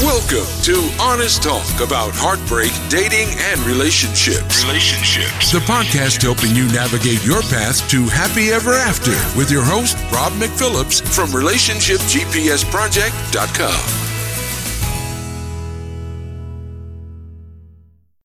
Welcome 0.00 0.46
to 0.62 0.88
Honest 1.00 1.42
Talk 1.42 1.80
about 1.80 2.12
heartbreak, 2.14 2.70
dating, 2.88 3.34
and 3.36 3.58
relationships. 3.66 4.62
Relationships. 4.62 5.50
The 5.50 5.58
podcast 5.58 6.22
helping 6.22 6.54
you 6.54 6.70
navigate 6.70 7.24
your 7.24 7.42
path 7.42 7.90
to 7.90 8.06
happy 8.06 8.50
ever 8.50 8.74
after 8.74 9.10
with 9.36 9.50
your 9.50 9.64
host, 9.64 9.96
Rob 10.12 10.32
McPhillips 10.34 11.02
from 11.02 11.30
RelationshipGPSProject.com. 11.30 13.88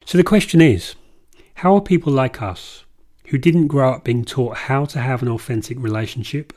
So 0.05 0.19
the 0.19 0.23
question 0.23 0.61
is 0.61 0.93
how 1.55 1.73
are 1.73 1.81
people 1.81 2.13
like 2.13 2.39
us, 2.39 2.85
who 3.29 3.39
didn't 3.39 3.65
grow 3.65 3.93
up 3.93 4.03
being 4.03 4.25
taught 4.25 4.57
how 4.57 4.85
to 4.85 4.99
have 4.99 5.23
an 5.23 5.29
authentic 5.29 5.79
relationship 5.79 6.53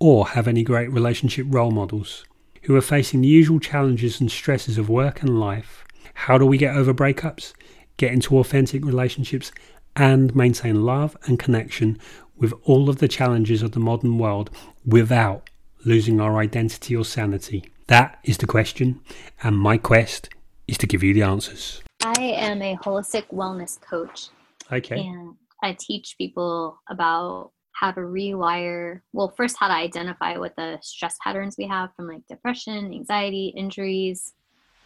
or 0.00 0.26
have 0.26 0.48
any 0.48 0.64
great 0.64 0.90
relationship 0.90 1.46
role 1.50 1.70
models, 1.70 2.24
who 2.66 2.74
are 2.74 2.80
facing 2.80 3.20
the 3.20 3.28
usual 3.28 3.60
challenges 3.60 4.20
and 4.20 4.30
stresses 4.30 4.76
of 4.76 4.88
work 4.88 5.22
and 5.22 5.38
life, 5.38 5.84
how 6.14 6.36
do 6.36 6.44
we 6.44 6.58
get 6.58 6.74
over 6.74 6.92
breakups, 6.92 7.52
get 7.96 8.12
into 8.12 8.36
authentic 8.38 8.84
relationships, 8.84 9.52
and 9.94 10.34
maintain 10.34 10.84
love 10.84 11.16
and 11.26 11.38
connection 11.38 11.96
with 12.36 12.52
all 12.64 12.90
of 12.90 12.98
the 12.98 13.06
challenges 13.06 13.62
of 13.62 13.70
the 13.70 13.78
modern 13.78 14.18
world 14.18 14.50
without 14.84 15.48
losing 15.84 16.20
our 16.20 16.38
identity 16.38 16.96
or 16.96 17.04
sanity? 17.04 17.64
That 17.86 18.18
is 18.24 18.38
the 18.38 18.46
question, 18.46 19.00
and 19.44 19.56
my 19.56 19.78
quest 19.78 20.28
is 20.66 20.76
to 20.78 20.88
give 20.88 21.04
you 21.04 21.14
the 21.14 21.22
answers. 21.22 21.82
I 22.02 22.20
am 22.20 22.62
a 22.62 22.74
holistic 22.76 23.32
wellness 23.32 23.80
coach. 23.80 24.30
Okay. 24.72 24.98
And 24.98 25.36
I 25.62 25.76
teach 25.78 26.16
people 26.18 26.80
about 26.88 27.52
how 27.78 27.90
to 27.90 28.00
rewire, 28.00 29.00
well, 29.12 29.34
first, 29.36 29.56
how 29.58 29.68
to 29.68 29.74
identify 29.74 30.38
what 30.38 30.56
the 30.56 30.78
stress 30.80 31.16
patterns 31.22 31.56
we 31.58 31.66
have 31.66 31.90
from 31.94 32.08
like 32.08 32.26
depression, 32.26 32.92
anxiety, 32.92 33.52
injuries, 33.54 34.32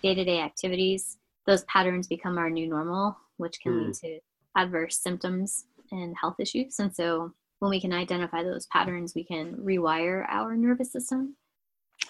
day 0.02 0.14
to 0.14 0.24
day 0.24 0.40
activities. 0.40 1.16
Those 1.46 1.62
patterns 1.64 2.08
become 2.08 2.36
our 2.36 2.50
new 2.50 2.68
normal, 2.68 3.16
which 3.36 3.60
can 3.60 3.72
mm. 3.72 3.86
lead 3.86 3.94
to 3.94 4.18
adverse 4.56 5.00
symptoms 5.00 5.66
and 5.92 6.16
health 6.20 6.36
issues. 6.40 6.80
And 6.80 6.94
so, 6.94 7.32
when 7.60 7.70
we 7.70 7.80
can 7.80 7.92
identify 7.92 8.42
those 8.42 8.66
patterns, 8.66 9.14
we 9.14 9.22
can 9.22 9.54
rewire 9.56 10.26
our 10.28 10.56
nervous 10.56 10.90
system. 10.90 11.36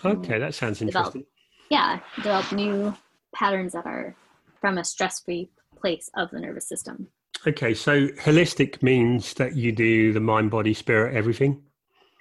Okay, 0.04 0.38
that 0.38 0.54
sounds 0.54 0.78
develop, 0.78 1.14
interesting. 1.14 1.24
Yeah, 1.70 2.00
develop 2.16 2.52
new 2.52 2.94
patterns 3.34 3.72
that 3.74 3.84
are 3.84 4.14
from 4.60 4.78
a 4.78 4.84
stress 4.84 5.20
free 5.20 5.50
place 5.76 6.08
of 6.16 6.30
the 6.30 6.40
nervous 6.40 6.68
system. 6.68 7.08
Okay, 7.46 7.72
so 7.72 8.08
holistic 8.08 8.82
means 8.82 9.34
that 9.34 9.56
you 9.56 9.72
do 9.72 10.12
the 10.12 10.20
mind, 10.20 10.50
body, 10.50 10.74
spirit, 10.74 11.14
everything? 11.14 11.62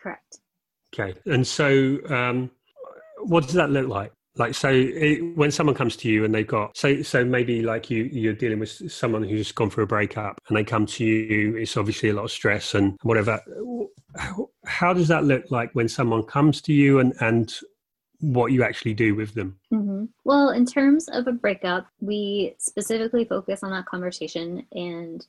Correct. 0.02 0.39
Okay, 0.94 1.20
and 1.25 1.45
so 1.45 1.98
um, 2.09 2.50
what 3.23 3.44
does 3.44 3.53
that 3.53 3.70
look 3.70 3.88
like? 3.88 4.14
Like 4.36 4.56
so, 4.56 4.70
it, 4.72 5.36
when 5.36 5.52
someone 5.52 5.75
comes 5.75 5.97
to 5.97 6.09
you 6.09 6.23
and 6.23 6.34
they've 6.34 6.47
got 6.47 6.78
so 6.78 7.02
so 7.02 7.25
maybe 7.25 7.62
like 7.62 7.90
you 7.90 8.03
you're 8.06 8.34
dealing 8.34 8.59
with 8.59 8.92
someone 8.92 9.23
who's 9.23 9.52
gone 9.52 9.70
through 9.70 9.84
a 9.84 9.88
breakup 9.88 10.40
and 10.47 10.56
they 10.56 10.64
come 10.64 10.86
to 10.86 11.03
you, 11.03 11.58
it's 11.58 11.75
obviously 11.75 12.09
a 12.09 12.14
lot 12.14 12.23
of 12.23 12.31
stress 12.31 12.73
and 12.73 12.97
whatever. 13.02 13.42
How, 14.16 14.50
how 14.66 14.94
does 14.94 15.09
that 15.09 15.25
look 15.25 15.52
like 15.52 15.72
when 15.73 15.90
someone 15.90 16.23
comes 16.23 16.62
to 16.62 16.73
you 16.73 17.00
and 17.00 17.14
and 17.20 17.53
what 18.22 18.52
you 18.52 18.64
actually 18.64 18.94
do 18.94 19.16
with 19.16 19.34
them? 19.34 19.59
Mm-hmm. 19.73 20.06
Well, 20.23 20.50
in 20.50 20.66
terms 20.66 21.08
of 21.09 21.28
a 21.28 21.31
breakup, 21.31 21.88
we 22.02 22.56
specifically 22.58 23.25
focus 23.25 23.64
on 23.64 23.72
that 23.72 23.86
conversation. 23.86 24.66
And 24.73 25.25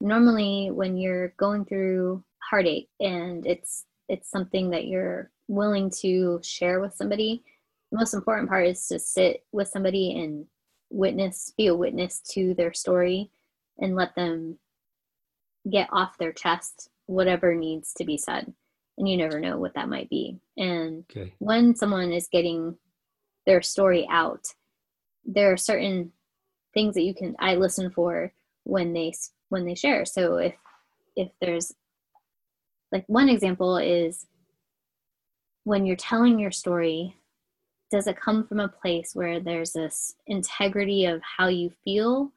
normally, 0.00 0.70
when 0.70 0.96
you're 0.96 1.28
going 1.36 1.64
through 1.64 2.22
heartache 2.38 2.88
and 3.00 3.46
it's 3.46 3.84
it's 4.08 4.30
something 4.30 4.70
that 4.70 4.86
you're 4.86 5.30
willing 5.48 5.88
to 5.88 6.40
share 6.42 6.80
with 6.80 6.94
somebody, 6.94 7.42
the 7.90 7.98
most 7.98 8.12
important 8.12 8.48
part 8.50 8.66
is 8.66 8.86
to 8.88 8.98
sit 8.98 9.44
with 9.52 9.68
somebody 9.68 10.20
and 10.20 10.46
witness, 10.90 11.52
be 11.56 11.68
a 11.68 11.74
witness 11.74 12.20
to 12.32 12.52
their 12.54 12.74
story, 12.74 13.30
and 13.78 13.96
let 13.96 14.14
them 14.14 14.58
get 15.70 15.88
off 15.90 16.18
their 16.18 16.32
chest 16.32 16.90
whatever 17.06 17.54
needs 17.54 17.94
to 17.94 18.04
be 18.04 18.18
said 18.18 18.52
and 18.98 19.08
you 19.08 19.16
never 19.16 19.40
know 19.40 19.58
what 19.58 19.74
that 19.74 19.88
might 19.88 20.08
be. 20.08 20.38
And 20.56 21.04
okay. 21.10 21.34
when 21.38 21.74
someone 21.74 22.12
is 22.12 22.28
getting 22.30 22.76
their 23.46 23.62
story 23.62 24.06
out, 24.10 24.46
there 25.24 25.52
are 25.52 25.56
certain 25.56 26.12
things 26.72 26.94
that 26.94 27.02
you 27.02 27.14
can 27.14 27.34
I 27.38 27.54
listen 27.54 27.90
for 27.90 28.32
when 28.64 28.92
they 28.92 29.12
when 29.48 29.64
they 29.64 29.74
share. 29.74 30.04
So 30.04 30.36
if 30.36 30.54
if 31.16 31.30
there's 31.40 31.72
like 32.92 33.04
one 33.06 33.28
example 33.28 33.76
is 33.76 34.26
when 35.64 35.86
you're 35.86 35.96
telling 35.96 36.38
your 36.38 36.50
story, 36.50 37.16
does 37.90 38.06
it 38.06 38.20
come 38.20 38.46
from 38.46 38.60
a 38.60 38.68
place 38.68 39.14
where 39.14 39.40
there's 39.40 39.72
this 39.72 40.14
integrity 40.26 41.06
of 41.06 41.20
how 41.22 41.48
you 41.48 41.72
feel 41.84 42.32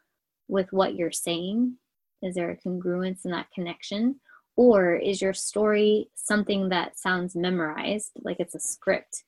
with 0.48 0.72
what 0.72 0.96
you're 0.96 1.12
saying? 1.12 1.78
Is 2.22 2.36
there 2.36 2.50
a 2.50 2.58
congruence 2.58 3.26
in 3.26 3.32
that 3.32 3.52
connection? 3.54 4.20
Or 4.58 4.96
is 4.96 5.22
your 5.22 5.34
story 5.34 6.10
something 6.16 6.70
that 6.70 7.00
sounds 7.00 7.36
memorized, 7.36 8.12
like 8.24 8.38
it's 8.40 8.56
a 8.56 8.60
script 8.60 9.24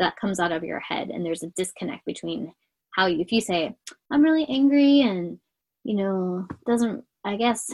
that 0.00 0.16
comes 0.16 0.40
out 0.40 0.52
of 0.52 0.64
your 0.64 0.80
head, 0.80 1.08
and 1.08 1.24
there's 1.24 1.44
a 1.44 1.50
disconnect 1.50 2.04
between 2.04 2.52
how 2.90 3.06
you, 3.06 3.20
if 3.20 3.30
you 3.30 3.40
say, 3.40 3.76
I'm 4.10 4.22
really 4.22 4.44
angry 4.48 5.02
and, 5.02 5.38
you 5.84 5.94
know, 5.94 6.48
doesn't, 6.66 7.04
I 7.24 7.36
guess 7.36 7.72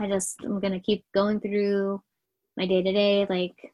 I 0.00 0.08
just, 0.08 0.36
I'm 0.42 0.58
going 0.58 0.72
to 0.72 0.80
keep 0.80 1.04
going 1.14 1.38
through 1.40 2.02
my 2.56 2.66
day 2.66 2.82
to 2.82 2.92
day, 2.92 3.26
like 3.30 3.72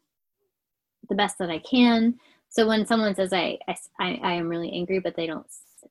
the 1.09 1.15
best 1.15 1.39
that 1.39 1.51
I 1.51 1.61
can. 1.61 2.17
So 2.51 2.69
when 2.69 2.85
someone 2.85 3.15
says, 3.15 3.33
I, 3.33 3.59
I, 3.67 3.77
I 3.99 4.33
am 4.35 4.49
really 4.49 4.73
angry, 4.73 4.99
but 4.99 5.17
they 5.17 5.27
don't 5.27 5.47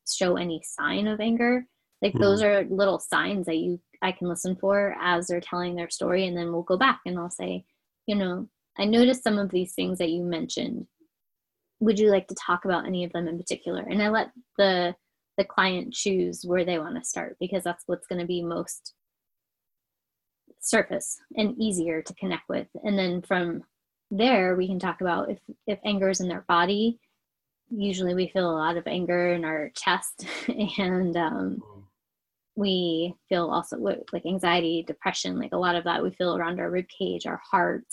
show 0.07 0.38
any 0.38 0.61
sign 0.63 1.07
of 1.07 1.19
anger, 1.19 1.65
like 2.01 2.13
mm. 2.13 2.19
those 2.19 2.41
are 2.41 2.63
little 2.65 2.99
signs 2.99 3.45
that 3.47 3.57
you 3.57 3.79
I 4.01 4.11
can 4.11 4.27
listen 4.27 4.55
for 4.55 4.95
as 5.01 5.27
they're 5.27 5.41
telling 5.41 5.75
their 5.75 5.89
story, 5.89 6.27
and 6.27 6.37
then 6.37 6.51
we'll 6.51 6.63
go 6.63 6.77
back 6.77 7.01
and 7.05 7.17
I'll 7.17 7.31
say, 7.31 7.65
you 8.05 8.15
know, 8.15 8.47
I 8.77 8.85
noticed 8.85 9.23
some 9.23 9.39
of 9.39 9.49
these 9.49 9.73
things 9.73 9.97
that 9.97 10.09
you 10.09 10.23
mentioned. 10.23 10.87
Would 11.79 11.99
you 11.99 12.09
like 12.09 12.27
to 12.27 12.35
talk 12.35 12.65
about 12.65 12.85
any 12.85 13.03
of 13.03 13.11
them 13.11 13.27
in 13.27 13.37
particular? 13.37 13.81
And 13.81 14.01
I 14.01 14.09
let 14.09 14.31
the 14.57 14.95
the 15.37 15.43
client 15.43 15.93
choose 15.93 16.43
where 16.43 16.65
they 16.65 16.79
want 16.79 16.95
to 16.95 17.03
start 17.07 17.37
because 17.39 17.63
that's 17.63 17.83
what's 17.85 18.07
going 18.07 18.19
to 18.19 18.25
be 18.25 18.41
most 18.41 18.93
surface 20.59 21.19
and 21.35 21.55
easier 21.59 22.01
to 22.01 22.13
connect 22.15 22.49
with. 22.49 22.67
And 22.83 22.97
then 22.97 23.21
from 23.21 23.63
there, 24.09 24.55
we 24.55 24.67
can 24.67 24.79
talk 24.79 25.01
about 25.01 25.29
if 25.29 25.39
if 25.65 25.79
anger 25.85 26.09
is 26.09 26.21
in 26.21 26.27
their 26.27 26.45
body. 26.47 26.99
Usually, 27.69 28.13
we 28.13 28.29
feel 28.29 28.49
a 28.49 28.55
lot 28.57 28.77
of 28.77 28.87
anger 28.87 29.33
in 29.33 29.43
our 29.43 29.71
chest, 29.75 30.25
and 30.47 31.15
um, 31.17 31.61
we 32.57 33.13
feel 33.29 33.51
also 33.51 33.78
like 33.78 34.25
anxiety, 34.25 34.84
depression, 34.85 35.38
like 35.38 35.53
a 35.53 35.57
lot 35.57 35.75
of 35.75 35.84
that 35.84 36.01
we 36.01 36.09
feel 36.09 36.35
around 36.35 36.59
our 36.59 36.72
rib 36.72 36.88
cage, 36.90 37.28
our 37.28 37.40
heart, 37.51 37.85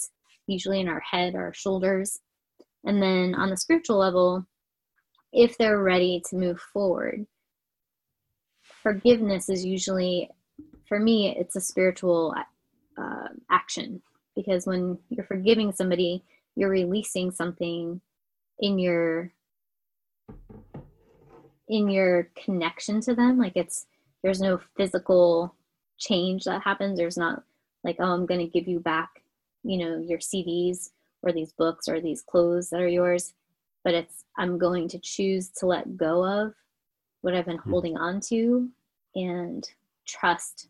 usually 0.47 0.81
in 0.81 0.89
our 0.89 1.01
head, 1.01 1.35
our 1.35 1.53
shoulders. 1.53 2.19
And 2.83 3.03
then 3.03 3.35
on 3.35 3.51
the 3.51 3.59
spiritual 3.59 3.99
level, 3.99 4.47
if 5.35 5.59
they're 5.59 5.83
ready 5.83 6.23
to 6.31 6.37
move 6.37 6.59
forward, 6.73 7.27
forgiveness 8.83 9.51
is 9.51 9.67
usually, 9.67 10.31
for 10.89 10.99
me, 10.99 11.37
it's 11.39 11.57
a 11.57 11.61
spiritual 11.61 12.35
uh, 12.97 13.29
action 13.51 14.01
because 14.35 14.67
when 14.67 14.99
you're 15.11 15.27
forgiving 15.27 15.73
somebody, 15.73 16.25
you're 16.57 16.71
releasing 16.71 17.31
something 17.31 18.01
in 18.61 18.79
your 18.79 19.31
in 21.69 21.89
your 21.89 22.29
connection 22.45 23.01
to 23.01 23.15
them 23.15 23.39
like 23.39 23.57
it's 23.57 23.87
there's 24.25 24.41
no 24.41 24.59
physical 24.77 25.55
change 25.99 26.45
that 26.45 26.63
happens. 26.63 26.99
There's 26.99 27.19
not 27.19 27.45
like 27.85 27.97
oh 28.01 28.13
i'm 28.13 28.27
going 28.27 28.41
to 28.41 28.47
give 28.47 28.67
you 28.67 28.81
back 28.81 29.23
you 29.63 29.79
know 29.79 29.99
your 29.99 30.19
cds 30.19 30.91
or 31.23 31.33
these 31.33 31.53
books 31.53 31.87
or 31.87 32.01
these 32.01 32.23
clothes 32.23 32.71
that 32.71 32.81
are 32.81 32.89
yours. 32.89 33.35
But 33.85 33.95
it's 33.95 34.25
i'm 34.39 34.59
going 34.59 34.89
to 34.89 34.99
choose 34.99 35.51
to 35.59 35.67
let 35.67 35.97
go 35.97 36.25
of 36.25 36.55
what 37.21 37.35
i've 37.35 37.45
been 37.45 37.59
mm-hmm. 37.59 37.71
holding 37.71 37.97
on 37.97 38.21
to 38.29 38.69
and 39.15 39.69
trust 40.09 40.69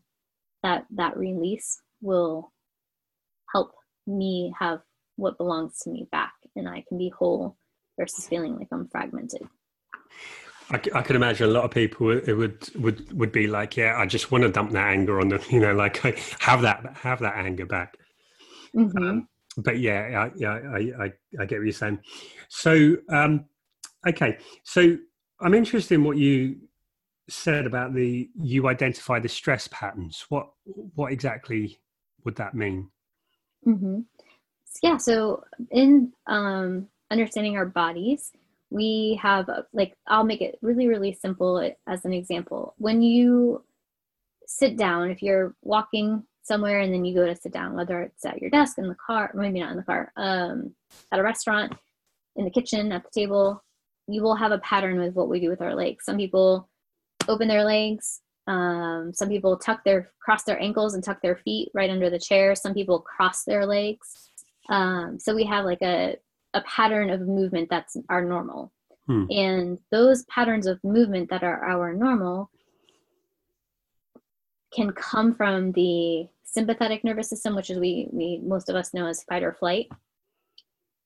that 0.61 0.85
that 0.91 1.17
release 1.17 1.81
will 2.01 2.51
help 3.51 3.73
me 4.05 4.53
have 4.59 4.81
what 5.15 5.37
belongs 5.37 5.79
to 5.79 5.89
me 5.89 6.07
back 6.11 6.33
and 6.55 6.67
i 6.67 6.83
can 6.87 6.97
be 6.97 7.09
whole 7.09 7.55
versus 7.97 8.27
feeling 8.27 8.55
like 8.57 8.67
i'm 8.71 8.87
fragmented 8.89 9.41
I, 10.71 10.81
I 10.95 11.01
could 11.01 11.15
imagine 11.15 11.47
a 11.47 11.51
lot 11.51 11.63
of 11.63 11.71
people 11.71 12.11
it 12.11 12.33
would 12.33 12.75
would 12.75 13.11
would 13.17 13.31
be 13.31 13.47
like, 13.47 13.77
yeah, 13.77 13.97
I 13.97 14.05
just 14.05 14.31
want 14.31 14.43
to 14.43 14.51
dump 14.51 14.71
that 14.71 14.87
anger 14.87 15.19
on 15.19 15.29
them, 15.29 15.41
you 15.49 15.59
know, 15.59 15.73
like 15.73 15.97
have 16.39 16.61
that 16.61 16.97
have 16.97 17.19
that 17.19 17.35
anger 17.35 17.65
back. 17.65 17.97
Mm-hmm. 18.75 18.97
Um, 18.97 19.27
but 19.57 19.79
yeah, 19.79 20.25
I, 20.25 20.31
yeah, 20.35 20.53
I, 20.53 21.05
I, 21.05 21.13
I 21.39 21.45
get 21.45 21.59
what 21.59 21.65
you're 21.65 21.71
saying. 21.71 21.99
So, 22.49 22.97
um, 23.09 23.45
okay, 24.07 24.37
so 24.63 24.97
I'm 25.39 25.53
interested 25.53 25.95
in 25.95 26.03
what 26.03 26.17
you 26.17 26.57
said 27.29 27.65
about 27.65 27.93
the 27.93 28.29
you 28.35 28.67
identify 28.67 29.19
the 29.19 29.29
stress 29.29 29.67
patterns. 29.71 30.25
What 30.29 30.47
what 30.95 31.11
exactly 31.11 31.79
would 32.23 32.35
that 32.35 32.53
mean? 32.53 32.89
Mm-hmm. 33.65 34.01
Yeah, 34.83 34.97
so 34.97 35.43
in 35.71 36.11
um, 36.27 36.87
understanding 37.09 37.55
our 37.57 37.65
bodies, 37.65 38.33
we 38.75 39.17
have 39.21 39.49
like 39.71 39.95
I'll 40.05 40.25
make 40.25 40.41
it 40.41 40.59
really 40.61 40.87
really 40.87 41.13
simple 41.13 41.71
as 41.87 42.03
an 42.03 42.11
example. 42.11 42.73
When 42.77 43.01
you 43.01 43.63
sit 44.47 44.75
down, 44.75 45.09
if 45.09 45.23
you're 45.23 45.55
walking 45.61 46.23
somewhere 46.43 46.81
and 46.81 46.93
then 46.93 47.05
you 47.05 47.15
go 47.15 47.25
to 47.25 47.35
sit 47.37 47.53
down, 47.53 47.73
whether 47.73 48.01
it's 48.01 48.25
at 48.25 48.41
your 48.41 48.49
desk, 48.49 48.77
in 48.77 48.89
the 48.89 48.97
car, 49.07 49.31
maybe 49.33 49.61
not 49.61 49.71
in 49.71 49.77
the 49.77 49.83
car, 49.83 50.11
um, 50.17 50.75
at 51.13 51.19
a 51.19 51.23
restaurant, 51.23 51.73
in 52.35 52.43
the 52.43 52.51
kitchen, 52.51 52.91
at 52.91 53.03
the 53.05 53.09
table, 53.17 53.63
you 54.07 54.21
will 54.21 54.35
have 54.35 54.51
a 54.51 54.59
pattern 54.59 54.99
with 54.99 55.13
what 55.13 55.29
we 55.29 55.39
do 55.39 55.49
with 55.49 55.61
our 55.61 55.73
legs. 55.73 56.03
Some 56.03 56.17
people 56.17 56.69
open 57.29 57.47
their 57.47 57.63
legs. 57.63 58.21
Um, 58.47 59.13
some 59.13 59.29
people 59.29 59.57
tuck 59.57 59.85
their 59.85 60.11
cross 60.19 60.43
their 60.43 60.61
ankles 60.61 60.95
and 60.95 61.03
tuck 61.03 61.21
their 61.21 61.37
feet 61.37 61.71
right 61.73 61.89
under 61.89 62.09
the 62.09 62.19
chair. 62.19 62.55
Some 62.55 62.73
people 62.73 62.99
cross 62.99 63.45
their 63.45 63.65
legs. 63.65 64.29
Um, 64.67 65.17
so 65.17 65.33
we 65.33 65.45
have 65.45 65.63
like 65.63 65.81
a 65.81 66.17
a 66.55 66.61
pattern 66.61 67.09
of 67.11 67.21
movement 67.21 67.69
that's 67.69 67.95
our 68.09 68.23
normal. 68.23 68.71
Hmm. 69.05 69.25
And 69.29 69.77
those 69.91 70.23
patterns 70.23 70.65
of 70.65 70.83
movement 70.83 71.29
that 71.29 71.43
are 71.43 71.63
our 71.63 71.93
normal 71.93 72.49
can 74.73 74.91
come 74.91 75.35
from 75.35 75.73
the 75.73 76.27
sympathetic 76.43 77.03
nervous 77.03 77.29
system, 77.29 77.55
which 77.55 77.69
is 77.69 77.77
we, 77.77 78.07
we 78.11 78.41
most 78.43 78.69
of 78.69 78.75
us 78.75 78.93
know 78.93 79.05
as 79.05 79.23
fight 79.23 79.43
or 79.43 79.53
flight. 79.53 79.87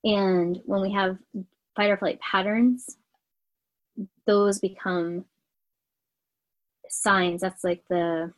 And 0.03 0.59
when 0.65 0.81
we 0.81 0.93
have 0.93 1.17
fight 1.75 1.89
or 1.89 1.97
flight 1.97 2.19
patterns, 2.21 2.95
those 4.25 4.59
become 4.59 5.25
signs. 6.87 7.41
That's 7.41 7.63
like 7.63 7.83
the 7.89 8.31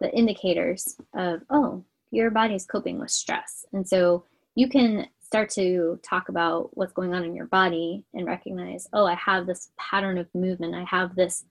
the 0.00 0.14
indicators 0.14 0.96
of 1.14 1.40
oh, 1.50 1.84
your 2.10 2.30
body 2.30 2.54
is 2.54 2.66
coping 2.66 2.98
with 2.98 3.10
stress. 3.10 3.64
And 3.72 3.88
so 3.88 4.26
you 4.54 4.68
can 4.68 5.06
start 5.20 5.50
to 5.50 5.98
talk 6.02 6.28
about 6.28 6.70
what's 6.76 6.92
going 6.92 7.12
on 7.14 7.24
in 7.24 7.34
your 7.34 7.46
body 7.46 8.04
and 8.14 8.26
recognize, 8.26 8.86
oh, 8.92 9.06
I 9.06 9.14
have 9.14 9.46
this 9.46 9.70
pattern 9.78 10.18
of 10.18 10.28
movement. 10.34 10.74
I 10.74 10.84
have 10.84 11.16
this 11.16 11.44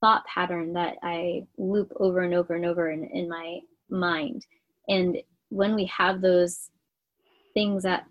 thought 0.00 0.24
pattern 0.26 0.72
that 0.74 0.96
I 1.02 1.46
loop 1.56 1.92
over 1.96 2.20
and 2.20 2.34
over 2.34 2.54
and 2.54 2.66
over 2.66 2.90
in, 2.90 3.04
in 3.04 3.28
my 3.28 3.60
mind. 3.88 4.44
And 4.88 5.16
when 5.48 5.74
we 5.74 5.86
have 5.86 6.20
those 6.20 6.70
things 7.54 7.82
that 7.84 8.04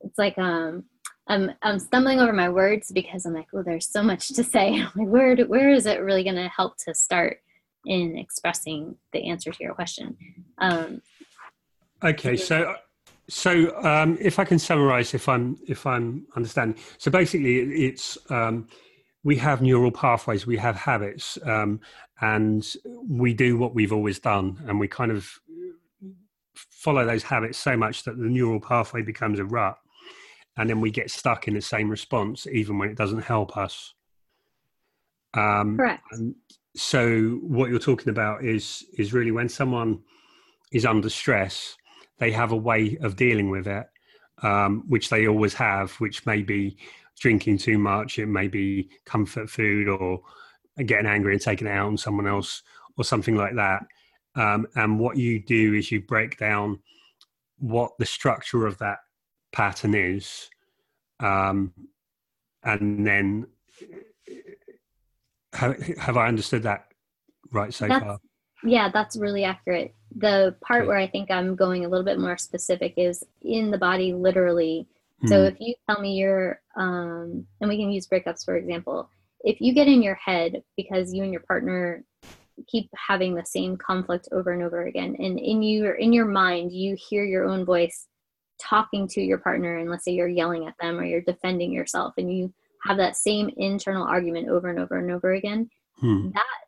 it's 0.00 0.18
like 0.18 0.38
um 0.38 0.84
I'm 1.26 1.52
I'm 1.62 1.78
stumbling 1.78 2.20
over 2.20 2.32
my 2.32 2.48
words 2.48 2.92
because 2.92 3.24
I'm 3.24 3.34
like, 3.34 3.48
oh, 3.54 3.62
there's 3.62 3.88
so 3.88 4.02
much 4.02 4.28
to 4.28 4.44
say. 4.44 4.74
I'm 4.80 4.90
like, 4.94 5.08
where 5.08 5.34
do, 5.34 5.46
where 5.46 5.70
is 5.70 5.86
it 5.86 6.02
really 6.02 6.22
going 6.22 6.36
to 6.36 6.48
help 6.48 6.76
to 6.84 6.94
start 6.94 7.38
in 7.86 8.16
expressing 8.18 8.96
the 9.12 9.28
answer 9.28 9.50
to 9.50 9.62
your 9.62 9.74
question? 9.74 10.16
Um, 10.58 11.00
okay, 12.04 12.36
so 12.36 12.76
so 13.28 13.74
um, 13.82 14.18
if 14.20 14.38
I 14.38 14.44
can 14.44 14.58
summarize, 14.58 15.14
if 15.14 15.28
I'm 15.28 15.56
if 15.66 15.86
I'm 15.86 16.26
understanding, 16.36 16.78
so 16.98 17.10
basically 17.10 17.58
it's 17.86 18.18
um, 18.30 18.66
we 19.22 19.36
have 19.36 19.62
neural 19.62 19.90
pathways, 19.90 20.46
we 20.46 20.58
have 20.58 20.76
habits, 20.76 21.38
um, 21.44 21.80
and 22.20 22.66
we 23.08 23.32
do 23.32 23.56
what 23.56 23.74
we've 23.74 23.92
always 23.92 24.18
done, 24.18 24.62
and 24.66 24.78
we 24.78 24.88
kind 24.88 25.10
of 25.10 25.28
follow 26.54 27.06
those 27.06 27.22
habits 27.22 27.58
so 27.58 27.76
much 27.76 28.04
that 28.04 28.18
the 28.18 28.24
neural 28.24 28.60
pathway 28.60 29.00
becomes 29.00 29.38
a 29.38 29.44
rut, 29.44 29.78
and 30.58 30.68
then 30.68 30.80
we 30.80 30.90
get 30.90 31.10
stuck 31.10 31.48
in 31.48 31.54
the 31.54 31.62
same 31.62 31.88
response 31.88 32.46
even 32.46 32.78
when 32.78 32.90
it 32.90 32.96
doesn't 32.96 33.22
help 33.22 33.56
us. 33.56 33.94
Um, 35.32 35.78
Correct. 35.78 36.02
so 36.76 37.40
what 37.42 37.70
you're 37.70 37.78
talking 37.78 38.10
about 38.10 38.44
is 38.44 38.84
is 38.98 39.14
really 39.14 39.32
when 39.32 39.48
someone 39.48 40.02
is 40.70 40.84
under 40.84 41.08
stress 41.08 41.76
they 42.18 42.30
have 42.32 42.52
a 42.52 42.56
way 42.56 42.96
of 43.00 43.16
dealing 43.16 43.50
with 43.50 43.66
it, 43.66 43.86
um, 44.42 44.84
which 44.88 45.08
they 45.08 45.26
always 45.26 45.54
have, 45.54 45.92
which 45.94 46.26
may 46.26 46.42
be 46.42 46.76
drinking 47.20 47.58
too 47.58 47.78
much, 47.78 48.18
it 48.18 48.26
may 48.26 48.48
be 48.48 48.90
comfort 49.04 49.48
food 49.48 49.88
or 49.88 50.20
getting 50.86 51.06
angry 51.06 51.32
and 51.32 51.42
taking 51.42 51.66
it 51.66 51.70
out 51.70 51.86
on 51.86 51.96
someone 51.96 52.26
else 52.26 52.62
or 52.96 53.04
something 53.04 53.36
like 53.36 53.54
that. 53.54 53.82
Um, 54.36 54.66
and 54.74 54.98
what 54.98 55.16
you 55.16 55.40
do 55.40 55.74
is 55.74 55.92
you 55.92 56.02
break 56.02 56.38
down 56.38 56.80
what 57.58 57.92
the 57.98 58.06
structure 58.06 58.66
of 58.66 58.78
that 58.78 58.98
pattern 59.52 59.94
is, 59.94 60.50
um, 61.20 61.72
and 62.64 63.06
then 63.06 63.46
have, 65.52 65.80
have, 65.98 66.16
I 66.16 66.26
understood 66.26 66.64
that 66.64 66.86
right 67.52 67.72
so 67.72 67.86
that's, 67.86 68.04
far? 68.04 68.18
Yeah, 68.64 68.90
that's 68.92 69.16
really 69.16 69.44
accurate 69.44 69.94
the 70.16 70.54
part 70.60 70.86
where 70.86 70.96
I 70.96 71.06
think 71.06 71.30
I'm 71.30 71.56
going 71.56 71.84
a 71.84 71.88
little 71.88 72.04
bit 72.04 72.18
more 72.18 72.36
specific 72.36 72.94
is 72.96 73.24
in 73.42 73.70
the 73.70 73.78
body, 73.78 74.12
literally. 74.12 74.86
Hmm. 75.20 75.28
So 75.28 75.44
if 75.44 75.56
you 75.58 75.74
tell 75.88 76.00
me 76.00 76.14
you're, 76.14 76.60
um, 76.76 77.46
and 77.60 77.68
we 77.68 77.76
can 77.76 77.90
use 77.90 78.06
breakups 78.06 78.44
for 78.44 78.56
example, 78.56 79.10
if 79.40 79.60
you 79.60 79.74
get 79.74 79.88
in 79.88 80.02
your 80.02 80.14
head 80.14 80.62
because 80.76 81.12
you 81.12 81.22
and 81.22 81.32
your 81.32 81.42
partner 81.42 82.04
keep 82.68 82.88
having 82.96 83.34
the 83.34 83.44
same 83.44 83.76
conflict 83.76 84.28
over 84.32 84.52
and 84.52 84.62
over 84.62 84.86
again, 84.86 85.16
and 85.18 85.38
in 85.38 85.62
your 85.62 85.94
in 85.94 86.12
your 86.12 86.24
mind 86.24 86.72
you 86.72 86.96
hear 86.96 87.24
your 87.24 87.44
own 87.44 87.64
voice 87.64 88.06
talking 88.60 89.08
to 89.08 89.20
your 89.20 89.38
partner, 89.38 89.78
and 89.78 89.90
let's 89.90 90.04
say 90.04 90.12
you're 90.12 90.28
yelling 90.28 90.66
at 90.66 90.74
them 90.80 90.98
or 90.98 91.04
you're 91.04 91.20
defending 91.20 91.72
yourself, 91.72 92.14
and 92.16 92.32
you 92.32 92.54
have 92.84 92.96
that 92.96 93.16
same 93.16 93.50
internal 93.56 94.06
argument 94.06 94.48
over 94.48 94.70
and 94.70 94.78
over 94.78 94.98
and 94.98 95.10
over 95.10 95.32
again, 95.32 95.68
hmm. 95.98 96.30
that 96.32 96.63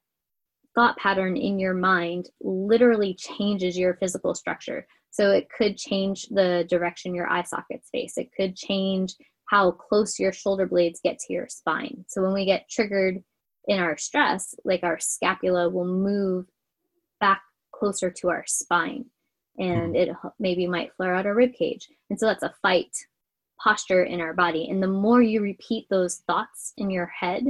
thought 0.77 0.97
pattern 0.99 1.37
in 1.37 1.59
your 1.59 1.75
mind 1.75 2.29
literally 2.41 3.15
changes 3.15 3.77
your 3.77 3.95
physical 3.95 4.35
structure. 4.35 4.87
So 5.11 5.31
it 5.31 5.49
could 5.57 5.77
change 5.77 6.27
the 6.29 6.67
direction 6.69 7.15
your 7.15 7.29
eye 7.29 7.43
sockets 7.43 7.89
face. 7.91 8.19
It 8.19 8.29
could 8.37 8.55
change 8.55 9.15
how 9.49 9.71
close 9.71 10.19
your 10.19 10.33
shoulder 10.33 10.67
blades 10.67 11.01
get 11.03 11.19
to 11.19 11.33
your 11.33 11.49
spine. 11.49 12.05
So 12.09 12.23
when 12.23 12.35
we 12.35 12.45
get 12.45 12.69
triggered 12.71 13.23
in 13.67 13.81
our 13.81 13.97
stress, 13.97 14.55
like 14.65 14.83
our 14.83 14.99
scapula 15.01 15.69
will 15.71 15.87
move 15.87 16.47
back 17.19 17.41
closer 17.73 18.11
to 18.11 18.29
our 18.29 18.45
spine 18.47 19.07
and 19.59 19.91
hmm. 19.91 19.97
it 19.97 20.09
maybe 20.39 20.67
might 20.67 20.95
flare 20.97 21.15
out 21.15 21.27
our 21.27 21.35
rib 21.35 21.53
cage. 21.55 21.89
And 22.11 22.21
so 22.21 22.27
that's 22.27 22.43
a 22.43 22.55
fight 22.63 22.95
posture 23.63 24.05
in 24.05 24.21
our 24.21 24.35
body. 24.35 24.69
And 24.69 24.83
the 24.83 24.89
more 24.89 25.23
you 25.23 25.41
repeat 25.41 25.87
those 25.89 26.23
thoughts 26.27 26.73
in 26.77 26.91
your 26.91 27.07
head, 27.07 27.45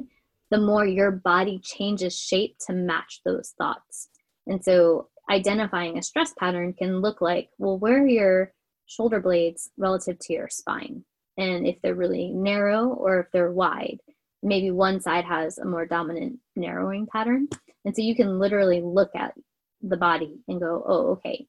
the 0.50 0.58
more 0.58 0.86
your 0.86 1.10
body 1.10 1.60
changes 1.62 2.18
shape 2.18 2.56
to 2.66 2.72
match 2.72 3.20
those 3.24 3.54
thoughts. 3.58 4.08
And 4.46 4.62
so 4.64 5.08
identifying 5.30 5.98
a 5.98 6.02
stress 6.02 6.32
pattern 6.38 6.72
can 6.72 7.00
look 7.00 7.20
like, 7.20 7.50
well, 7.58 7.78
where 7.78 8.02
are 8.02 8.06
your 8.06 8.52
shoulder 8.86 9.20
blades 9.20 9.70
relative 9.76 10.18
to 10.20 10.32
your 10.32 10.48
spine? 10.48 11.04
And 11.36 11.66
if 11.66 11.76
they're 11.82 11.94
really 11.94 12.30
narrow 12.32 12.86
or 12.86 13.20
if 13.20 13.26
they're 13.32 13.52
wide, 13.52 13.98
maybe 14.42 14.70
one 14.70 15.00
side 15.00 15.24
has 15.24 15.58
a 15.58 15.64
more 15.64 15.84
dominant 15.84 16.38
narrowing 16.54 17.06
pattern. 17.06 17.48
And 17.84 17.94
so 17.94 18.02
you 18.02 18.14
can 18.14 18.38
literally 18.38 18.80
look 18.80 19.10
at 19.14 19.34
the 19.82 19.96
body 19.96 20.38
and 20.48 20.60
go, 20.60 20.82
oh, 20.86 21.10
okay. 21.12 21.46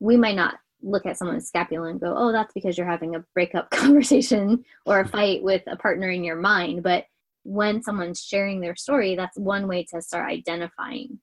We 0.00 0.16
might 0.16 0.36
not 0.36 0.54
look 0.82 1.06
at 1.06 1.18
someone's 1.18 1.48
scapula 1.48 1.88
and 1.88 2.00
go, 2.00 2.14
oh, 2.16 2.32
that's 2.32 2.52
because 2.52 2.78
you're 2.78 2.86
having 2.86 3.16
a 3.16 3.24
breakup 3.34 3.70
conversation 3.70 4.64
or 4.86 5.00
a 5.00 5.08
fight 5.08 5.42
with 5.42 5.62
a 5.66 5.76
partner 5.76 6.08
in 6.08 6.24
your 6.24 6.36
mind. 6.36 6.82
But 6.82 7.04
when 7.44 7.82
someone's 7.82 8.20
sharing 8.20 8.60
their 8.60 8.76
story, 8.76 9.16
that's 9.16 9.38
one 9.38 9.68
way 9.68 9.84
to 9.92 10.02
start 10.02 10.30
identifying 10.30 11.18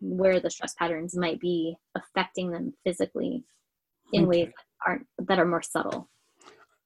where 0.00 0.40
the 0.40 0.50
stress 0.50 0.74
patterns 0.74 1.16
might 1.16 1.40
be 1.40 1.76
affecting 1.94 2.50
them 2.50 2.74
physically 2.84 3.44
in 4.12 4.22
okay. 4.24 4.28
ways 4.28 4.46
that 4.46 4.90
aren't 4.90 5.06
that 5.18 5.38
are 5.38 5.46
more 5.46 5.62
subtle. 5.62 6.08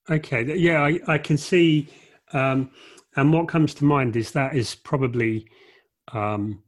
Okay, 0.08 0.56
yeah, 0.56 0.82
I, 0.82 1.00
I 1.08 1.18
can 1.18 1.36
see, 1.36 1.88
um, 2.32 2.70
and 3.16 3.32
what 3.32 3.48
comes 3.48 3.74
to 3.74 3.84
mind 3.84 4.14
is 4.14 4.30
that 4.32 4.54
is 4.54 4.74
probably 4.74 5.48
um, 6.12 6.62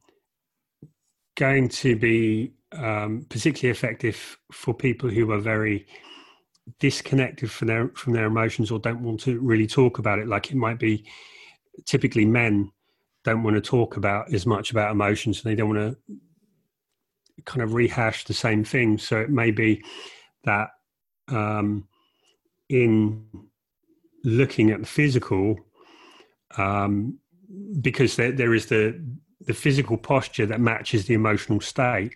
going 1.36 1.68
to 1.68 1.94
be 1.94 2.54
um, 2.72 3.26
particularly 3.28 3.70
effective 3.70 4.38
for 4.52 4.74
people 4.74 5.08
who 5.08 5.30
are 5.30 5.38
very 5.38 5.86
disconnected 6.80 7.50
from 7.50 7.68
their 7.68 7.88
from 7.90 8.12
their 8.12 8.26
emotions 8.26 8.70
or 8.70 8.78
don't 8.78 9.02
want 9.02 9.20
to 9.20 9.38
really 9.40 9.66
talk 9.66 9.98
about 9.98 10.18
it. 10.18 10.26
Like 10.26 10.50
it 10.50 10.56
might 10.56 10.78
be 10.78 11.04
typically 11.84 12.24
men 12.24 12.70
don't 13.24 13.42
want 13.42 13.56
to 13.56 13.60
talk 13.60 13.96
about 13.96 14.32
as 14.32 14.46
much 14.46 14.70
about 14.70 14.90
emotions 14.90 15.42
and 15.42 15.50
they 15.50 15.54
don't 15.54 15.74
want 15.74 15.96
to 16.08 16.14
kind 17.44 17.62
of 17.62 17.74
rehash 17.74 18.24
the 18.24 18.34
same 18.34 18.64
thing. 18.64 18.98
So 18.98 19.20
it 19.20 19.30
may 19.30 19.50
be 19.50 19.82
that 20.44 20.70
um, 21.28 21.86
in 22.68 23.24
looking 24.24 24.70
at 24.70 24.80
the 24.80 24.86
physical 24.86 25.58
um, 26.56 27.18
because 27.80 28.16
there, 28.16 28.32
there 28.32 28.54
is 28.54 28.66
the 28.66 29.00
the 29.42 29.54
physical 29.54 29.96
posture 29.96 30.44
that 30.44 30.60
matches 30.60 31.06
the 31.06 31.14
emotional 31.14 31.60
state. 31.60 32.14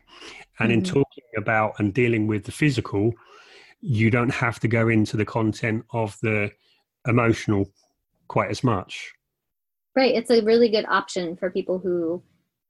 And 0.59 0.71
mm-hmm. 0.71 0.79
in 0.79 0.85
talking 0.85 1.25
about 1.39 1.79
and 1.79 1.95
dealing 1.95 2.27
with 2.27 2.45
the 2.45 2.53
physical 2.53 3.15
you 3.83 4.11
don't 4.11 4.31
have 4.31 4.61
to 4.61 4.69
go 4.69 4.89
into 4.89 5.17
the 5.17 5.25
content 5.25 5.85
of 5.93 6.17
the 6.23 6.51
emotional 7.07 7.69
quite 8.29 8.51
as 8.51 8.63
much 8.63 9.13
Right. 9.95 10.15
It's 10.15 10.31
a 10.31 10.43
really 10.43 10.71
good 10.71 10.87
option 10.87 11.37
for 11.37 11.51
people 11.51 11.79
who 11.79 12.23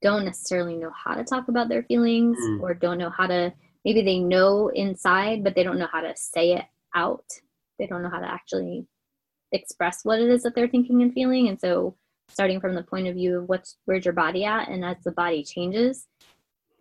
don't 0.03 0.25
necessarily 0.25 0.77
know 0.77 0.91
how 0.93 1.15
to 1.15 1.25
talk 1.25 1.49
about 1.49 1.69
their 1.69 1.85
feelings 1.85 2.37
mm. 2.39 2.61
or 2.61 2.75
don't 2.75 2.99
know 2.99 3.11
how 3.11 3.29
to, 3.29 3.53
maybe 3.85 4.03
they 4.03 4.19
know 4.19 4.69
inside, 4.75 5.45
but 5.45 5.55
they 5.55 5.63
don't 5.63 5.79
know 5.79 5.89
how 5.93 6.01
to 6.01 6.13
say 6.17 6.55
it 6.55 6.65
out. 6.95 7.25
they 7.79 7.87
don't 7.87 8.03
know 8.03 8.11
how 8.11 8.21
to 8.21 8.31
actually 8.31 8.87
express 9.53 10.01
what 10.05 10.21
it 10.21 10.29
is 10.29 10.43
that 10.43 10.55
they're 10.55 10.69
thinking 10.69 11.03
and 11.03 11.13
feeling 11.13 11.49
and 11.49 11.61
so 11.61 11.97
starting 12.29 12.61
from 12.61 12.75
the 12.75 12.83
point 12.83 13.07
of 13.07 13.15
view 13.15 13.39
of 13.39 13.49
what's 13.49 13.77
where's 13.85 14.05
your 14.05 14.15
body 14.15 14.45
at 14.45 14.69
and 14.69 14.85
as 14.85 14.97
the 15.05 15.13
body 15.13 15.45
changes 15.45 16.07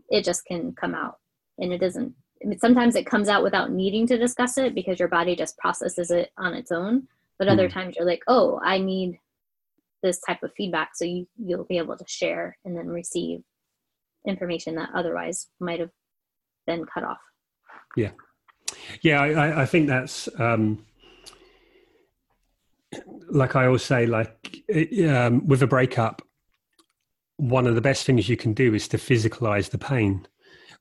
it 0.09 0.23
just 0.23 0.45
can 0.45 0.71
come 0.73 0.95
out 0.95 1.17
and 1.59 1.73
it 1.73 1.79
doesn't 1.79 2.13
I 2.43 2.47
mean, 2.47 2.59
sometimes 2.59 2.95
it 2.95 3.05
comes 3.05 3.29
out 3.29 3.43
without 3.43 3.71
needing 3.71 4.07
to 4.07 4.17
discuss 4.17 4.57
it 4.57 4.73
because 4.73 4.97
your 4.97 5.09
body 5.09 5.35
just 5.35 5.57
processes 5.57 6.11
it 6.11 6.31
on 6.37 6.53
its 6.53 6.71
own 6.71 7.07
but 7.37 7.47
other 7.47 7.67
mm. 7.67 7.73
times 7.73 7.95
you're 7.97 8.07
like 8.07 8.23
oh 8.27 8.59
i 8.63 8.77
need 8.77 9.19
this 10.03 10.19
type 10.21 10.43
of 10.43 10.51
feedback 10.55 10.91
so 10.95 11.05
you 11.05 11.27
you'll 11.37 11.65
be 11.65 11.77
able 11.77 11.97
to 11.97 12.05
share 12.07 12.57
and 12.65 12.75
then 12.77 12.87
receive 12.87 13.41
information 14.27 14.75
that 14.75 14.89
otherwise 14.95 15.47
might 15.59 15.79
have 15.79 15.89
been 16.67 16.85
cut 16.85 17.03
off. 17.03 17.17
Yeah. 17.95 18.11
Yeah 19.01 19.21
i 19.21 19.61
i 19.63 19.65
think 19.65 19.87
that's 19.87 20.29
um 20.39 20.85
like 23.29 23.55
i 23.55 23.65
always 23.65 23.83
say 23.83 24.05
like 24.05 24.63
um, 25.07 25.45
with 25.47 25.61
a 25.61 25.67
breakup 25.67 26.21
one 27.37 27.67
of 27.67 27.75
the 27.75 27.81
best 27.81 28.05
things 28.05 28.29
you 28.29 28.37
can 28.37 28.53
do 28.53 28.73
is 28.73 28.87
to 28.87 28.97
physicalize 28.97 29.69
the 29.69 29.77
pain 29.77 30.25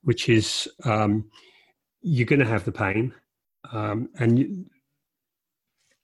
which 0.03 0.29
is 0.29 0.69
um, 0.85 1.31
you're 2.03 2.27
going 2.27 2.41
to 2.41 2.47
have 2.47 2.65
the 2.65 2.73
pain 2.73 3.15
um, 3.73 4.09
and 4.19 4.39
you, 4.39 4.65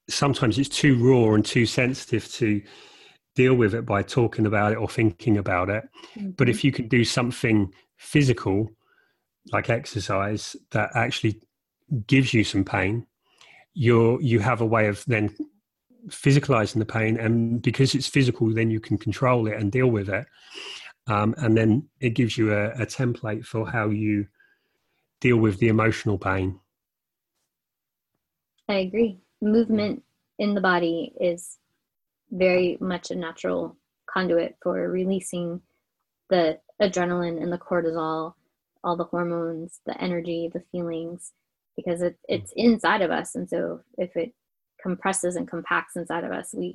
sometimes 0.08 0.58
it's 0.58 0.68
too 0.68 0.96
raw 0.96 1.34
and 1.34 1.44
too 1.44 1.66
sensitive 1.66 2.30
to 2.32 2.62
deal 3.36 3.54
with 3.54 3.74
it 3.74 3.86
by 3.86 4.02
talking 4.02 4.46
about 4.46 4.72
it 4.72 4.78
or 4.78 4.88
thinking 4.88 5.36
about 5.36 5.68
it. 5.68 5.88
Mm-hmm. 6.16 6.30
But 6.30 6.48
if 6.48 6.64
you 6.64 6.72
can 6.72 6.88
do 6.88 7.04
something 7.04 7.72
physical, 7.96 8.68
like 9.52 9.70
exercise, 9.70 10.56
that 10.72 10.90
actually 10.94 11.40
gives 12.08 12.34
you 12.34 12.42
some 12.42 12.64
pain, 12.64 13.06
you're 13.74 14.20
you 14.20 14.40
have 14.40 14.60
a 14.60 14.66
way 14.66 14.88
of 14.88 15.04
then 15.06 15.36
physicalizing 16.08 16.78
the 16.78 16.86
pain, 16.86 17.16
and 17.18 17.62
because 17.62 17.94
it's 17.94 18.08
physical, 18.08 18.52
then 18.52 18.70
you 18.70 18.80
can 18.80 18.98
control 18.98 19.46
it 19.46 19.54
and 19.54 19.70
deal 19.70 19.88
with 19.88 20.08
it. 20.08 20.26
Um, 21.08 21.34
and 21.38 21.56
then 21.56 21.88
it 22.00 22.10
gives 22.10 22.36
you 22.36 22.52
a, 22.52 22.70
a 22.70 22.86
template 22.86 23.44
for 23.44 23.68
how 23.68 23.90
you 23.90 24.26
deal 25.20 25.36
with 25.36 25.58
the 25.58 25.68
emotional 25.68 26.18
pain. 26.18 26.58
I 28.68 28.78
agree. 28.78 29.20
Movement 29.40 30.02
in 30.38 30.54
the 30.54 30.60
body 30.60 31.12
is 31.20 31.58
very 32.30 32.76
much 32.80 33.10
a 33.10 33.14
natural 33.14 33.76
conduit 34.08 34.56
for 34.62 34.90
releasing 34.90 35.60
the 36.30 36.58
adrenaline 36.80 37.42
and 37.42 37.52
the 37.52 37.58
cortisol, 37.58 38.34
all 38.82 38.96
the 38.96 39.04
hormones, 39.04 39.80
the 39.86 40.00
energy, 40.00 40.50
the 40.52 40.62
feelings, 40.72 41.32
because 41.76 42.02
it, 42.02 42.18
it's 42.28 42.52
inside 42.56 43.02
of 43.02 43.10
us. 43.10 43.34
And 43.34 43.48
so 43.48 43.80
if 43.98 44.16
it 44.16 44.32
compresses 44.80 45.36
and 45.36 45.48
compacts 45.48 45.96
inside 45.96 46.24
of 46.24 46.32
us, 46.32 46.54
we 46.54 46.74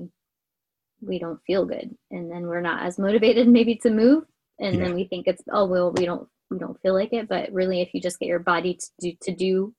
we 1.04 1.18
don't 1.18 1.42
feel 1.48 1.66
good. 1.66 1.96
And 2.12 2.30
then 2.32 2.46
we're 2.46 2.62
not 2.62 2.86
as 2.86 3.00
motivated 3.00 3.48
maybe 3.58 3.76
to 3.78 3.90
move. 3.90 4.26
And 4.60 4.76
yeah. 4.76 4.86
then 4.86 4.96
we 4.96 5.06
think 5.06 5.28
it's 5.28 5.42
oh 5.52 5.66
well 5.66 5.92
we 5.92 6.06
don't 6.06 6.28
we 6.50 6.60
don't 6.60 6.80
feel 6.82 6.94
like 6.94 7.14
it. 7.14 7.28
But 7.28 7.52
really 7.52 7.82
if 7.82 7.90
you 7.94 8.02
just 8.02 8.20
get 8.20 8.28
your 8.28 8.40
body 8.40 8.76
to 8.76 8.88
do 9.00 9.18
to 9.24 9.34
do 9.34 9.74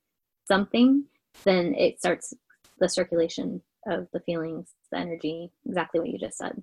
something, 0.47 1.05
then 1.45 1.75
it 1.75 1.99
starts 1.99 2.35
the 2.79 2.89
circulation 2.89 3.63
of 3.87 4.09
the 4.13 4.21
feelings, 4.21 4.71
the 4.91 4.99
energy, 4.99 5.51
exactly 5.67 6.01
what 6.01 6.09
you 6.09 6.19
just 6.19 6.39
said. 6.39 6.63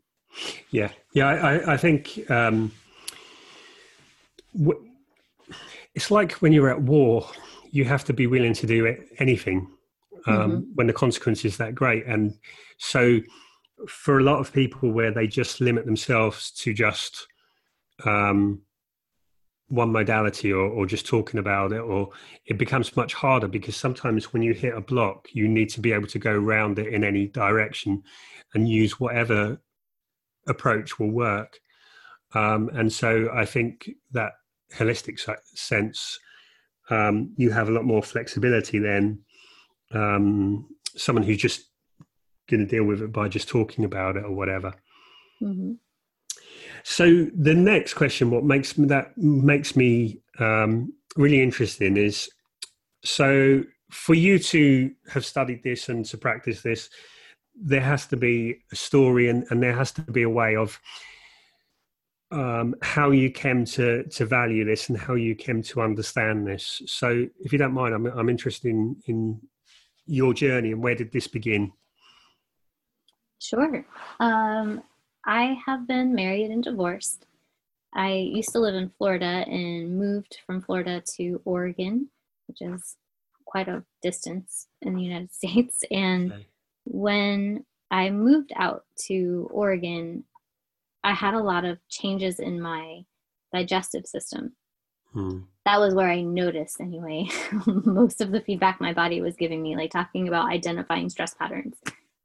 Yeah, 0.72 0.92
yeah, 1.14 1.28
I, 1.28 1.74
I 1.74 1.78
think 1.78 2.30
um, 2.30 2.72
w- 4.58 4.88
it's 5.96 6.12
like 6.12 6.34
when 6.34 6.54
you're 6.54 6.70
at 6.70 6.82
war, 6.82 7.28
you 7.72 7.86
have 7.86 8.06
to 8.06 8.14
be 8.14 8.28
willing 8.28 8.54
to 8.54 8.68
do 8.68 8.86
it, 8.86 9.08
anything 9.18 9.68
um, 10.28 10.52
mm-hmm. 10.52 10.60
when 10.76 10.88
the 10.88 10.94
consequence 10.94 11.46
is 11.46 11.58
that 11.58 11.76
great. 11.76 12.06
And 12.06 12.36
so, 12.78 13.20
for 13.88 14.20
a 14.20 14.24
lot 14.24 14.40
of 14.40 14.54
people, 14.54 14.92
where 14.92 15.12
they 15.12 15.28
just 15.28 15.62
limit 15.62 15.86
themselves 15.86 16.52
to 16.52 16.74
just 16.74 17.28
um, 18.06 18.62
one 19.70 19.92
modality 19.92 20.52
or, 20.52 20.68
or 20.68 20.86
just 20.86 21.06
talking 21.06 21.40
about 21.40 21.72
it 21.72 21.80
or 21.80 22.10
it 22.48 22.58
becomes 22.58 22.96
much 22.98 23.14
harder 23.14 23.48
because 23.48 23.76
sometimes 23.76 24.34
when 24.34 24.42
you 24.42 24.54
hit 24.54 24.76
a 24.76 24.82
block 24.82 25.28
you 25.32 25.48
need 25.48 25.70
to 25.70 25.80
be 25.80 25.94
able 25.94 26.08
to 26.08 26.20
go 26.20 26.32
around 26.32 26.78
it 26.80 26.88
in 26.88 27.04
any 27.04 27.28
direction 27.28 28.04
and 28.54 28.68
use 28.68 29.00
whatever 29.00 29.62
approach 30.48 31.00
will 31.00 31.12
work 31.12 31.60
um, 32.34 32.70
and 32.74 32.92
so 32.92 33.30
i 33.34 33.46
think 33.46 33.90
that 34.12 34.34
holistic 34.74 35.20
sense 35.56 36.20
um, 36.90 37.32
you 37.38 37.52
have 37.52 37.70
a 37.70 37.72
lot 37.72 37.86
more 37.86 38.02
flexibility 38.02 38.80
than 38.80 39.20
um, 39.92 40.68
someone 40.96 41.24
who's 41.24 41.38
just 41.38 41.70
going 42.50 42.62
to 42.62 42.66
deal 42.66 42.84
with 42.84 43.04
it 43.04 43.12
by 43.12 43.28
just 43.28 43.48
talking 43.48 43.86
about 43.86 44.18
it 44.18 44.26
or 44.26 44.32
whatever 44.32 44.74
mm-hmm. 45.42 45.74
So 46.84 47.28
the 47.36 47.54
next 47.54 47.94
question, 47.94 48.32
what 48.32 48.44
makes 48.44 48.74
that 48.74 49.18
makes 49.18 49.76
me 49.76 50.22
um, 50.40 50.94
really 51.16 51.42
interesting 51.42 51.98
is 51.98 52.30
so 53.04 53.64
for 53.92 54.14
you 54.14 54.40
to 54.40 54.92
have 55.12 55.26
studied 55.26 55.64
this 55.64 55.90
and 55.90 56.06
to 56.06 56.18
practice 56.18 56.62
this, 56.62 56.90
there 57.56 57.82
has 57.82 58.06
to 58.08 58.18
be 58.18 58.58
a 58.72 58.76
story 58.76 59.30
and, 59.30 59.46
and 59.50 59.62
there 59.62 59.76
has 59.76 59.92
to 59.94 60.02
be 60.02 60.24
a 60.24 60.30
way 60.30 60.56
of 60.56 60.80
um, 62.32 62.76
how 62.82 63.10
you 63.10 63.32
came 63.32 63.66
to 63.66 64.04
to 64.04 64.26
value 64.26 64.64
this 64.64 64.90
and 64.90 64.98
how 64.98 65.16
you 65.16 65.34
came 65.36 65.64
to 65.64 65.82
understand 65.82 66.46
this. 66.46 66.82
So, 66.86 67.28
if 67.40 67.52
you 67.52 67.58
don't 67.58 67.74
mind, 67.74 67.96
I'm 67.96 68.06
I'm 68.06 68.30
interested 68.30 68.70
in 68.70 68.96
in 69.08 69.42
your 70.06 70.34
journey 70.34 70.72
and 70.72 70.82
where 70.82 70.96
did 70.96 71.12
this 71.12 71.28
begin? 71.28 71.72
Sure. 73.40 73.86
Um, 74.20 74.84
I 75.30 75.60
have 75.64 75.88
been 75.88 76.16
married 76.16 76.50
and 76.50 76.64
divorced. 76.64 77.28
I 77.94 78.14
used 78.14 78.52
to 78.54 78.60
live 78.60 78.74
in 78.74 78.90
Florida 78.98 79.46
and 79.48 79.96
moved 79.96 80.40
from 80.44 80.60
Florida 80.60 81.04
to 81.18 81.40
Oregon, 81.46 82.10
which 82.48 82.64
is 82.64 82.96
quite 83.46 83.68
a 83.68 83.84
distance 84.02 84.66
in 84.82 84.96
the 84.96 85.04
United 85.04 85.32
States. 85.36 85.84
And 85.92 86.32
okay. 86.32 86.48
when 86.86 87.64
I 87.92 88.10
moved 88.10 88.54
out 88.56 88.86
to 89.06 89.48
Oregon, 89.54 90.24
I 91.04 91.14
had 91.14 91.36
a 91.36 91.44
lot 91.44 91.64
of 91.64 91.78
changes 91.90 92.40
in 92.40 92.60
my 92.60 93.06
digestive 93.54 94.08
system. 94.08 94.54
Hmm. 95.14 95.42
That 95.64 95.80
was 95.80 95.94
where 95.94 96.10
I 96.10 96.24
noticed, 96.24 96.82
anyway, 96.82 97.30
most 97.68 98.22
of 98.22 98.32
the 98.32 98.42
feedback 98.42 98.82
my 98.82 98.94
body 98.94 99.22
was 99.22 99.36
giving 99.36 99.62
me, 99.62 99.76
like 99.76 99.92
talking 99.92 100.28
about 100.28 100.52
identifying 100.52 101.08
stress 101.08 101.36
patterns. 101.36 101.76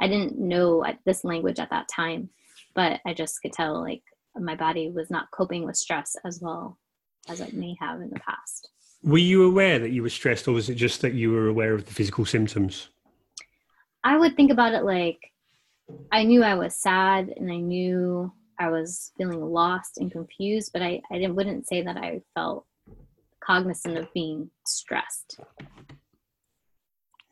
I 0.01 0.09
didn't 0.09 0.39
know 0.39 0.83
this 1.05 1.23
language 1.23 1.59
at 1.59 1.69
that 1.69 1.89
time 1.89 2.31
but 2.75 3.01
I 3.07 3.15
just 3.15 3.41
could 3.43 3.53
tell 3.53 3.81
like 3.81 4.03
my 4.37 4.55
body 4.55 4.91
was 4.91 5.11
not 5.11 5.31
coping 5.31 5.65
with 5.65 5.77
stress 5.77 6.17
as 6.25 6.41
well 6.41 6.79
as 7.29 7.41
it 7.41 7.55
may 7.55 7.77
have 7.81 8.01
in 8.01 8.11
the 8.11 8.21
past. 8.21 8.71
Were 9.03 9.19
you 9.19 9.45
aware 9.45 9.79
that 9.79 9.91
you 9.91 10.03
were 10.03 10.09
stressed, 10.09 10.49
or 10.49 10.53
was 10.53 10.71
it 10.71 10.77
just 10.77 11.03
that 11.03 11.15
you 11.15 11.31
were 11.31 11.49
aware 11.49 11.75
of 11.75 11.85
the 11.85 11.93
physical 11.93 12.25
symptoms? 12.25 12.89
I 14.03 14.17
would 14.17 14.37
think 14.37 14.51
about 14.51 14.75
it 14.75 14.85
like 14.85 15.19
I 16.11 16.25
knew 16.25 16.43
I 16.43 16.55
was 16.55 16.75
sad 16.75 17.29
and 17.37 17.51
I 17.53 17.57
knew 17.57 18.33
I 18.59 18.71
was 18.71 19.13
feeling 19.17 19.41
lost 19.41 19.99
and 19.99 20.11
confused, 20.11 20.71
but 20.73 20.83
I, 20.83 21.03
I 21.11 21.19
didn't, 21.19 21.35
wouldn't 21.35 21.67
say 21.67 21.83
that 21.83 21.97
I 21.97 22.23
felt 22.35 22.67
cognizant 23.41 23.99
of 23.99 24.13
being 24.13 24.51
stressed. 24.67 25.39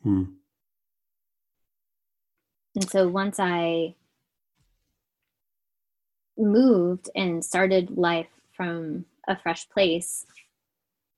Hmm. 0.03 0.25
And 2.75 2.91
so 2.91 3.09
once 3.09 3.39
I 3.39 3.95
moved 6.43 7.09
and 7.15 7.45
started 7.45 7.97
life 7.97 8.29
from 8.53 9.05
a 9.29 9.37
fresh 9.37 9.69
place, 9.69 10.27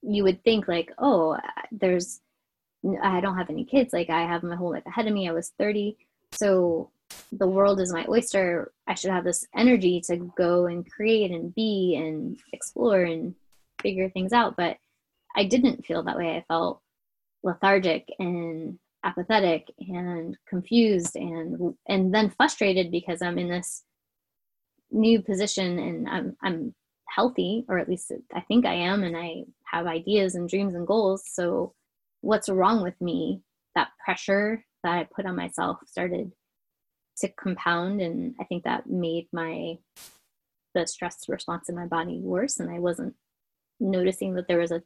you 0.02 0.22
would 0.24 0.42
think 0.44 0.68
like, 0.68 0.92
oh, 0.98 1.38
there's, 1.72 2.20
I 3.02 3.20
don't 3.20 3.36
have 3.36 3.50
any 3.50 3.64
kids. 3.64 3.92
Like 3.92 4.10
I 4.10 4.22
have 4.22 4.42
my 4.42 4.56
whole 4.56 4.72
life 4.72 4.86
ahead 4.86 5.06
of 5.06 5.12
me. 5.12 5.28
I 5.28 5.32
was 5.32 5.52
30. 5.58 5.96
So 6.32 6.90
the 7.32 7.46
world 7.46 7.80
is 7.80 7.92
my 7.92 8.04
oyster. 8.08 8.72
I 8.86 8.94
should 8.94 9.10
have 9.10 9.24
this 9.24 9.46
energy 9.56 10.00
to 10.06 10.16
go 10.36 10.66
and 10.66 10.90
create 10.90 11.30
and 11.30 11.54
be 11.54 11.96
and 11.96 12.38
explore 12.52 13.02
and 13.02 13.34
figure 13.80 14.10
things 14.10 14.32
out. 14.32 14.56
But 14.56 14.78
I 15.36 15.44
didn't 15.44 15.84
feel 15.84 16.02
that 16.02 16.16
way. 16.16 16.36
I 16.36 16.44
felt 16.46 16.80
lethargic 17.42 18.08
and 18.18 18.78
apathetic 19.04 19.70
and 19.78 20.36
confused 20.48 21.14
and 21.14 21.74
and 21.86 22.14
then 22.14 22.30
frustrated 22.30 22.90
because 22.90 23.20
I'm 23.20 23.38
in 23.38 23.48
this 23.48 23.82
new 24.94 25.20
position 25.20 25.78
and 25.78 26.08
I'm 26.08 26.36
I'm 26.42 26.74
healthy 27.08 27.64
or 27.68 27.78
at 27.78 27.88
least 27.88 28.12
I 28.34 28.40
think 28.40 28.64
I 28.64 28.74
am 28.74 29.02
and 29.02 29.16
I 29.16 29.44
have 29.70 29.86
ideas 29.86 30.34
and 30.34 30.48
dreams 30.48 30.74
and 30.74 30.86
goals. 30.86 31.24
So 31.26 31.74
what's 32.20 32.48
wrong 32.48 32.82
with 32.82 32.98
me? 33.00 33.42
That 33.74 33.88
pressure 34.04 34.64
that 34.82 34.92
I 34.92 35.08
put 35.14 35.26
on 35.26 35.36
myself 35.36 35.78
started 35.86 36.32
to 37.18 37.28
compound 37.28 38.00
and 38.00 38.34
I 38.40 38.44
think 38.44 38.64
that 38.64 38.88
made 38.88 39.28
my 39.32 39.78
the 40.74 40.86
stress 40.86 41.28
response 41.28 41.68
in 41.68 41.76
my 41.76 41.86
body 41.86 42.20
worse 42.20 42.58
and 42.58 42.70
I 42.70 42.80
wasn't 42.80 43.14
noticing 43.78 44.34
that 44.34 44.48
there 44.48 44.58
was 44.58 44.72
a 44.72 44.82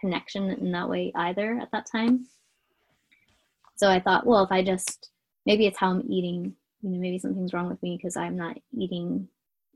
connection 0.00 0.50
in 0.50 0.72
that 0.72 0.88
way 0.88 1.12
either 1.14 1.58
at 1.60 1.70
that 1.72 1.86
time. 1.90 2.26
So 3.76 3.88
I 3.88 4.00
thought, 4.00 4.26
well, 4.26 4.42
if 4.42 4.50
I 4.50 4.62
just 4.62 5.10
maybe 5.46 5.66
it's 5.66 5.78
how 5.78 5.90
I'm 5.90 6.02
eating, 6.10 6.54
you 6.82 6.90
know, 6.90 6.98
maybe 6.98 7.18
something's 7.18 7.52
wrong 7.52 7.68
with 7.68 7.82
me 7.82 7.96
because 7.96 8.16
I'm 8.16 8.36
not 8.36 8.56
eating 8.76 9.28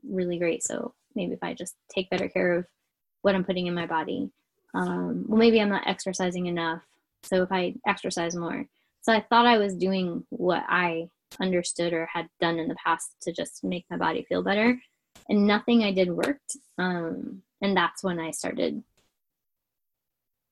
really 0.07 0.37
great. 0.37 0.63
So 0.63 0.93
maybe 1.15 1.33
if 1.33 1.43
I 1.43 1.53
just 1.53 1.75
take 1.93 2.09
better 2.09 2.29
care 2.29 2.53
of 2.53 2.65
what 3.21 3.35
I'm 3.35 3.43
putting 3.43 3.67
in 3.67 3.73
my 3.73 3.85
body, 3.85 4.29
um, 4.73 5.25
well, 5.27 5.37
maybe 5.37 5.61
I'm 5.61 5.69
not 5.69 5.87
exercising 5.87 6.47
enough. 6.47 6.81
So 7.23 7.43
if 7.43 7.51
I 7.51 7.75
exercise 7.87 8.35
more, 8.35 8.65
so 9.01 9.13
I 9.13 9.21
thought 9.21 9.45
I 9.45 9.57
was 9.57 9.75
doing 9.75 10.25
what 10.29 10.63
I 10.67 11.09
understood 11.39 11.93
or 11.93 12.05
had 12.05 12.29
done 12.39 12.59
in 12.59 12.67
the 12.67 12.75
past 12.75 13.15
to 13.21 13.31
just 13.31 13.63
make 13.63 13.85
my 13.89 13.97
body 13.97 14.25
feel 14.27 14.43
better, 14.43 14.79
and 15.29 15.47
nothing 15.47 15.83
I 15.83 15.91
did 15.91 16.11
worked. 16.11 16.57
Um, 16.77 17.41
and 17.61 17.75
that's 17.75 18.03
when 18.03 18.19
I 18.19 18.31
started 18.31 18.83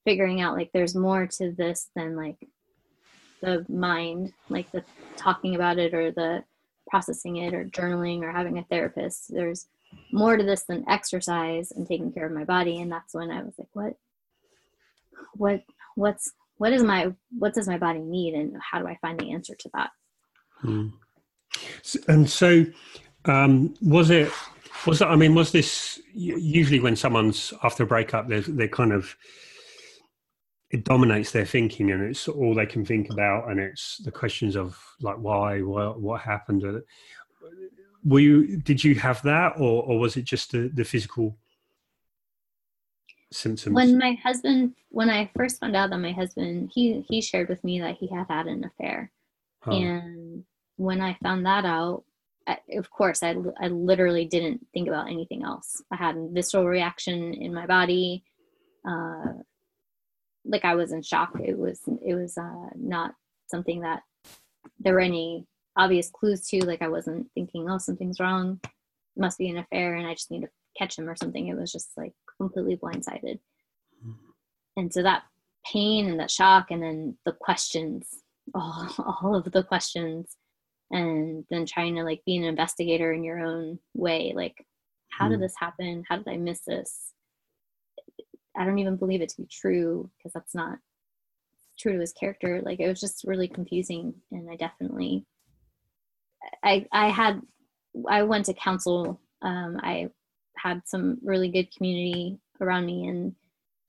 figuring 0.05 0.41
out 0.41 0.55
like 0.55 0.71
there's 0.73 0.95
more 0.95 1.27
to 1.27 1.51
this 1.51 1.89
than 1.95 2.15
like 2.15 2.47
the 3.41 3.65
mind, 3.69 4.33
like 4.49 4.71
the 4.71 4.83
talking 5.17 5.55
about 5.55 5.77
it 5.77 5.93
or 5.93 6.11
the 6.11 6.43
processing 6.91 7.37
it 7.37 7.53
or 7.55 7.63
journaling 7.65 8.21
or 8.21 8.31
having 8.31 8.59
a 8.59 8.63
therapist. 8.65 9.33
There's 9.33 9.65
more 10.11 10.37
to 10.37 10.43
this 10.43 10.65
than 10.65 10.87
exercise 10.87 11.71
and 11.71 11.87
taking 11.87 12.11
care 12.11 12.27
of 12.27 12.33
my 12.33 12.43
body. 12.43 12.79
And 12.81 12.91
that's 12.91 13.15
when 13.15 13.31
I 13.31 13.41
was 13.41 13.55
like, 13.57 13.69
what, 13.73 13.93
what, 15.33 15.63
what's, 15.95 16.31
what 16.57 16.73
is 16.73 16.83
my, 16.83 17.13
what 17.39 17.53
does 17.53 17.67
my 17.67 17.77
body 17.77 17.99
need? 17.99 18.35
And 18.35 18.55
how 18.61 18.79
do 18.79 18.87
I 18.87 18.97
find 19.01 19.19
the 19.19 19.31
answer 19.31 19.55
to 19.57 19.69
that? 19.73 19.89
Hmm. 20.59 20.87
And 22.07 22.29
so, 22.29 22.65
um, 23.25 23.73
was 23.81 24.09
it, 24.09 24.31
was 24.85 24.99
that, 24.99 25.09
I 25.09 25.15
mean, 25.15 25.33
was 25.33 25.51
this 25.51 25.99
usually 26.13 26.79
when 26.79 26.95
someone's 26.95 27.53
after 27.63 27.83
a 27.83 27.87
breakup, 27.87 28.27
they're, 28.27 28.41
they're 28.41 28.67
kind 28.67 28.91
of, 28.91 29.15
it 30.71 30.85
dominates 30.85 31.31
their 31.31 31.45
thinking 31.45 31.91
and 31.91 32.01
it's 32.01 32.27
all 32.27 32.55
they 32.55 32.65
can 32.65 32.85
think 32.85 33.09
about 33.11 33.49
and 33.49 33.59
it's 33.59 33.97
the 33.97 34.11
questions 34.11 34.55
of 34.55 34.81
like 35.01 35.17
why 35.17 35.61
what, 35.61 35.99
what 35.99 36.21
happened 36.21 36.63
were 38.03 38.19
you 38.19 38.57
did 38.57 38.83
you 38.83 38.95
have 38.95 39.21
that 39.23 39.53
or, 39.57 39.83
or 39.83 39.99
was 39.99 40.17
it 40.17 40.23
just 40.23 40.51
the, 40.51 40.71
the 40.73 40.83
physical 40.83 41.37
symptoms? 43.31 43.75
When 43.75 43.97
my 43.97 44.13
husband 44.23 44.73
when 44.89 45.09
i 45.09 45.29
first 45.35 45.59
found 45.59 45.75
out 45.75 45.89
that 45.89 45.97
my 45.99 46.11
husband 46.11 46.71
he 46.73 47.05
he 47.07 47.21
shared 47.21 47.49
with 47.49 47.63
me 47.63 47.79
that 47.81 47.97
he 47.97 48.07
had 48.07 48.25
had 48.29 48.47
an 48.47 48.63
affair. 48.63 49.11
Oh. 49.67 49.71
and 49.71 50.43
when 50.77 51.01
i 51.01 51.15
found 51.21 51.45
that 51.45 51.65
out 51.65 52.03
I, 52.47 52.57
of 52.75 52.89
course 52.89 53.21
I, 53.21 53.35
I 53.59 53.67
literally 53.67 54.25
didn't 54.25 54.65
think 54.73 54.87
about 54.87 55.07
anything 55.07 55.43
else. 55.43 55.79
I 55.91 55.95
had 55.95 56.17
a 56.17 56.27
visceral 56.31 56.65
reaction 56.65 57.35
in 57.35 57.53
my 57.53 57.67
body 57.67 58.23
uh, 58.83 59.33
like 60.45 60.65
I 60.65 60.75
was 60.75 60.91
in 60.91 61.01
shock. 61.01 61.31
It 61.39 61.57
was 61.57 61.81
it 62.05 62.15
was 62.15 62.37
uh, 62.37 62.69
not 62.75 63.13
something 63.47 63.81
that 63.81 64.03
there 64.79 64.93
were 64.93 64.99
any 64.99 65.45
obvious 65.75 66.09
clues 66.09 66.47
to. 66.47 66.65
Like 66.65 66.81
I 66.81 66.87
wasn't 66.87 67.27
thinking, 67.33 67.69
oh, 67.69 67.77
something's 67.77 68.19
wrong, 68.19 68.59
it 68.63 68.69
must 69.19 69.37
be 69.37 69.49
an 69.49 69.57
affair, 69.57 69.95
and 69.95 70.07
I 70.07 70.13
just 70.13 70.31
need 70.31 70.41
to 70.41 70.49
catch 70.77 70.97
him 70.97 71.09
or 71.09 71.15
something. 71.15 71.47
It 71.47 71.57
was 71.57 71.71
just 71.71 71.91
like 71.97 72.13
completely 72.37 72.77
blindsided. 72.77 73.39
Mm-hmm. 74.05 74.11
And 74.77 74.93
so 74.93 75.03
that 75.03 75.23
pain 75.65 76.09
and 76.09 76.19
that 76.19 76.31
shock, 76.31 76.71
and 76.71 76.81
then 76.81 77.17
the 77.25 77.33
questions, 77.33 78.07
all 78.55 78.89
all 79.23 79.35
of 79.35 79.51
the 79.51 79.63
questions, 79.63 80.35
and 80.89 81.45
then 81.49 81.65
trying 81.65 81.95
to 81.95 82.03
like 82.03 82.21
be 82.25 82.37
an 82.37 82.43
investigator 82.43 83.13
in 83.13 83.23
your 83.23 83.39
own 83.39 83.79
way, 83.93 84.33
like 84.35 84.65
how 85.09 85.27
mm. 85.27 85.31
did 85.31 85.41
this 85.41 85.55
happen? 85.59 86.03
How 86.07 86.17
did 86.17 86.27
I 86.27 86.37
miss 86.37 86.61
this? 86.61 87.13
I 88.57 88.65
don't 88.65 88.79
even 88.79 88.97
believe 88.97 89.21
it 89.21 89.29
to 89.29 89.41
be 89.41 89.47
true 89.47 90.09
because 90.17 90.33
that's 90.33 90.55
not 90.55 90.79
true 91.79 91.93
to 91.93 91.99
his 91.99 92.13
character. 92.13 92.61
Like 92.63 92.79
it 92.79 92.87
was 92.87 92.99
just 92.99 93.23
really 93.25 93.47
confusing, 93.47 94.13
and 94.31 94.49
I 94.49 94.55
definitely, 94.55 95.25
I 96.63 96.85
I 96.91 97.09
had, 97.09 97.41
I 98.09 98.23
went 98.23 98.45
to 98.45 98.53
counsel. 98.53 99.19
Um, 99.41 99.79
I 99.81 100.09
had 100.57 100.81
some 100.85 101.17
really 101.23 101.49
good 101.49 101.73
community 101.75 102.39
around 102.61 102.85
me, 102.85 103.07
and 103.07 103.35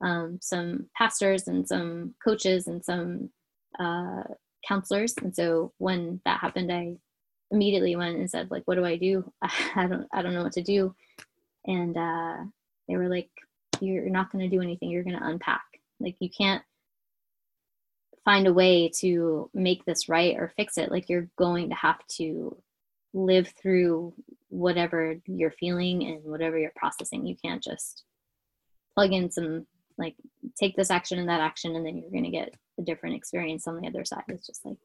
um, 0.03 0.39
some 0.43 0.87
pastors 0.97 1.49
and 1.49 1.67
some 1.67 2.15
coaches 2.25 2.67
and 2.67 2.85
some 2.85 3.31
uh, 3.79 4.25
counselors. 4.67 5.15
And 5.23 5.35
so 5.35 5.73
when 5.79 6.21
that 6.25 6.41
happened, 6.41 6.73
I 6.73 6.97
immediately 7.51 7.97
went 7.97 8.17
and 8.19 8.31
said, 8.31 8.51
like, 8.51 8.63
what 8.67 8.77
do 8.77 8.85
I 8.85 8.97
do? 8.97 9.31
I 9.43 9.87
don't 9.89 10.07
I 10.13 10.23
don't 10.23 10.35
know 10.35 10.43
what 10.43 10.53
to 10.55 10.63
do. 10.63 10.95
And 11.67 11.97
uh, 11.97 12.37
they 12.89 12.97
were 12.97 13.09
like, 13.09 13.31
you're 13.83 14.11
not 14.11 14.31
going 14.31 14.49
to 14.49 14.55
do 14.55 14.63
anything 14.63 14.91
you're 14.91 15.03
going 15.03 15.19
to 15.19 15.27
unpack 15.27 15.65
like 16.01 16.17
you 16.21 16.31
can't 16.31 16.63
find 18.25 18.47
a 18.47 18.53
way 18.53 18.89
to 18.89 19.51
make 19.53 19.85
this 19.85 20.09
right 20.09 20.37
or 20.37 20.53
fix 20.57 20.79
it 20.79 20.91
like 20.91 21.09
you're 21.09 21.29
going 21.37 21.69
to 21.69 21.75
have 21.75 21.99
to 22.07 22.57
live 23.15 23.53
through 23.61 24.15
whatever 24.49 25.17
you're 25.27 25.51
feeling 25.51 26.05
and 26.05 26.25
whatever 26.25 26.59
you're 26.59 26.73
processing 26.77 27.27
you 27.27 27.37
can't 27.45 27.63
just 27.63 28.05
plug 28.95 29.13
in 29.13 29.31
some 29.31 29.67
like 29.99 30.15
take 30.59 30.77
this 30.77 30.91
action 30.91 31.19
and 31.19 31.29
that 31.29 31.41
action 31.41 31.75
and 31.77 31.85
then 31.85 31.97
you're 31.97 32.11
going 32.11 32.25
to 32.25 32.31
get 32.31 32.55
a 32.79 32.83
different 32.83 33.17
experience 33.17 33.67
on 33.67 33.81
the 33.81 33.87
other 33.87 34.05
side 34.05 34.23
it's 34.29 34.47
just 34.47 34.65
like 34.65 34.79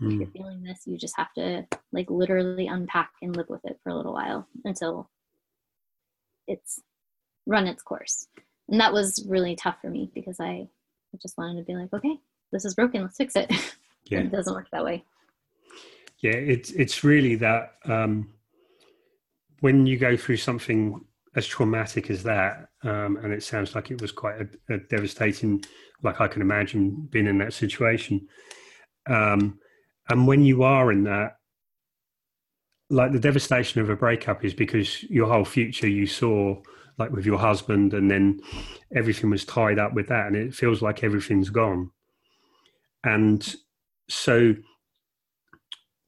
mm. 0.00 0.06
if 0.06 0.18
you're 0.18 0.26
hmm. 0.26 0.32
feeling 0.32 0.62
this 0.62 0.82
you 0.86 0.98
just 0.98 1.16
have 1.16 1.32
to 1.32 1.66
like 1.92 2.08
literally 2.10 2.66
unpack 2.66 3.10
and 3.22 3.36
live 3.36 3.48
with 3.48 3.64
it 3.64 3.78
for 3.82 3.90
a 3.90 3.96
little 3.96 4.12
while 4.12 4.46
until 4.64 5.08
it's 6.46 6.80
run 7.46 7.66
its 7.66 7.82
course. 7.82 8.26
And 8.68 8.80
that 8.80 8.92
was 8.92 9.24
really 9.28 9.56
tough 9.56 9.76
for 9.80 9.90
me 9.90 10.10
because 10.14 10.40
I 10.40 10.68
just 11.20 11.36
wanted 11.36 11.58
to 11.58 11.64
be 11.64 11.74
like, 11.74 11.92
okay, 11.92 12.18
this 12.52 12.64
is 12.64 12.74
broken, 12.74 13.02
let's 13.02 13.16
fix 13.16 13.36
it. 13.36 13.50
Yeah. 14.10 14.18
it 14.18 14.32
doesn't 14.32 14.52
work 14.52 14.66
that 14.70 14.84
way. 14.84 15.02
Yeah, 16.18 16.32
it's 16.32 16.72
it's 16.72 17.04
really 17.04 17.36
that 17.36 17.76
um, 17.86 18.34
when 19.60 19.86
you 19.86 19.96
go 19.96 20.14
through 20.14 20.36
something 20.36 21.02
as 21.36 21.46
traumatic 21.46 22.10
as 22.10 22.22
that, 22.24 22.68
um, 22.82 23.16
and 23.22 23.32
it 23.32 23.42
sounds 23.42 23.74
like 23.74 23.90
it 23.90 24.02
was 24.02 24.12
quite 24.12 24.42
a, 24.42 24.74
a, 24.74 24.78
devastating, 24.78 25.64
like 26.02 26.20
I 26.20 26.28
can 26.28 26.42
imagine 26.42 27.08
being 27.10 27.26
in 27.26 27.38
that 27.38 27.54
situation. 27.54 28.28
Um, 29.06 29.58
and 30.10 30.26
when 30.26 30.44
you 30.44 30.64
are 30.64 30.92
in 30.92 31.04
that, 31.04 31.38
like 32.90 33.12
the 33.12 33.18
devastation 33.18 33.80
of 33.80 33.88
a 33.88 33.96
breakup 33.96 34.44
is 34.44 34.52
because 34.52 35.02
your 35.04 35.26
whole 35.26 35.46
future 35.46 35.88
you 35.88 36.06
saw 36.06 36.60
like 36.98 37.10
with 37.10 37.26
your 37.26 37.38
husband, 37.38 37.94
and 37.94 38.10
then 38.10 38.40
everything 38.94 39.30
was 39.30 39.44
tied 39.44 39.78
up 39.78 39.94
with 39.94 40.08
that, 40.08 40.26
and 40.26 40.36
it 40.36 40.54
feels 40.54 40.82
like 40.82 41.02
everything's 41.02 41.50
gone. 41.50 41.90
And 43.02 43.54
so 44.08 44.54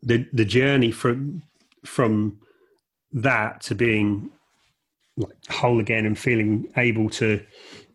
the 0.03 0.27
the 0.33 0.45
journey 0.45 0.91
from 0.91 1.43
from 1.85 2.39
that 3.13 3.61
to 3.63 3.75
being 3.75 4.31
like 5.17 5.37
whole 5.49 5.81
again 5.81 6.05
and 6.07 6.19
feeling 6.19 6.67
able 6.77 7.09
to 7.09 7.45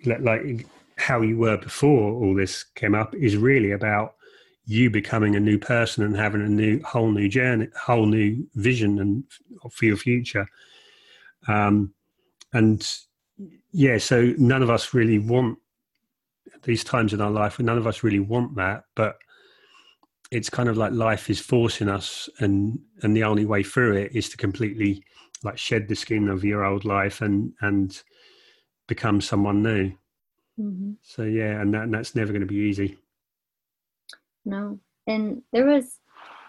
like 0.06 0.65
how 0.97 1.21
you 1.21 1.38
were 1.38 1.58
before 1.58 2.13
all 2.13 2.36
this 2.36 2.63
came 2.75 2.95
up 2.95 3.13
is 3.15 3.38
really 3.38 3.71
about 3.71 4.15
you 4.65 4.89
becoming 4.89 5.36
a 5.36 5.39
new 5.39 5.58
person 5.58 6.04
and 6.04 6.15
having 6.15 6.41
a 6.41 6.49
new 6.49 6.82
whole 6.84 7.12
new 7.12 7.30
journey 7.30 7.67
whole 7.80 8.06
new 8.06 8.47
vision 8.56 8.99
and 8.99 9.23
for 9.71 9.86
your 9.86 9.97
future 9.97 10.47
um, 11.47 11.93
and 12.54 12.88
yeah, 13.72 13.98
so 13.98 14.34
none 14.38 14.64
of 14.64 14.70
us 14.70 14.94
really 14.94 15.20
want 15.20 15.58
these 16.64 16.84
times 16.84 17.14
in 17.14 17.22
our 17.22 17.32
life. 17.32 17.60
and 17.60 17.66
None 17.66 17.78
of 17.78 17.88
us 17.88 18.04
really 18.04 18.20
want 18.20 18.56
that, 18.56 18.84
but 18.96 19.18
it's 20.32 20.50
kind 20.50 20.70
of 20.70 20.78
like 20.78 20.94
life 20.94 21.30
is 21.30 21.40
forcing 21.40 21.90
us, 21.90 22.30
and 22.40 22.80
and 23.04 23.16
the 23.16 23.24
only 23.24 23.46
way 23.46 23.64
through 23.64 23.96
it 23.98 24.16
is 24.16 24.30
to 24.30 24.38
completely 24.38 25.04
like 25.44 25.58
shed 25.58 25.88
the 25.88 25.96
skin 25.96 26.30
of 26.30 26.44
your 26.44 26.64
old 26.64 26.86
life 26.86 27.22
and 27.22 27.54
and 27.62 28.02
become 28.88 29.22
someone 29.22 29.64
new. 29.64 29.92
Mm-hmm. 30.60 30.92
So 31.02 31.24
yeah, 31.24 31.62
and 31.62 31.74
that 31.74 31.84
and 31.84 31.94
that's 31.94 32.16
never 32.16 32.32
going 32.32 32.42
to 32.42 32.48
be 32.48 32.56
easy. 32.56 32.98
No, 34.46 34.80
and 35.08 35.42
there 35.52 35.66
was 35.66 36.00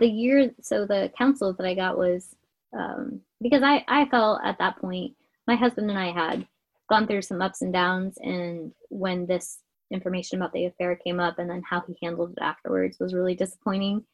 the 0.01 0.09
year. 0.09 0.53
So 0.61 0.87
the 0.87 1.11
counsel 1.17 1.53
that 1.55 1.67
I 1.67 1.75
got 1.75 1.99
was 1.99 2.35
um, 2.73 3.21
because 3.41 3.63
I 3.63 3.85
I 3.89 4.07
felt 4.07 4.41
at 4.45 4.59
that 4.59 4.79
point 4.79 5.15
my 5.47 5.57
husband 5.57 5.91
and 5.91 5.99
I 5.99 6.13
had 6.13 6.47
gone 6.89 7.07
through 7.07 7.23
some 7.23 7.43
ups 7.43 7.63
and 7.63 7.73
downs, 7.73 8.19
and 8.19 8.73
when 8.89 9.27
this 9.27 9.59
information 9.93 10.39
about 10.39 10.53
the 10.53 10.67
affair 10.67 10.97
came 10.97 11.21
up 11.21 11.39
and 11.39 11.49
then 11.49 11.63
how 11.69 11.83
he 11.87 11.97
handled 12.03 12.33
it 12.33 12.43
afterwards 12.43 12.99
was 12.99 13.15
really 13.15 13.35
disappointing. 13.35 14.05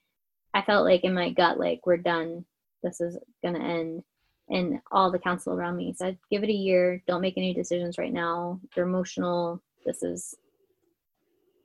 I 0.54 0.62
felt 0.62 0.84
like 0.84 1.04
in 1.04 1.14
my 1.14 1.30
gut, 1.30 1.58
like, 1.58 1.86
we're 1.86 1.98
done. 1.98 2.44
This 2.82 3.00
is 3.00 3.16
going 3.42 3.54
to 3.54 3.60
end. 3.60 4.02
And 4.48 4.80
all 4.90 5.12
the 5.12 5.18
counsel 5.18 5.52
around 5.52 5.76
me 5.76 5.94
said, 5.96 6.18
give 6.30 6.42
it 6.42 6.48
a 6.48 6.52
year. 6.52 7.02
Don't 7.06 7.20
make 7.20 7.36
any 7.36 7.52
decisions 7.52 7.98
right 7.98 8.12
now. 8.12 8.60
You're 8.74 8.86
emotional. 8.86 9.62
This 9.84 10.02
is 10.02 10.34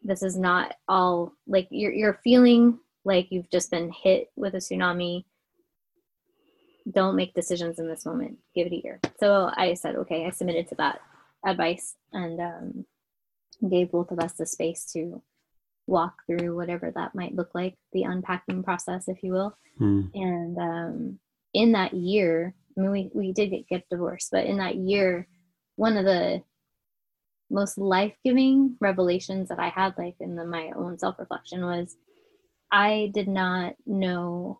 this 0.04 0.22
is 0.22 0.38
not 0.38 0.76
all 0.88 1.34
like 1.48 1.68
you're 1.72 1.94
you're 1.94 2.20
feeling 2.24 2.78
like 3.06 3.32
you've 3.32 3.50
just 3.50 3.72
been 3.72 3.90
hit 3.92 4.30
with 4.36 4.54
a 4.54 4.58
tsunami 4.58 5.24
don't 6.92 7.16
make 7.16 7.34
decisions 7.34 7.80
in 7.80 7.88
this 7.88 8.06
moment 8.06 8.38
give 8.56 8.68
it 8.68 8.74
a 8.74 8.82
year 8.84 9.00
so 9.20 9.50
i 9.56 9.74
said 9.74 9.96
okay 9.96 10.26
i 10.26 10.30
submitted 10.30 10.68
to 10.68 10.76
that 10.76 11.00
advice 11.46 11.96
and 12.12 12.40
um, 12.40 12.86
gave 13.70 13.92
both 13.92 14.12
of 14.12 14.20
us 14.20 14.34
the 14.34 14.46
space 14.46 14.86
to 14.94 15.22
walk 15.88 16.24
through 16.26 16.56
whatever 16.56 16.92
that 16.92 17.16
might 17.16 17.36
look 17.36 17.50
like, 17.54 17.76
the 17.92 18.04
unpacking 18.04 18.64
process, 18.64 19.08
if 19.08 19.22
you 19.24 19.32
will. 19.32 19.58
Mm. 19.80 20.10
And 20.14 20.58
um, 20.58 21.20
in 21.54 21.74
that 21.74 21.94
year, 21.94 22.54
I 22.78 22.82
mean, 22.82 22.92
we, 22.92 23.12
we 23.14 23.34
did 23.34 23.50
get, 23.50 23.68
get 23.68 23.90
divorced, 23.90 24.30
but 24.32 24.46
in 24.46 24.58
that 24.58 24.76
year, 24.76 25.28
one 25.76 25.98
of 25.98 26.06
the 26.06 26.44
most 27.50 27.78
life-giving 27.78 28.78
revelations 28.80 29.50
that 29.50 29.60
I 29.60 29.70
had, 29.70 29.94
like 29.98 30.16
in 30.20 30.36
the, 30.36 30.46
my 30.46 30.72
own 30.76 30.98
self-reflection, 30.98 31.64
was 31.64 31.96
I 32.72 33.12
did 33.14 33.28
not 33.28 33.76
know 33.86 34.60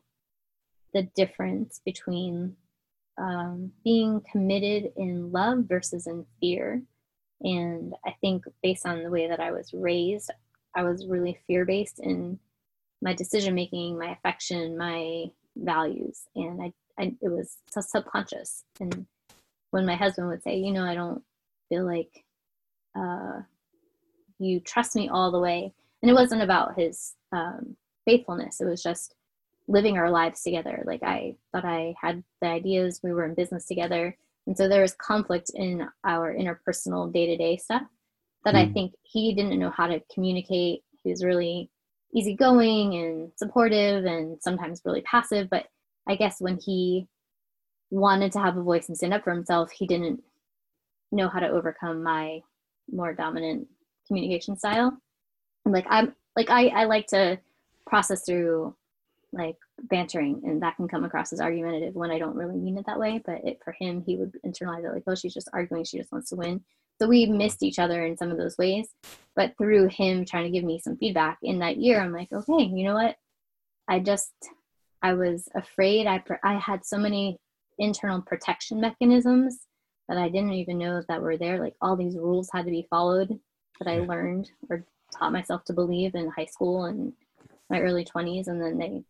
the 0.94 1.04
difference 1.16 1.82
between 1.86 2.56
um, 3.18 3.72
being 3.84 4.22
committed 4.32 4.92
in 4.98 5.32
love 5.32 5.66
versus 5.68 6.08
in 6.08 6.26
fear. 6.40 6.82
And 7.42 7.94
I 8.06 8.16
think 8.22 8.46
based 8.62 8.86
on 8.86 9.04
the 9.04 9.10
way 9.10 9.28
that 9.28 9.40
I 9.40 9.52
was 9.52 9.74
raised, 9.74 10.32
I 10.76 10.84
was 10.84 11.08
really 11.08 11.38
fear 11.46 11.66
based 11.66 12.00
in 12.00 12.40
my 13.02 13.14
decision 13.14 13.54
making, 13.54 13.98
my 13.98 14.12
affection, 14.12 14.78
my 14.78 15.26
values, 15.58 16.22
and 16.36 16.62
I, 16.62 16.74
I 16.98 17.14
it 17.22 17.30
was 17.30 17.58
subconscious. 17.70 18.64
And 18.80 19.06
when 19.72 19.86
my 19.86 19.96
husband 19.96 20.28
would 20.30 20.42
say, 20.42 20.58
you 20.58 20.72
know, 20.72 20.86
I 20.86 20.96
don't 20.96 21.22
feel 21.70 21.86
like 21.86 22.24
uh, 22.98 23.42
you 24.40 24.60
trust 24.62 24.96
me 24.96 25.10
all 25.10 25.32
the 25.32 25.40
way, 25.40 25.74
and 26.02 26.10
it 26.10 26.16
wasn't 26.16 26.42
about 26.42 26.80
his 26.80 27.14
um, 27.32 27.76
faithfulness. 28.06 28.62
It 28.62 28.66
was 28.66 28.82
just 28.82 29.16
living 29.68 29.98
our 29.98 30.10
lives 30.10 30.42
together. 30.42 30.84
Like 30.86 31.04
I 31.04 31.36
thought 31.52 31.66
I 31.66 31.96
had 32.02 32.24
the 32.42 32.48
ideas, 32.48 33.00
we 33.04 33.14
were 33.14 33.26
in 33.26 33.34
business 33.34 33.66
together. 33.66 34.16
And 34.46 34.58
so 34.58 34.68
there 34.68 34.82
was 34.82 34.96
conflict 34.96 35.52
in 35.54 35.88
our 36.04 36.34
interpersonal 36.36 37.12
day 37.12 37.28
to 37.28 37.38
day 37.38 37.58
stuff 37.58 37.84
that 38.46 38.56
mm. 38.56 38.58
I 38.58 38.66
hmm. 38.66 38.74
think 38.74 38.94
he 39.04 39.34
didn't 39.34 39.60
know 39.60 39.70
how 39.70 39.88
to 39.88 40.02
communicate. 40.14 40.82
He 41.04 41.10
was 41.10 41.24
really 41.24 41.70
easygoing 42.14 42.96
and 42.96 43.32
supportive 43.38 44.06
and 44.06 44.38
sometimes 44.42 44.82
really 44.86 45.02
passive. 45.02 45.50
But 45.50 45.66
I 46.08 46.16
guess 46.16 46.38
when 46.40 46.60
he 46.64 47.08
wanted 47.90 48.32
to 48.34 48.40
have 48.40 48.58
a 48.58 48.64
voice 48.64 48.88
and 48.88 48.98
stand 48.98 49.14
up 49.14 49.24
for 49.24 49.34
himself, 49.34 49.72
he 49.72 49.88
didn't 49.88 50.22
know 51.12 51.30
how 51.30 51.40
to 51.40 51.48
overcome 51.48 52.04
my 52.04 52.42
more 52.92 53.14
dominant 53.14 53.68
communication 54.08 54.58
style. 54.58 54.98
like 55.66 55.86
I'm 55.90 56.14
like 56.36 56.50
I, 56.50 56.68
I 56.68 56.84
like 56.86 57.08
to 57.08 57.40
process 57.88 58.26
through 58.26 58.76
like 59.34 59.58
bantering 59.84 60.42
and 60.46 60.62
that 60.62 60.76
can 60.76 60.88
come 60.88 61.04
across 61.04 61.34
as 61.34 61.42
argumentative 61.42 61.96
when 61.96 62.12
I 62.12 62.20
don't 62.20 62.36
really 62.36 62.58
mean 62.58 62.78
it 62.78 62.86
that 62.86 63.00
way. 63.00 63.22
But 63.26 63.44
it, 63.44 63.60
for 63.64 63.76
him, 63.80 64.04
he 64.06 64.16
would 64.16 64.38
internalize 64.46 64.86
it 64.86 64.94
like, 64.94 65.04
oh, 65.08 65.16
she's 65.16 65.34
just 65.34 65.50
arguing. 65.54 65.84
She 65.84 65.98
just 65.98 66.12
wants 66.12 66.30
to 66.30 66.36
win. 66.36 66.64
So 67.02 67.08
we 67.08 67.26
missed 67.26 67.64
each 67.64 67.80
other 67.80 68.06
in 68.06 68.18
some 68.18 68.32
of 68.32 68.38
those 68.38 68.58
ways. 68.58 68.90
But 69.36 69.58
through 69.58 69.90
him 69.90 70.26
trying 70.26 70.46
to 70.46 70.52
give 70.52 70.64
me 70.64 70.80
some 70.80 70.98
feedback 70.98 71.40
in 71.42 71.60
that 71.60 71.78
year, 71.78 72.00
I'm 72.00 72.14
like, 72.14 72.32
okay, 72.32 72.64
you 72.64 72.86
know 72.86 72.94
what? 72.94 73.16
I 73.88 74.00
just, 74.00 74.32
I 75.02 75.14
was 75.14 75.50
afraid. 75.56 76.08
I, 76.08 76.24
I 76.44 76.54
had 76.54 76.86
so 76.86 76.98
many 76.98 77.40
internal 77.80 78.22
protection 78.22 78.80
mechanisms 78.80 79.60
that 80.08 80.18
I 80.18 80.30
didn't 80.30 80.54
even 80.54 80.78
know 80.78 81.02
that 81.08 81.22
were 81.22 81.38
there. 81.38 81.60
Like 81.60 81.76
all 81.82 81.96
these 81.96 82.16
rules 82.16 82.50
had 82.54 82.66
to 82.66 82.72
be 82.72 82.88
followed 82.90 83.40
that 83.80 83.90
I 83.90 84.00
learned 84.00 84.52
or 84.70 84.86
taught 85.18 85.32
myself 85.32 85.64
to 85.66 85.74
believe 85.74 86.16
in 86.16 86.30
high 86.30 86.46
school 86.46 86.86
and 86.86 87.14
my 87.70 87.80
early 87.82 88.06
20s. 88.06 88.48
And 88.48 88.62
then 88.62 88.78
they 88.78 89.04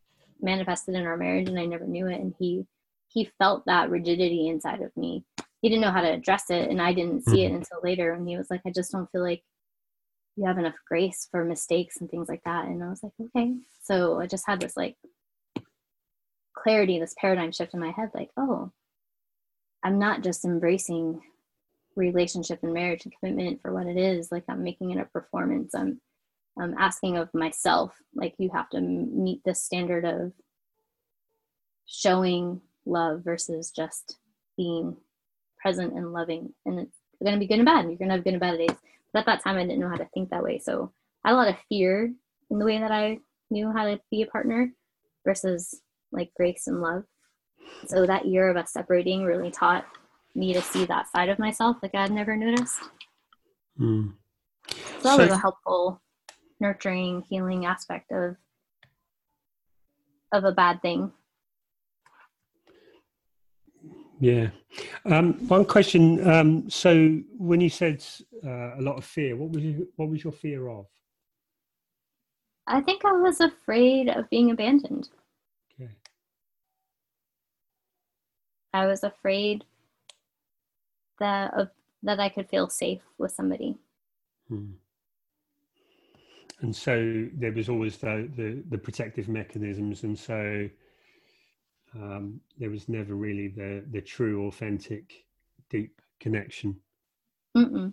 manifested 0.44 0.96
in 0.96 1.06
our 1.06 1.18
marriage 1.18 1.50
and 1.50 1.60
I 1.60 1.66
never 1.66 1.86
knew 1.86 2.08
it. 2.08 2.20
And 2.20 2.34
he 2.38 2.66
he 3.08 3.30
felt 3.38 3.64
that 3.66 3.90
rigidity 3.90 4.48
inside 4.48 4.82
of 4.82 4.96
me. 4.98 5.24
He 5.62 5.70
didn't 5.70 5.82
know 5.82 5.92
how 5.92 6.02
to 6.02 6.12
address 6.12 6.50
it 6.50 6.70
and 6.70 6.82
I 6.82 6.94
didn't 6.94 7.24
see 7.24 7.38
mm-hmm. 7.38 7.56
it 7.56 7.58
until 7.58 7.80
later 7.84 8.12
and 8.12 8.28
he 8.28 8.38
was 8.38 8.50
like, 8.50 8.62
I 8.66 8.72
just 8.72 8.92
don't 8.92 9.10
feel 9.12 9.22
like 9.22 9.44
you 10.36 10.46
have 10.46 10.58
enough 10.58 10.76
grace 10.88 11.28
for 11.32 11.46
mistakes 11.46 12.02
and 12.02 12.10
things 12.10 12.28
like 12.28 12.44
that. 12.44 12.66
And 12.66 12.84
I 12.84 12.90
was 12.90 13.04
like, 13.04 13.14
okay. 13.22 13.56
So 13.84 14.20
I 14.20 14.28
just 14.28 14.48
had 14.48 14.60
this 14.60 14.76
like 14.76 14.96
clarity, 16.58 17.00
this 17.00 17.16
paradigm 17.20 17.52
shift 17.52 17.74
in 17.74 17.80
my 17.80 17.92
head, 17.92 18.10
like, 18.14 18.30
oh, 18.36 18.72
I'm 19.84 20.00
not 20.00 20.24
just 20.24 20.46
embracing 20.46 21.22
relationship 21.96 22.60
and 22.64 22.74
marriage 22.74 23.06
and 23.06 23.14
commitment 23.20 23.62
for 23.62 23.72
what 23.74 23.88
it 23.88 23.98
is. 23.98 24.32
Like 24.32 24.46
I'm 24.50 24.64
making 24.64 24.92
it 24.92 25.00
a 25.00 25.06
performance. 25.06 25.76
I'm 25.76 26.02
um, 26.62 26.76
asking 26.78 27.18
of 27.18 27.34
myself 27.34 27.96
like 28.16 28.36
you 28.38 28.50
have 28.54 28.70
to 28.70 28.82
meet 28.82 29.42
the 29.44 29.56
standard 29.56 30.06
of 30.06 30.32
showing 31.86 32.62
love 32.86 33.22
versus 33.24 33.72
just 33.72 34.18
being 34.58 34.96
present 35.62 35.94
and 35.94 36.14
loving. 36.14 36.54
And 36.66 36.80
it's 36.80 36.98
going 37.24 37.34
to 37.34 37.40
be 37.40 37.48
good 37.48 37.60
and 37.60 37.66
bad. 37.66 37.86
You're 37.86 37.98
going 37.98 38.10
to 38.10 38.16
have 38.16 38.24
good 38.24 38.34
and 38.34 38.40
bad 38.40 38.58
days. 38.58 38.78
But 39.12 39.20
at 39.20 39.26
that 39.28 39.44
time 39.44 39.58
i 39.58 39.64
didn't 39.64 39.80
know 39.80 39.90
how 39.90 39.96
to 39.96 40.10
think 40.14 40.30
that 40.30 40.44
way. 40.44 40.60
So 40.60 40.92
i 41.24 41.30
had 41.30 41.36
a 41.36 41.38
lot 41.38 41.48
of 41.48 41.56
fear 41.70 42.14
in 42.50 42.60
the 42.60 42.66
way 42.66 42.80
that 42.80 42.92
i 42.92 43.20
knew 43.50 43.72
how 43.72 43.86
to 43.86 44.00
be 44.10 44.22
a 44.24 44.28
partner 44.28 44.72
versus 45.26 45.82
like 46.12 46.32
grace 46.36 46.68
and 46.68 46.82
love. 46.82 47.04
So 47.88 48.06
that 48.06 48.26
year 48.26 48.50
of 48.50 48.58
us 48.58 48.74
separating 48.74 49.24
really 49.24 49.52
taught 49.52 49.86
me 50.36 50.54
to 50.54 50.62
see 50.62 50.86
that 50.86 51.08
side 51.12 51.30
of 51.30 51.38
myself 51.38 51.78
like 51.84 51.94
i 51.94 52.02
had 52.02 52.12
never 52.12 52.36
noticed. 52.36 52.80
Mm. 53.80 54.14
so 54.68 54.76
that 55.04 55.16
so, 55.16 55.18
was 55.18 55.32
a 55.32 55.38
helpful 55.38 56.02
nurturing 56.60 57.24
healing 57.30 57.66
aspect 57.66 58.12
of 58.12 58.38
of 60.32 60.44
a 60.46 60.52
bad 60.52 60.82
thing. 60.82 61.12
Yeah. 64.20 64.50
Um, 65.06 65.34
one 65.48 65.66
question 65.66 66.26
um, 66.28 66.70
so 66.70 67.20
when 67.38 67.62
you 67.62 67.70
said 67.70 68.04
uh, 68.44 68.78
a 68.78 68.82
lot 68.82 68.98
of 68.98 69.06
fear 69.06 69.36
what 69.36 69.52
was 69.52 69.64
you, 69.64 69.88
what 69.96 70.10
was 70.10 70.24
your 70.24 70.34
fear 70.34 70.70
of? 70.70 70.86
I 72.66 72.80
think 72.80 73.04
i 73.04 73.12
was 73.12 73.42
afraid 73.42 74.08
of 74.10 74.30
being 74.30 74.50
abandoned. 74.50 75.10
Okay. 75.80 75.92
I 78.74 78.88
was 78.88 79.04
afraid 79.04 79.66
that 81.20 81.54
of, 81.54 81.70
that 82.04 82.20
i 82.20 82.30
could 82.30 82.50
feel 82.50 82.70
safe 82.70 83.02
with 83.18 83.32
somebody. 83.32 83.78
Hmm 84.48 84.72
and 86.64 86.74
so 86.74 87.28
there 87.34 87.52
was 87.52 87.70
always 87.70 87.98
the 87.98 88.30
the, 88.36 88.64
the 88.70 88.78
protective 88.78 89.28
mechanisms, 89.28 90.04
and 90.04 90.18
so 90.18 90.70
um, 91.94 92.40
there 92.58 92.70
was 92.70 92.88
never 92.90 93.16
really 93.16 93.50
the 93.50 93.84
the 93.92 94.02
true, 94.02 94.48
authentic, 94.48 95.26
deep 95.70 96.02
connection. 96.20 96.78
Mm-mm. 97.56 97.92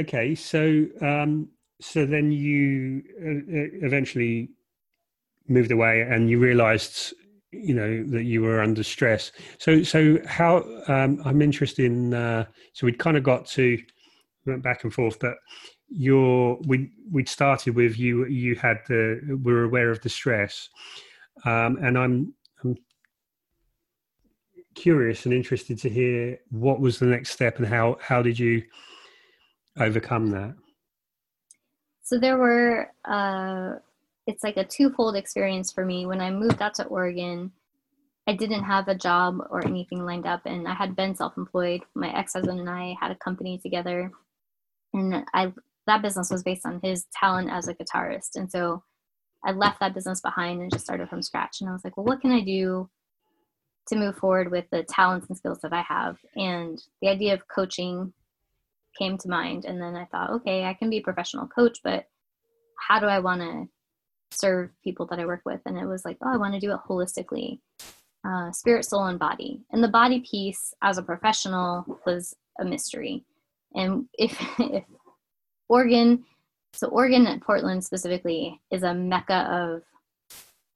Okay, 0.00 0.34
so 0.34 0.86
um, 1.02 1.50
so 1.80 2.06
then 2.06 2.32
you 2.32 3.02
uh, 3.22 3.28
uh 3.28 3.86
eventually 3.86 4.48
moved 5.48 5.70
away, 5.70 6.00
and 6.00 6.30
you 6.30 6.38
realised, 6.38 7.12
you 7.52 7.74
know, 7.74 8.04
that 8.04 8.22
you 8.22 8.40
were 8.40 8.62
under 8.62 8.82
stress. 8.82 9.32
So 9.58 9.82
so 9.82 10.18
how 10.26 10.64
um, 10.88 11.20
I'm 11.26 11.42
interested 11.42 11.84
in. 11.84 12.14
Uh, 12.14 12.46
so 12.72 12.86
we'd 12.86 12.98
kind 12.98 13.18
of 13.18 13.22
got 13.22 13.44
to 13.48 13.78
went 14.46 14.62
back 14.62 14.84
and 14.84 14.92
forth, 14.92 15.18
but 15.18 15.34
you're 15.88 16.56
we 16.66 16.90
we'd 17.10 17.28
started 17.28 17.74
with 17.74 17.98
you 17.98 18.26
you 18.26 18.54
had 18.54 18.78
the 18.88 19.38
were 19.42 19.64
aware 19.64 19.90
of 19.90 20.00
the 20.02 20.08
stress. 20.08 20.68
Um, 21.44 21.78
and 21.82 21.98
I'm 21.98 22.34
I'm 22.62 22.76
curious 24.74 25.24
and 25.24 25.34
interested 25.34 25.78
to 25.78 25.88
hear 25.88 26.38
what 26.50 26.80
was 26.80 26.98
the 26.98 27.06
next 27.06 27.30
step 27.30 27.58
and 27.58 27.66
how 27.66 27.96
how 28.00 28.22
did 28.22 28.38
you 28.38 28.62
overcome 29.78 30.30
that? 30.30 30.54
So 32.02 32.18
there 32.18 32.38
were 32.38 32.92
uh 33.04 33.74
it's 34.26 34.44
like 34.44 34.56
a 34.56 34.64
twofold 34.64 35.16
experience 35.16 35.72
for 35.72 35.84
me. 35.84 36.06
When 36.06 36.20
I 36.20 36.30
moved 36.30 36.62
out 36.62 36.74
to 36.74 36.84
Oregon 36.84 37.52
I 38.26 38.34
didn't 38.34 38.62
have 38.62 38.86
a 38.86 38.94
job 38.94 39.38
or 39.50 39.66
anything 39.66 40.04
lined 40.04 40.26
up 40.26 40.42
and 40.46 40.68
I 40.68 40.74
had 40.74 40.94
been 40.94 41.16
self-employed. 41.16 41.80
My 41.94 42.16
ex-husband 42.16 42.60
and 42.60 42.70
I 42.70 42.94
had 43.00 43.10
a 43.10 43.16
company 43.16 43.58
together 43.58 44.12
and 44.92 45.24
I 45.34 45.52
that 45.86 46.02
business 46.02 46.30
was 46.30 46.42
based 46.42 46.66
on 46.66 46.80
his 46.82 47.06
talent 47.12 47.50
as 47.50 47.68
a 47.68 47.74
guitarist. 47.74 48.36
And 48.36 48.50
so 48.50 48.82
I 49.44 49.52
left 49.52 49.80
that 49.80 49.94
business 49.94 50.20
behind 50.20 50.60
and 50.60 50.70
just 50.70 50.84
started 50.84 51.08
from 51.08 51.22
scratch. 51.22 51.60
And 51.60 51.68
I 51.68 51.72
was 51.72 51.82
like, 51.84 51.96
well, 51.96 52.06
what 52.06 52.20
can 52.20 52.32
I 52.32 52.40
do 52.40 52.88
to 53.88 53.96
move 53.96 54.16
forward 54.16 54.50
with 54.50 54.66
the 54.70 54.84
talents 54.84 55.26
and 55.28 55.36
skills 55.36 55.60
that 55.62 55.72
I 55.72 55.82
have? 55.82 56.18
And 56.36 56.80
the 57.00 57.08
idea 57.08 57.34
of 57.34 57.48
coaching 57.48 58.12
came 58.98 59.16
to 59.18 59.28
mind. 59.28 59.64
And 59.64 59.80
then 59.80 59.96
I 59.96 60.04
thought, 60.06 60.30
okay, 60.30 60.64
I 60.64 60.74
can 60.74 60.90
be 60.90 60.98
a 60.98 61.02
professional 61.02 61.46
coach, 61.46 61.78
but 61.82 62.06
how 62.78 63.00
do 63.00 63.06
I 63.06 63.18
want 63.18 63.40
to 63.40 63.68
serve 64.30 64.70
people 64.84 65.06
that 65.06 65.18
I 65.18 65.26
work 65.26 65.42
with? 65.44 65.60
And 65.66 65.78
it 65.78 65.86
was 65.86 66.04
like, 66.04 66.18
oh, 66.22 66.32
I 66.32 66.36
want 66.36 66.54
to 66.54 66.60
do 66.60 66.72
it 66.72 66.80
holistically. 66.88 67.60
Uh, 68.22 68.52
spirit, 68.52 68.84
soul, 68.84 69.06
and 69.06 69.18
body. 69.18 69.62
And 69.72 69.82
the 69.82 69.88
body 69.88 70.20
piece 70.20 70.74
as 70.82 70.98
a 70.98 71.02
professional 71.02 71.98
was 72.04 72.36
a 72.60 72.64
mystery. 72.66 73.24
And 73.74 74.06
if, 74.18 74.36
if 74.58 74.84
Oregon, 75.68 76.24
so 76.72 76.88
Oregon 76.88 77.26
and 77.26 77.42
Portland 77.42 77.84
specifically 77.84 78.60
is 78.70 78.82
a 78.82 78.94
mecca 78.94 79.48
of 79.50 79.82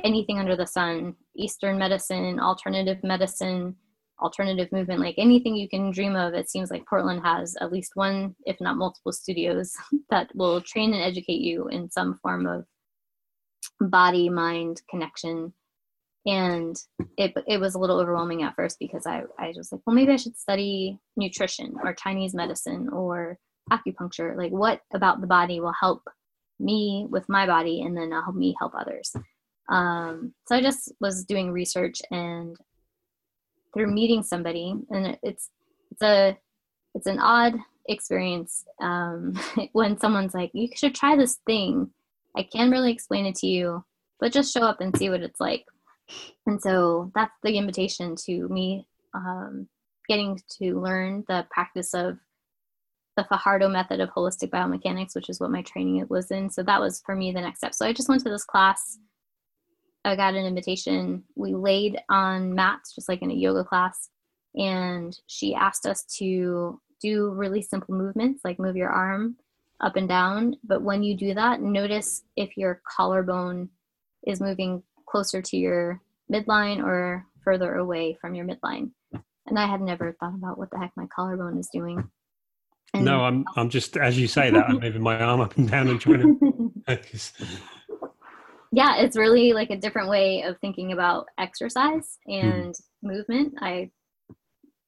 anything 0.02 0.38
under 0.38 0.57
the 0.57 0.66
sun 0.66 1.16
Eastern 1.37 1.78
medicine, 1.78 2.38
alternative 2.38 3.02
medicine, 3.02 3.74
alternative 4.22 4.70
movement, 4.70 5.00
like 5.00 5.16
anything 5.18 5.57
you 5.57 5.68
can 5.68 5.90
dream 5.90 6.14
of. 6.14 6.35
It 6.35 6.48
seems 6.48 6.70
like 6.70 6.87
Portland 6.87 7.22
has 7.24 7.57
at 7.61 7.72
least 7.72 7.92
one, 7.94 8.35
if 8.46 8.61
not 8.61 8.76
multiple 8.76 9.12
studios 9.12 9.74
that 10.11 10.30
will 10.35 10.61
train 10.61 10.92
and 10.92 11.02
educate 11.02 11.40
you 11.40 11.68
in 11.68 11.90
some 11.90 12.18
form 12.22 12.46
of 12.46 12.64
body 13.80 14.28
mind 14.28 14.83
connection 14.88 15.52
and 16.26 16.76
it 17.18 17.34
it 17.46 17.60
was 17.60 17.74
a 17.74 17.78
little 17.78 18.00
overwhelming 18.00 18.42
at 18.42 18.54
first 18.54 18.78
because 18.78 19.06
I 19.06 19.24
I 19.38 19.52
was 19.56 19.70
like, 19.70 19.82
well, 19.87 19.94
maybe 19.94 20.12
I 20.12 20.16
should 20.16 20.37
study 20.37 20.98
nutrition 21.16 21.74
or 21.82 21.94
Chinese 21.94 22.34
medicine 22.34 22.88
or 22.88 23.38
acupuncture. 23.70 24.37
Like, 24.37 24.52
what 24.52 24.80
about 24.92 25.20
the 25.20 25.26
body 25.26 25.60
will 25.60 25.74
help 25.78 26.02
me 26.58 27.06
with 27.10 27.28
my 27.28 27.46
body, 27.46 27.82
and 27.82 27.96
then 27.96 28.10
help 28.10 28.34
me 28.34 28.54
help 28.58 28.72
others. 28.74 29.14
Um, 29.68 30.34
so 30.46 30.56
I 30.56 30.62
just 30.62 30.92
was 31.00 31.24
doing 31.24 31.50
research 31.50 32.00
and 32.10 32.56
through 33.74 33.92
meeting 33.92 34.22
somebody, 34.22 34.74
and 34.90 35.18
it's 35.22 35.50
it's 35.90 36.02
a 36.02 36.38
it's 36.94 37.06
an 37.06 37.18
odd 37.18 37.54
experience 37.88 38.64
um, 38.80 39.38
when 39.72 39.98
someone's 39.98 40.32
like, 40.32 40.50
you 40.54 40.68
should 40.74 40.94
try 40.94 41.16
this 41.16 41.38
thing. 41.46 41.90
I 42.37 42.42
can't 42.44 42.72
really 42.72 42.90
explain 42.90 43.26
it 43.26 43.37
to 43.37 43.46
you, 43.46 43.84
but 44.20 44.32
just 44.32 44.52
show 44.52 44.62
up 44.62 44.80
and 44.80 44.96
see 44.96 45.10
what 45.10 45.22
it's 45.22 45.40
like 45.40 45.64
and 46.46 46.60
so 46.60 47.10
that's 47.14 47.32
the 47.42 47.56
invitation 47.56 48.16
to 48.26 48.48
me 48.48 48.86
um, 49.14 49.68
getting 50.08 50.40
to 50.60 50.80
learn 50.80 51.24
the 51.28 51.46
practice 51.50 51.94
of 51.94 52.18
the 53.16 53.24
Fajardo 53.24 53.68
method 53.68 54.00
of 54.00 54.10
holistic 54.10 54.50
biomechanics, 54.50 55.14
which 55.14 55.28
is 55.28 55.40
what 55.40 55.50
my 55.50 55.62
training 55.62 56.04
was 56.08 56.30
in. 56.30 56.50
So 56.50 56.62
that 56.64 56.80
was 56.80 57.00
for 57.06 57.14
me 57.14 57.32
the 57.32 57.40
next 57.40 57.58
step. 57.58 57.74
So 57.74 57.86
I 57.86 57.92
just 57.92 58.08
went 58.08 58.22
to 58.24 58.30
this 58.30 58.44
class. 58.44 58.98
I 60.04 60.16
got 60.16 60.34
an 60.34 60.44
invitation. 60.44 61.24
We 61.36 61.54
laid 61.54 61.98
on 62.10 62.54
mats, 62.54 62.94
just 62.94 63.08
like 63.08 63.22
in 63.22 63.30
a 63.30 63.34
yoga 63.34 63.64
class. 63.64 64.10
And 64.54 65.16
she 65.26 65.54
asked 65.54 65.86
us 65.86 66.04
to 66.18 66.80
do 67.00 67.30
really 67.30 67.62
simple 67.62 67.94
movements, 67.94 68.42
like 68.44 68.58
move 68.58 68.76
your 68.76 68.90
arm 68.90 69.36
up 69.80 69.96
and 69.96 70.08
down. 70.08 70.56
But 70.64 70.82
when 70.82 71.02
you 71.02 71.16
do 71.16 71.34
that, 71.34 71.60
notice 71.60 72.22
if 72.36 72.56
your 72.56 72.82
collarbone 72.96 73.70
is 74.26 74.40
moving 74.40 74.82
closer 75.14 75.40
to 75.40 75.57
your 75.57 76.00
midline 76.33 76.83
or 76.83 77.24
further 77.44 77.77
away 77.77 78.18
from 78.20 78.35
your 78.35 78.44
midline. 78.44 78.90
And 79.46 79.57
I 79.57 79.66
had 79.66 79.81
never 79.81 80.16
thought 80.18 80.35
about 80.35 80.59
what 80.59 80.70
the 80.72 80.79
heck 80.79 80.90
my 80.96 81.07
collarbone 81.14 81.57
is 81.57 81.68
doing. 81.72 82.11
And 82.92 83.05
no, 83.05 83.20
I'm 83.20 83.44
I'm 83.55 83.68
just 83.68 83.96
as 83.96 84.18
you 84.18 84.27
say 84.27 84.50
that 84.50 84.68
I'm 84.68 84.81
moving 84.81 85.03
my 85.03 85.20
arm 85.20 85.40
up 85.40 85.57
and 85.57 85.70
down 85.70 85.87
and 85.87 86.00
trying 86.00 86.38
to 86.40 86.72
focus. 86.87 87.33
Yeah, 88.72 88.96
it's 88.96 89.16
really 89.16 89.53
like 89.53 89.70
a 89.70 89.77
different 89.77 90.09
way 90.09 90.42
of 90.42 90.59
thinking 90.59 90.90
about 90.90 91.27
exercise 91.38 92.18
hmm. 92.27 92.33
and 92.33 92.74
movement. 93.00 93.55
I 93.61 93.90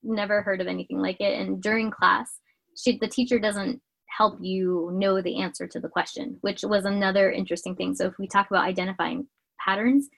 never 0.03 0.43
heard 0.43 0.61
of 0.61 0.67
anything 0.67 0.99
like 0.99 1.21
it. 1.21 1.39
And 1.39 1.62
during 1.62 1.93
class, 1.93 2.41
she 2.77 2.99
the 2.99 3.07
teacher 3.07 3.39
doesn't 3.39 3.81
help 4.09 4.39
you 4.41 4.91
know 4.93 5.21
the 5.21 5.41
answer 5.41 5.69
to 5.69 5.79
the 5.79 5.89
question, 5.89 6.39
which 6.41 6.65
was 6.65 6.85
another 6.85 7.31
interesting 7.31 7.77
thing. 7.77 7.95
So 7.95 8.07
if 8.07 8.15
we 8.19 8.27
talk 8.27 8.51
about 8.51 8.65
identifying 8.65 9.29
patterns 9.64 10.09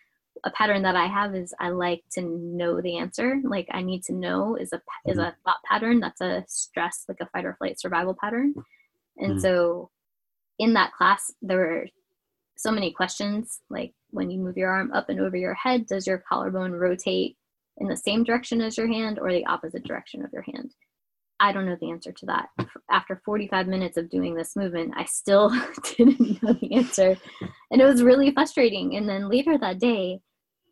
a 0.44 0.51
pattern 0.51 0.83
that 0.83 0.96
i 0.96 1.07
have 1.07 1.35
is 1.35 1.55
i 1.61 1.68
like 1.68 2.03
to 2.11 2.22
know 2.22 2.81
the 2.81 2.96
answer 2.96 3.40
like 3.44 3.66
i 3.72 3.83
need 3.83 4.03
to 4.03 4.12
know 4.12 4.57
is 4.57 4.72
a 4.72 4.81
is 5.07 5.16
mm-hmm. 5.16 5.20
a 5.20 5.37
thought 5.44 5.62
pattern 5.64 6.01
that's 6.01 6.20
a 6.20 6.44
stress 6.46 7.05
like 7.09 7.18
a 7.20 7.27
fight 7.27 7.44
or 7.44 7.55
flight 7.59 7.79
survival 7.81 8.16
pattern 8.20 8.55
and 9.16 9.37
mm. 9.37 9.40
so 9.40 9.90
in 10.59 10.74
that 10.74 10.92
class 10.92 11.33
there 11.42 11.59
were 11.59 11.87
so 12.57 12.70
many 12.70 12.92
questions 12.92 13.61
like 13.70 13.92
when 14.11 14.31
you 14.31 14.38
move 14.38 14.57
your 14.57 14.70
arm 14.70 14.92
up 14.92 15.09
and 15.09 15.20
over 15.20 15.37
your 15.37 15.55
head 15.55 15.87
does 15.87 16.07
your 16.07 16.22
collarbone 16.29 16.72
rotate 16.72 17.37
in 17.79 17.88
the 17.88 17.96
same 17.96 18.24
direction 18.24 18.61
as 18.61 18.77
your 18.77 18.88
hand 18.88 19.18
or 19.18 19.33
the 19.33 19.46
opposite 19.46 19.85
direction 19.85 20.24
of 20.24 20.33
your 20.33 20.42
hand 20.42 20.72
I 21.40 21.53
don't 21.53 21.66
know 21.66 21.77
the 21.81 21.90
answer 21.90 22.12
to 22.12 22.27
that. 22.27 22.48
After 22.90 23.20
45 23.24 23.68
minutes 23.68 23.96
of 23.96 24.11
doing 24.11 24.35
this 24.35 24.57
movement, 24.57 24.94
I 24.96 25.05
still 25.05 25.51
didn't 25.96 26.42
know 26.42 26.53
the 26.55 26.74
answer. 26.74 27.16
And 27.70 27.81
it 27.81 27.85
was 27.85 28.03
really 28.03 28.33
frustrating. 28.33 28.96
And 28.96 29.09
then 29.09 29.29
later 29.29 29.57
that 29.59 29.79
day, 29.79 30.20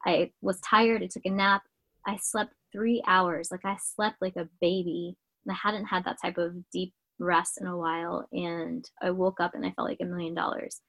I 0.04 0.32
was 0.42 0.60
tired. 0.60 1.02
I 1.02 1.06
took 1.06 1.26
a 1.26 1.30
nap. 1.30 1.62
I 2.06 2.16
slept 2.20 2.52
three 2.72 3.02
hours. 3.06 3.50
Like 3.50 3.64
I 3.64 3.76
slept 3.80 4.16
like 4.20 4.36
a 4.36 4.48
baby. 4.60 5.16
I 5.48 5.54
hadn't 5.54 5.86
had 5.86 6.04
that 6.04 6.20
type 6.20 6.38
of 6.38 6.54
deep 6.70 6.92
rest 7.18 7.58
in 7.60 7.66
a 7.66 7.76
while. 7.76 8.26
And 8.32 8.88
I 9.00 9.10
woke 9.10 9.40
up 9.40 9.54
and 9.54 9.64
I 9.64 9.70
felt 9.70 9.88
like 9.88 10.00
a 10.00 10.04
million 10.04 10.34
dollars. 10.34 10.80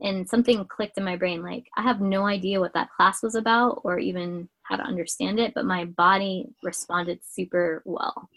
And 0.00 0.28
something 0.28 0.64
clicked 0.66 0.98
in 0.98 1.04
my 1.04 1.16
brain 1.16 1.42
like, 1.42 1.66
I 1.76 1.82
have 1.82 2.00
no 2.00 2.26
idea 2.26 2.60
what 2.60 2.74
that 2.74 2.90
class 2.96 3.22
was 3.22 3.34
about 3.34 3.80
or 3.84 3.98
even 3.98 4.48
how 4.62 4.76
to 4.76 4.82
understand 4.82 5.38
it, 5.38 5.52
but 5.54 5.66
my 5.66 5.84
body 5.84 6.46
responded 6.62 7.20
super 7.22 7.82
well 7.84 8.28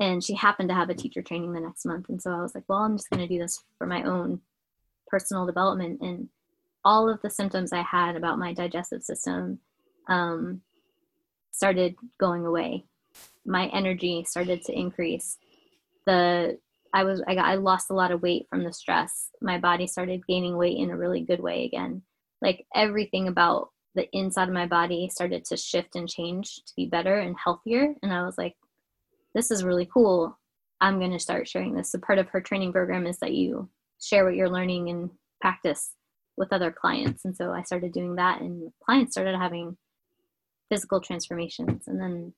and 0.00 0.22
she 0.22 0.34
happened 0.34 0.68
to 0.68 0.74
have 0.74 0.90
a 0.90 0.94
teacher 0.94 1.22
training 1.22 1.52
the 1.52 1.60
next 1.60 1.84
month. 1.84 2.08
And 2.08 2.20
so 2.20 2.30
i 2.32 2.40
was 2.40 2.54
like 2.54 2.64
well 2.68 2.80
i'm 2.80 2.96
just 2.96 3.10
going 3.10 3.26
to 3.26 3.32
do 3.32 3.40
this 3.40 3.62
for 3.78 3.86
my 3.86 4.02
own 4.02 4.40
personal 5.06 5.46
development. 5.46 6.00
And 6.00 6.28
all 6.84 7.08
of 7.08 7.20
the 7.22 7.30
symptoms 7.30 7.72
i 7.72 7.82
had 7.82 8.16
about 8.16 8.38
my 8.38 8.52
digestive 8.52 9.02
system 9.02 9.60
um, 10.08 10.60
started 11.50 11.94
going 12.18 12.44
away. 12.44 12.84
My 13.46 13.68
energy 13.68 14.24
started 14.24 14.62
to 14.64 14.78
increase. 14.78 15.38
The 16.06 16.58
i 16.92 17.04
was 17.04 17.22
I, 17.26 17.34
got, 17.34 17.46
I 17.46 17.54
lost 17.54 17.90
a 17.90 17.94
lot 17.94 18.10
of 18.10 18.22
weight 18.22 18.46
from 18.50 18.64
the 18.64 18.72
stress. 18.72 19.28
My 19.40 19.58
body 19.58 19.86
started 19.86 20.26
gaining 20.26 20.56
weight 20.56 20.78
in 20.78 20.90
a 20.90 20.96
really 20.96 21.22
good 21.22 21.40
way 21.40 21.64
again. 21.64 22.02
Like 22.42 22.66
everything 22.74 23.28
about 23.28 23.70
the 23.94 24.08
inside 24.12 24.48
of 24.48 24.54
my 24.54 24.66
body 24.66 25.08
started 25.08 25.44
to 25.46 25.56
shift 25.56 25.94
and 25.94 26.08
change 26.08 26.56
to 26.66 26.72
be 26.76 26.86
better 26.86 27.18
and 27.20 27.36
healthier. 27.42 27.94
And 28.02 28.12
i 28.12 28.24
was 28.24 28.36
like 28.36 28.56
this 29.34 29.50
is 29.50 29.64
really 29.64 29.86
cool. 29.92 30.38
I'm 30.80 30.98
going 30.98 31.12
to 31.12 31.18
start 31.18 31.48
sharing 31.48 31.74
this. 31.74 31.90
So 31.90 31.98
part 31.98 32.18
of 32.18 32.28
her 32.28 32.40
training 32.40 32.72
program 32.72 33.06
is 33.06 33.18
that 33.18 33.32
you 33.32 33.68
share 34.00 34.24
what 34.24 34.34
you're 34.34 34.50
learning 34.50 34.90
and 34.90 35.10
practice 35.40 35.92
with 36.36 36.52
other 36.52 36.70
clients. 36.70 37.24
And 37.24 37.36
so 37.36 37.52
I 37.52 37.62
started 37.62 37.92
doing 37.92 38.16
that, 38.16 38.40
and 38.40 38.72
clients 38.84 39.12
started 39.14 39.36
having 39.36 39.76
physical 40.68 41.00
transformations, 41.00 41.86
and 41.86 42.00
then 42.00 42.32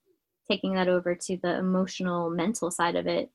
taking 0.50 0.74
that 0.74 0.88
over 0.88 1.14
to 1.14 1.38
the 1.42 1.58
emotional, 1.58 2.30
mental 2.30 2.70
side 2.70 2.94
of 2.94 3.06
it, 3.06 3.30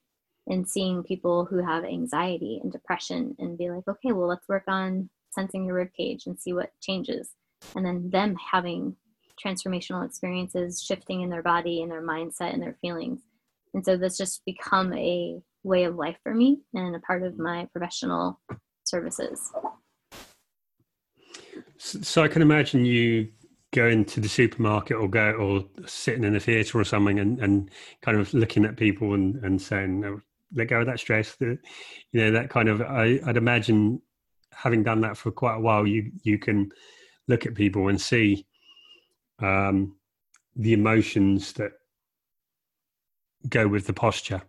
and 0.48 0.68
seeing 0.68 1.04
people 1.04 1.46
who 1.46 1.64
have 1.64 1.84
anxiety 1.84 2.60
and 2.62 2.72
depression, 2.72 3.36
and 3.40 3.58
be 3.58 3.70
like, 3.70 3.88
okay, 3.88 4.12
well, 4.12 4.28
let's 4.28 4.48
work 4.48 4.64
on 4.68 5.10
sensing 5.32 5.66
your 5.66 5.76
rib 5.76 5.90
cage 5.96 6.26
and 6.26 6.40
see 6.40 6.54
what 6.54 6.74
changes. 6.82 7.32
And 7.76 7.86
then 7.86 8.10
them 8.10 8.36
having 8.52 8.96
transformational 9.44 10.06
experiences, 10.06 10.82
shifting 10.82 11.22
in 11.22 11.30
their 11.30 11.44
body 11.44 11.82
and 11.82 11.92
their 11.92 12.02
mindset 12.02 12.54
and 12.54 12.62
their 12.62 12.78
feelings 12.82 13.22
and 13.74 13.86
so 13.86 13.98
this 13.98 14.18
just 14.18 14.44
become 14.46 14.94
a 14.94 15.40
way 15.64 15.84
of 15.84 15.96
life 15.96 16.18
for 16.24 16.34
me 16.34 16.62
and 16.74 16.96
a 16.96 17.00
part 17.00 17.24
of 17.24 17.38
my 17.38 17.68
professional 17.72 18.40
services. 18.84 19.52
So 21.78 22.24
I 22.24 22.28
can 22.28 22.42
imagine 22.42 22.86
you 22.86 23.30
going 23.72 24.04
to 24.04 24.20
the 24.20 24.30
supermarket 24.30 24.98
or 24.98 25.08
go 25.08 25.32
or 25.32 25.88
sitting 25.88 26.24
in 26.24 26.36
a 26.36 26.40
theatre 26.40 26.80
or 26.80 26.84
something 26.84 27.20
and, 27.20 27.40
and 27.40 27.72
kind 28.02 28.20
of 28.20 28.34
looking 28.34 28.66
at 28.66 28.76
people 28.76 29.14
and, 29.14 29.44
and 29.44 29.62
saying, 29.62 30.04
oh, 30.06 30.22
let 30.54 30.68
go 30.68 30.82
of 30.82 30.88
that 30.88 31.00
stress. 31.00 31.36
That, 31.36 31.58
you 32.12 32.22
know, 32.22 32.32
that 32.32 32.50
kind 32.50 32.68
of, 32.68 32.82
I, 32.82 33.20
I'd 33.26 33.38
imagine 33.38 34.02
having 34.54 34.84
done 34.84 35.02
that 35.02 35.18
for 35.18 35.32
quite 35.32 35.56
a 35.56 35.60
while, 35.60 35.88
you, 35.88 36.12
you 36.24 36.38
can 36.38 36.72
look 37.28 37.46
at 37.46 37.56
people 37.56 37.88
and 37.88 38.00
see 38.00 38.46
um, 39.40 39.96
the 40.56 40.74
emotions 40.74 41.54
that 41.54 41.72
go 43.50 43.68
with 43.68 43.88
the 43.88 43.94
posture. 43.94 44.42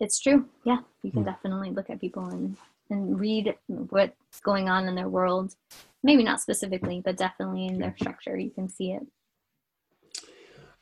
It's 0.00 0.20
true. 0.20 0.46
Yeah, 0.64 0.78
you 1.02 1.12
can 1.12 1.22
mm. 1.22 1.26
definitely 1.26 1.70
look 1.70 1.90
at 1.90 2.00
people 2.00 2.26
and 2.26 2.56
and 2.90 3.18
read 3.18 3.54
what's 3.66 4.40
going 4.42 4.68
on 4.68 4.86
in 4.86 4.94
their 4.94 5.08
world. 5.08 5.54
Maybe 6.02 6.22
not 6.22 6.40
specifically, 6.40 7.00
but 7.04 7.16
definitely 7.16 7.66
in 7.66 7.78
their 7.78 7.94
structure, 7.98 8.36
you 8.36 8.50
can 8.50 8.68
see 8.68 8.92
it. 8.92 9.06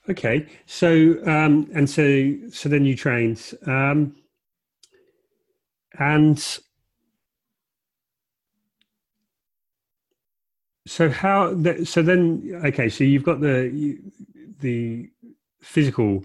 Okay, 0.09 0.47
so 0.67 1.19
um, 1.27 1.71
and 1.75 1.89
so 1.89 2.35
so 2.51 2.69
then 2.69 2.85
you 2.85 2.97
trained, 2.97 3.53
um, 3.67 4.17
and 5.99 6.59
so 10.87 11.11
how? 11.11 11.55
So 11.85 12.03
then, 12.03 12.63
okay, 12.65 12.89
so 12.89 13.05
you've 13.05 13.23
got 13.23 13.41
the 13.41 14.01
the 14.61 15.11
physical 15.61 16.25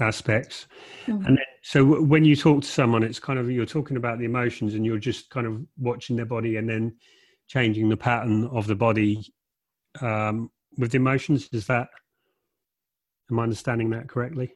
aspects. 0.00 0.66
Mm-hmm. 1.06 1.26
and 1.26 1.36
then, 1.38 1.44
so 1.62 1.84
when 2.02 2.24
you 2.24 2.36
talk 2.36 2.62
to 2.62 2.68
someone 2.68 3.02
it's 3.02 3.18
kind 3.18 3.38
of 3.38 3.50
you're 3.50 3.66
talking 3.66 3.96
about 3.96 4.18
the 4.18 4.24
emotions 4.24 4.74
and 4.74 4.84
you're 4.84 4.98
just 4.98 5.30
kind 5.30 5.46
of 5.46 5.60
watching 5.78 6.16
their 6.16 6.26
body 6.26 6.56
and 6.56 6.68
then 6.68 6.96
changing 7.48 7.88
the 7.88 7.96
pattern 7.96 8.46
of 8.46 8.66
the 8.66 8.74
body 8.74 9.32
um, 10.00 10.50
with 10.78 10.92
the 10.92 10.96
emotions. 10.96 11.48
Is 11.52 11.66
that 11.66 11.88
am 13.30 13.38
i 13.38 13.42
understanding 13.42 13.90
that 13.90 14.08
correctly? 14.08 14.54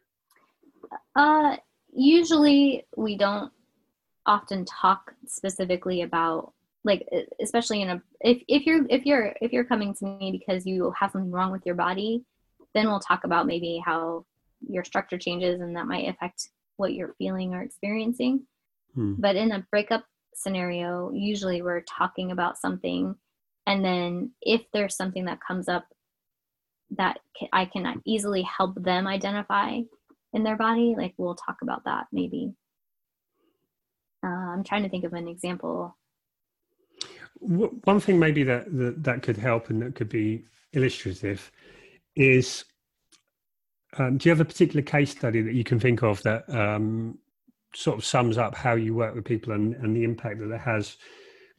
Uh 1.17 1.57
usually 1.93 2.87
we 2.97 3.17
don't 3.17 3.53
often 4.27 4.65
talk 4.65 5.15
specifically 5.27 6.03
about 6.03 6.53
like 6.85 7.07
especially 7.43 7.83
in 7.83 7.91
a 7.91 8.03
if, 8.21 8.43
if 8.49 8.67
you're 8.67 8.87
if 8.89 9.05
you're 9.05 9.35
if 9.41 9.53
you're 9.53 9.65
coming 9.65 9.95
to 9.95 10.05
me 10.05 10.31
because 10.31 10.65
you 10.65 10.93
have 10.99 11.11
something 11.11 11.31
wrong 11.31 11.51
with 11.51 11.67
your 11.67 11.75
body 11.75 12.25
then 12.75 12.87
we'll 12.87 13.01
talk 13.01 13.25
about 13.25 13.47
maybe 13.47 13.83
how 13.85 14.25
your 14.69 14.85
structure 14.85 15.19
changes 15.19 15.61
and 15.61 15.77
that 15.77 15.87
might 15.87 16.09
affect 16.09 16.49
what 16.77 16.95
you're 16.95 17.15
feeling 17.19 17.55
or 17.55 17.63
experiencing. 17.63 18.47
Hmm. 18.95 19.15
But 19.19 19.37
in 19.37 19.53
a 19.53 19.67
breakup 19.71 20.05
scenario, 20.35 21.11
usually 21.13 21.63
we're 21.63 21.83
talking 21.83 22.31
about 22.31 22.59
something. 22.59 23.15
And 23.67 23.85
then 23.85 24.33
if 24.41 24.63
there's 24.73 24.97
something 24.97 25.27
that 25.27 25.41
comes 25.47 25.69
up 25.69 25.87
that 26.97 27.21
I 27.53 27.67
can 27.67 28.03
easily 28.05 28.43
help 28.43 28.83
them 28.83 29.07
identify 29.07 29.81
in 30.33 30.43
their 30.43 30.57
body, 30.57 30.95
like 30.97 31.15
we'll 31.19 31.37
talk 31.37 31.59
about 31.63 31.85
that 31.85 32.07
maybe. 32.13 32.53
Uh, 34.25 34.29
I'm 34.29 34.65
trying 34.65 34.83
to 34.83 34.89
think 34.89 35.05
of 35.05 35.13
an 35.13 35.29
example. 35.29 35.97
One 37.39 38.01
thing 38.01 38.19
maybe 38.19 38.43
that, 38.45 38.67
that, 38.77 39.05
that 39.05 39.23
could 39.23 39.37
help 39.37 39.71
and 39.71 39.81
that 39.83 39.95
could 39.95 40.09
be 40.09 40.45
illustrative 40.73 41.51
is 42.17 42.65
um, 43.99 44.19
do 44.19 44.29
you 44.29 44.31
have 44.31 44.41
a 44.41 44.45
particular 44.45 44.83
case 44.83 45.11
study 45.11 45.43
that 45.43 45.55
you 45.55 45.65
can 45.65 45.81
think 45.81 46.03
of 46.03 46.23
that 46.23 46.49
um, 46.49 47.19
sort 47.75 47.99
of 47.99 48.05
sums 48.05 48.39
up 48.39 48.55
how 48.55 48.75
you 48.75 48.95
work 48.95 49.15
with 49.15 49.25
people 49.25 49.53
and, 49.53 49.75
and 49.77 49.97
the 49.97 50.05
impact 50.05 50.39
that 50.39 50.53
it 50.53 50.61
has 50.61 50.97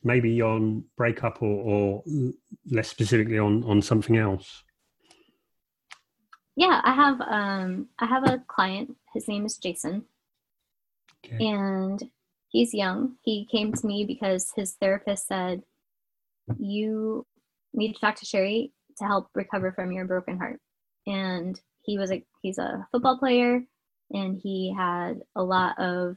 maybe 0.04 0.41
on 0.41 0.84
breakup 0.98 1.41
or, 1.41 1.48
or 1.48 2.04
less 2.70 2.88
specifically 2.88 3.38
on, 3.38 3.63
on 3.65 3.82
something 3.82 4.17
else? 4.17 4.63
Yeah, 6.56 6.82
I 6.84 6.94
have 6.94 7.22
um, 7.22 7.88
I 7.98 8.06
have 8.06 8.24
a 8.26 8.44
client. 8.48 8.96
His 9.13 9.28
name 9.28 9.46
is 9.46 9.58
Jason, 9.58 10.04
okay. 11.26 11.38
and 11.46 12.04
he's 12.50 12.74
young. 12.74 13.15
He 13.24 13.48
came 13.50 13.72
to 13.74 13.88
me 13.88 14.06
because 14.06 14.52
his 14.56 14.74
therapist 14.74 15.28
said, 15.28 15.63
"You 16.60 17.26
need 17.74 17.94
to 17.94 18.02
talk 18.02 18.17
to 18.17 18.26
Cheri 18.26 18.74
to 18.98 19.06
help 19.06 19.30
recover 19.34 19.72
from 19.72 19.94
your 19.94 20.06
broken 20.06 20.38
heart." 20.38 20.60
And 21.08 21.60
he 21.84 21.98
was 21.98 22.12
a 22.12 22.24
he's 22.41 22.58
a 22.58 22.88
football 22.91 23.17
player 23.17 23.63
and 24.12 24.39
he 24.41 24.74
had 24.76 25.22
a 25.36 25.44
lot 25.44 25.80
of 25.80 26.15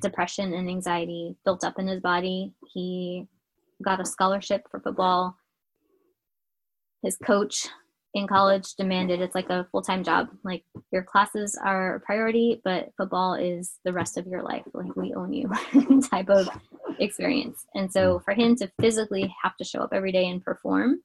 depression 0.00 0.54
and 0.54 0.68
anxiety 0.68 1.36
built 1.44 1.64
up 1.64 1.78
in 1.78 1.86
his 1.86 2.00
body. 2.00 2.54
He 2.72 3.26
got 3.82 4.00
a 4.00 4.06
scholarship 4.06 4.66
for 4.70 4.80
football. 4.80 5.36
His 7.02 7.16
coach 7.18 7.66
in 8.14 8.26
college 8.26 8.74
demanded 8.76 9.20
it's 9.20 9.34
like 9.34 9.50
a 9.50 9.66
full-time 9.70 10.04
job. 10.04 10.28
Like 10.44 10.64
your 10.92 11.02
classes 11.02 11.58
are 11.62 11.96
a 11.96 12.00
priority, 12.00 12.60
but 12.64 12.90
football 12.96 13.34
is 13.34 13.74
the 13.84 13.92
rest 13.92 14.16
of 14.16 14.26
your 14.26 14.42
life. 14.42 14.62
Like 14.72 14.94
we 14.96 15.12
own 15.14 15.32
you 15.32 15.50
type 16.10 16.30
of 16.30 16.48
experience. 16.98 17.66
And 17.74 17.92
so 17.92 18.20
for 18.24 18.32
him 18.32 18.56
to 18.56 18.70
physically 18.80 19.34
have 19.42 19.56
to 19.56 19.64
show 19.64 19.80
up 19.80 19.90
every 19.92 20.12
day 20.12 20.28
and 20.28 20.42
perform 20.42 21.00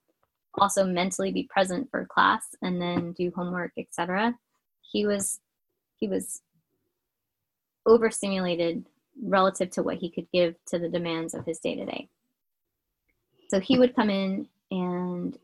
also 0.58 0.86
mentally 0.86 1.32
be 1.32 1.44
present 1.44 1.90
for 1.92 2.06
class 2.06 2.44
and 2.62 2.82
then 2.82 3.14
do 3.14 3.32
homework 3.36 3.72
etc 3.78 4.34
he 4.82 5.06
was 5.06 5.40
he 5.98 6.08
was 6.08 6.42
overstimulated 7.86 8.86
relative 9.22 9.70
to 9.70 9.84
what 9.84 9.98
he 9.98 10.10
could 10.10 10.28
give 10.34 10.56
to 10.66 10.80
the 10.80 10.90
demands 10.90 11.34
of 11.34 11.46
his 11.46 11.60
day 11.60 11.76
to 11.76 11.86
day 11.86 12.08
so 13.50 13.60
he 13.60 13.78
would 13.78 13.96
come 13.96 14.10
in 14.10 14.48
and 14.72 15.38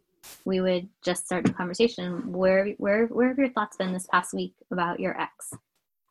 we 0.43 0.61
would 0.61 0.87
just 1.03 1.25
start 1.25 1.45
the 1.45 1.53
conversation 1.53 2.31
where 2.31 2.69
where 2.77 3.07
where 3.07 3.29
have 3.29 3.37
your 3.37 3.49
thoughts 3.49 3.77
been 3.77 3.93
this 3.93 4.07
past 4.07 4.33
week 4.33 4.53
about 4.71 4.99
your 4.99 5.19
ex? 5.19 5.53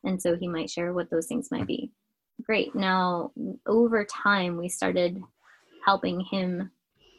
And 0.05 0.21
so 0.21 0.37
he 0.37 0.49
might 0.49 0.71
share 0.71 0.93
what 0.93 1.11
those 1.11 1.27
things 1.27 1.51
might 1.51 1.67
be. 1.67 1.91
Great. 2.43 2.75
Now 2.75 3.33
over 3.67 4.05
time 4.05 4.57
we 4.57 4.69
started 4.69 5.23
helping 5.85 6.21
him 6.21 6.71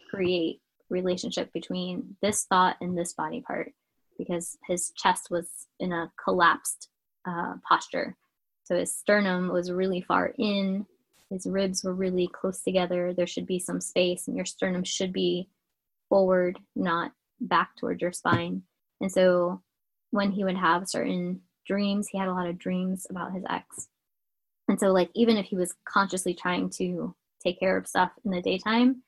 create 0.10 0.62
relationship 0.90 1.52
between 1.54 2.16
this 2.22 2.46
thought 2.46 2.78
and 2.82 2.98
this 2.98 3.14
body 3.14 3.42
part 3.46 3.72
because 4.18 4.58
his 4.68 4.92
chest 4.96 5.28
was 5.30 5.48
in 5.80 5.92
a 5.92 6.12
collapsed 6.24 6.90
uh, 7.28 7.56
posture. 7.68 8.16
So 8.64 8.76
his 8.76 8.96
sternum 8.96 9.50
was 9.50 9.72
really 9.72 10.02
far 10.02 10.34
in, 10.38 10.86
his 11.30 11.46
ribs 11.46 11.84
were 11.84 11.94
really 11.94 12.28
close 12.28 12.62
together. 12.62 13.14
There 13.14 13.28
should 13.28 13.48
be 13.48 13.60
some 13.60 13.82
space, 13.82 14.28
and 14.28 14.36
your 14.36 14.46
sternum 14.46 14.84
should 14.84 15.12
be 15.12 15.50
forward, 16.10 16.60
not 16.76 17.12
back 17.42 17.76
towards 17.76 18.02
your 18.02 18.12
spine. 18.12 18.64
And 19.02 19.12
so 19.12 19.62
when 20.12 20.32
he 20.32 20.44
would 20.44 20.58
have 20.58 20.88
certain 20.88 21.42
dreams, 21.66 22.08
he 22.08 22.18
had 22.18 22.28
a 22.28 22.34
lot 22.34 22.48
of 22.48 22.60
dreams 22.60 23.08
about 23.10 23.34
his 23.34 23.44
ex. 23.50 23.88
And 24.68 24.80
so, 24.80 24.88
like, 24.88 25.10
even 25.14 25.38
if 25.38 25.46
he 25.46 25.56
was 25.56 25.76
consciously 25.88 26.34
trying 26.34 26.70
to 26.78 27.16
take 27.44 27.60
care 27.60 27.78
of 27.78 27.88
stuff 27.88 28.12
in 28.24 28.32
the 28.32 28.42
daytime, 28.42 29.04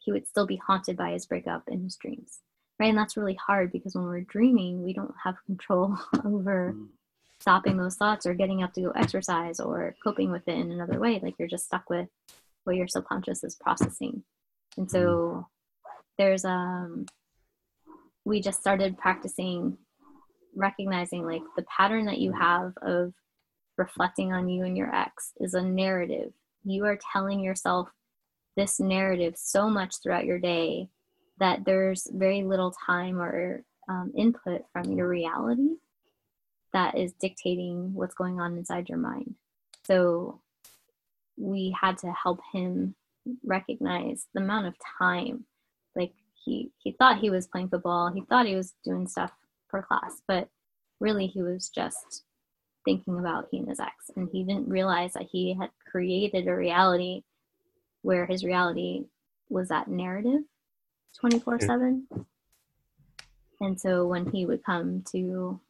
he 0.00 0.12
would 0.12 0.26
still 0.26 0.46
be 0.46 0.56
haunted 0.56 0.96
by 0.96 1.12
his 1.12 1.26
breakup 1.26 1.64
in 1.68 1.82
his 1.84 1.96
dreams. 1.96 2.40
Right? 2.78 2.88
And 2.88 2.98
that's 2.98 3.16
really 3.16 3.34
hard 3.46 3.70
because 3.70 3.94
when 3.94 4.04
we're 4.04 4.22
dreaming 4.22 4.82
we 4.82 4.92
don't 4.92 5.14
have 5.22 5.36
control 5.46 5.96
over 6.24 6.74
mm. 6.76 6.88
stopping 7.38 7.76
those 7.76 7.96
thoughts 7.96 8.26
or 8.26 8.34
getting 8.34 8.62
up 8.62 8.72
to 8.74 8.82
go 8.82 8.90
exercise 8.90 9.60
or 9.60 9.94
coping 10.02 10.32
with 10.32 10.48
it 10.48 10.56
in 10.56 10.72
another 10.72 10.98
way. 10.98 11.20
Like 11.22 11.34
you're 11.38 11.48
just 11.48 11.66
stuck 11.66 11.88
with 11.90 12.08
what 12.64 12.76
your 12.76 12.88
subconscious 12.88 13.44
is 13.44 13.56
processing. 13.56 14.24
And 14.76 14.90
so 14.90 14.98
mm. 14.98 15.44
there's 16.18 16.44
um 16.44 17.06
we 18.24 18.40
just 18.40 18.60
started 18.60 18.98
practicing 18.98 19.76
recognizing 20.54 21.24
like 21.24 21.42
the 21.56 21.64
pattern 21.64 22.06
that 22.06 22.18
you 22.18 22.32
have 22.32 22.72
of 22.82 23.12
reflecting 23.76 24.32
on 24.32 24.48
you 24.48 24.64
and 24.64 24.76
your 24.76 24.94
ex 24.94 25.32
is 25.38 25.54
a 25.54 25.62
narrative. 25.62 26.32
You 26.64 26.84
are 26.86 26.98
telling 27.12 27.40
yourself 27.40 27.88
this 28.56 28.80
narrative 28.80 29.34
so 29.36 29.68
much 29.68 29.96
throughout 30.02 30.24
your 30.24 30.38
day 30.38 30.88
that 31.38 31.64
there's 31.64 32.06
very 32.12 32.42
little 32.42 32.74
time 32.86 33.20
or 33.20 33.64
um, 33.88 34.12
input 34.16 34.62
from 34.72 34.92
your 34.92 35.08
reality 35.08 35.76
that 36.72 36.96
is 36.96 37.12
dictating 37.14 37.92
what's 37.94 38.14
going 38.14 38.40
on 38.40 38.56
inside 38.56 38.88
your 38.88 38.98
mind. 38.98 39.34
So 39.84 40.40
we 41.36 41.74
had 41.80 41.98
to 41.98 42.12
help 42.12 42.40
him 42.52 42.94
recognize 43.44 44.26
the 44.34 44.40
amount 44.40 44.66
of 44.66 44.74
time 44.98 45.44
like 45.96 46.12
he 46.44 46.70
he 46.78 46.92
thought 46.92 47.18
he 47.18 47.30
was 47.30 47.46
playing 47.46 47.68
football 47.68 48.10
he 48.12 48.22
thought 48.22 48.46
he 48.46 48.54
was 48.54 48.74
doing 48.84 49.06
stuff 49.06 49.30
for 49.68 49.82
class 49.82 50.22
but 50.26 50.48
really 51.00 51.26
he 51.26 51.42
was 51.42 51.68
just 51.68 52.24
thinking 52.84 53.18
about 53.18 53.46
he 53.50 53.58
and 53.58 53.68
his 53.68 53.78
ex 53.78 54.10
and 54.16 54.28
he 54.32 54.42
didn't 54.42 54.68
realize 54.68 55.12
that 55.12 55.28
he 55.30 55.54
had 55.58 55.70
created 55.90 56.46
a 56.48 56.56
reality 56.56 57.22
where 58.02 58.26
his 58.26 58.44
reality 58.44 59.04
was 59.48 59.68
that 59.68 59.88
narrative 59.88 60.42
24 61.18 61.60
7 61.60 62.06
and 63.60 63.80
so 63.80 64.06
when 64.06 64.30
he 64.30 64.46
would 64.46 64.64
come 64.64 65.02
to 65.10 65.60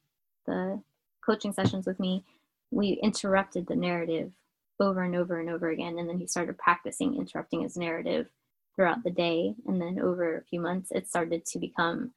the 0.47 0.81
coaching 1.25 1.53
sessions 1.53 1.87
with 1.87 1.99
me 1.99 2.25
we 2.71 2.99
interrupted 3.03 3.67
the 3.67 3.77
narrative 3.77 4.33
over 4.81 5.03
and 5.03 5.15
over 5.15 5.39
and 5.39 5.51
over 5.51 5.71
again. 5.71 5.99
And 5.99 6.09
then 6.09 6.19
he 6.19 6.27
started 6.27 6.59
practicing 6.59 7.17
interrupting 7.17 7.63
his 7.63 7.77
narrative 7.77 8.29
throughout 8.75 9.05
the 9.05 9.11
day. 9.11 9.55
And 9.67 9.81
then 9.81 10.01
over 10.01 10.39
a 10.39 10.45
few 10.45 10.61
months 10.61 10.91
it 10.91 11.09
started 11.09 11.45
to 11.47 11.59
become 11.59 12.13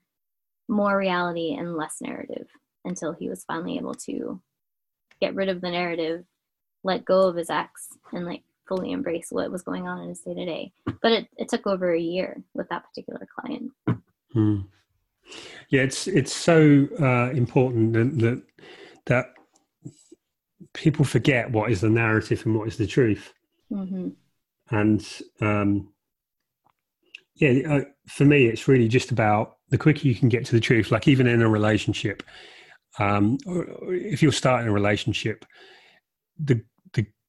more 0.68 0.98
reality 0.98 1.54
and 1.54 1.76
less 1.76 1.98
narrative 2.02 2.48
until 2.86 3.12
he 3.12 3.30
was 3.30 3.44
finally 3.44 3.78
able 3.78 3.94
to 3.94 4.40
get 5.20 5.36
rid 5.36 5.50
of 5.50 5.62
the 5.62 5.70
narrative 5.70 6.26
let 6.86 7.06
go 7.06 7.28
of 7.28 7.36
his 7.36 7.50
ex 7.50 7.90
and 8.12 8.26
like 8.26 8.44
fully 8.74 8.92
embrace 8.92 9.28
what 9.30 9.52
was 9.52 9.62
going 9.62 9.88
on 9.88 10.02
in 10.02 10.10
his 10.10 10.22
day 10.22 10.34
to 10.34 10.46
day. 10.46 10.74
But 11.02 11.12
it, 11.12 11.28
it 11.38 11.50
took 11.50 11.68
over 11.68 11.94
a 11.94 12.00
year 12.00 12.44
with 12.54 12.70
that 12.70 12.84
particular 12.84 13.28
client. 13.40 13.72
Hmm. 14.32 14.62
Yeah, 15.70 15.82
it's 15.82 16.08
it's 16.08 16.34
so 16.34 16.88
uh, 17.00 17.32
important 17.32 17.94
that, 17.94 18.20
that 18.20 18.44
that 19.06 19.26
people 20.74 21.06
forget 21.06 21.52
what 21.52 21.72
is 21.72 21.82
the 21.82 21.90
narrative 21.90 22.46
and 22.46 22.56
what 22.56 22.68
is 22.68 22.78
the 22.78 22.88
truth. 22.88 23.34
Mm-hmm. 23.72 24.10
And 24.70 25.22
um, 25.40 25.94
yeah, 27.36 27.76
uh, 27.76 27.82
for 28.08 28.26
me, 28.26 28.48
it's 28.48 28.68
really 28.68 28.88
just 28.88 29.12
about 29.12 29.58
the 29.70 29.78
quicker 29.78 30.08
you 30.08 30.16
can 30.16 30.30
get 30.30 30.46
to 30.46 30.56
the 30.56 30.62
truth. 30.62 30.92
Like 30.92 31.08
even 31.08 31.28
in 31.28 31.42
a 31.42 31.50
relationship, 31.50 32.24
um, 33.00 33.38
if 33.88 34.22
you're 34.22 34.32
starting 34.32 34.68
a 34.68 34.74
relationship, 34.74 35.46
the 36.38 36.62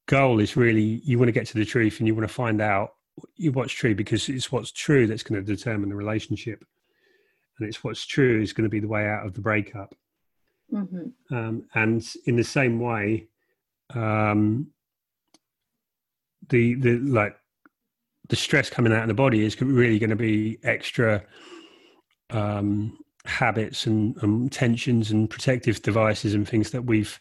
goal 0.07 0.41
is 0.41 0.57
really 0.57 1.01
you 1.05 1.19
want 1.19 1.29
to 1.29 1.33
get 1.33 1.47
to 1.47 1.59
the 1.59 1.65
truth 1.65 1.99
and 1.99 2.07
you 2.07 2.15
want 2.15 2.29
to 2.29 2.35
find 2.35 2.61
out 2.61 2.95
what's 3.53 3.73
true 3.73 3.95
because 3.95 4.29
it's 4.29 4.51
what's 4.51 4.73
true 4.73 5.07
that's 5.07 5.23
going 5.23 5.43
to 5.43 5.55
determine 5.55 5.89
the 5.89 5.95
relationship 5.95 6.65
and 7.59 7.69
it's 7.69 7.83
what's 7.85 8.05
true 8.05 8.41
is 8.41 8.53
going 8.53 8.65
to 8.65 8.71
be 8.71 8.81
the 8.81 8.89
way 8.89 9.07
out 9.07 9.25
of 9.25 9.35
the 9.35 9.41
breakup 9.41 9.95
mm-hmm. 10.73 11.35
um, 11.35 11.65
and 11.75 12.07
in 12.27 12.37
the 12.37 12.45
same 12.45 12.81
way 12.81 13.27
um, 13.95 14.67
the 16.49 16.75
the 16.75 16.99
like 16.99 17.37
the 18.29 18.37
stress 18.37 18.71
coming 18.71 18.93
out 18.93 19.03
of 19.03 19.09
the 19.09 19.15
body 19.15 19.45
is 19.45 19.61
really 19.61 19.99
going 19.99 20.11
to 20.11 20.17
be 20.17 20.59
extra 20.63 21.23
um, 22.31 22.99
habits 23.27 23.87
and, 23.87 24.17
and 24.23 24.51
tensions 24.51 25.11
and 25.11 25.31
protective 25.31 25.83
devices 25.83 26.35
and 26.35 26.49
things 26.49 26.71
that 26.71 26.83
we've 26.83 27.21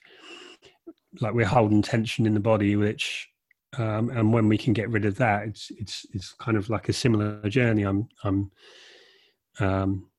like 1.22 1.34
we're 1.34 1.46
holding 1.46 1.82
tension 1.82 2.26
in 2.26 2.34
the 2.34 2.40
body, 2.40 2.76
which 2.76 3.30
um, 3.78 4.10
and 4.10 4.32
when 4.32 4.48
we 4.48 4.58
can 4.58 4.74
get 4.74 4.90
rid 4.90 5.06
of 5.06 5.18
that, 5.18 5.48
it's 5.48 5.72
it's 5.78 6.06
it's 6.14 6.34
kind 6.34 6.58
of 6.58 6.70
like 6.70 6.90
a 6.90 6.94
similar 6.94 7.42
journey. 7.50 7.84
I'm 7.84 8.08
I'm 8.24 8.52
um, 9.60 10.10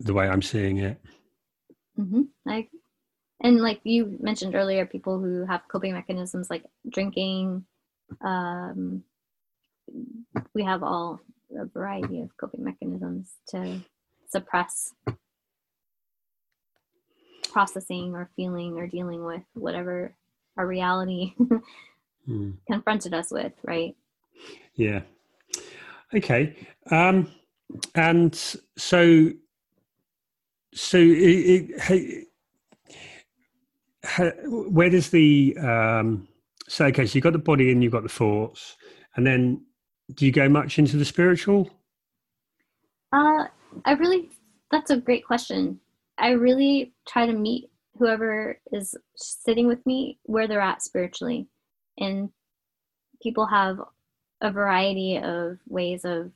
the 0.00 0.14
way 0.14 0.28
I'm 0.28 0.42
seeing 0.42 0.78
it. 0.78 1.00
Mm-hmm. 1.98 2.22
Like, 2.44 2.70
and 3.40 3.60
like 3.60 3.80
you 3.84 4.16
mentioned 4.20 4.54
earlier, 4.54 4.86
people 4.86 5.20
who 5.20 5.44
have 5.44 5.68
coping 5.68 5.92
mechanisms 5.92 6.50
like 6.50 6.64
drinking, 6.88 7.64
um, 8.24 9.04
we 10.54 10.64
have 10.64 10.82
all 10.82 11.20
a 11.58 11.66
variety 11.66 12.20
of 12.20 12.36
coping 12.36 12.64
mechanisms 12.64 13.34
to 13.48 13.80
suppress 14.30 14.92
processing 17.52 18.14
or 18.14 18.30
feeling 18.36 18.78
or 18.78 18.86
dealing 18.86 19.24
with 19.24 19.42
whatever 19.54 20.14
our 20.56 20.66
reality 20.66 21.34
mm. 22.28 22.54
confronted 22.66 23.14
us 23.14 23.30
with, 23.30 23.52
right? 23.62 23.94
Yeah. 24.74 25.02
Okay. 26.14 26.56
Um, 26.90 27.30
and 27.94 28.34
so, 28.76 29.30
so 30.74 30.98
it, 30.98 31.70
it, 31.90 32.28
where 34.46 34.90
does 34.90 35.10
the 35.10 35.56
um, 35.58 36.28
so 36.68 36.86
okay? 36.86 37.06
So 37.06 37.16
you've 37.16 37.24
got 37.24 37.32
the 37.32 37.38
body 37.38 37.70
and 37.70 37.82
you've 37.82 37.92
got 37.92 38.02
the 38.02 38.08
thoughts, 38.08 38.76
and 39.16 39.26
then 39.26 39.64
do 40.14 40.26
you 40.26 40.32
go 40.32 40.48
much 40.48 40.78
into 40.78 40.96
the 40.96 41.04
spiritual? 41.04 41.70
Uh, 43.12 43.44
I 43.84 43.92
really 43.92 44.30
that's 44.70 44.90
a 44.90 44.96
great 44.96 45.24
question. 45.24 45.80
I 46.22 46.30
really 46.30 46.92
try 47.06 47.26
to 47.26 47.32
meet 47.32 47.68
whoever 47.98 48.60
is 48.72 48.96
sitting 49.16 49.66
with 49.66 49.84
me 49.84 50.18
where 50.22 50.46
they're 50.46 50.60
at 50.60 50.82
spiritually, 50.82 51.48
and 51.98 52.30
people 53.20 53.46
have 53.46 53.80
a 54.40 54.52
variety 54.52 55.18
of 55.18 55.58
ways 55.68 56.04
of 56.04 56.30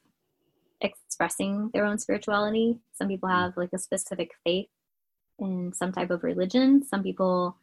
expressing 0.80 1.70
their 1.72 1.84
own 1.84 1.98
spirituality. 1.98 2.78
Some 2.94 3.06
people 3.06 3.28
have 3.28 3.56
like 3.56 3.70
a 3.72 3.78
specific 3.78 4.32
faith 4.44 4.68
in 5.38 5.72
some 5.72 5.92
type 5.92 6.10
of 6.10 6.24
religion. 6.24 6.82
Some 6.84 7.04
people 7.04 7.56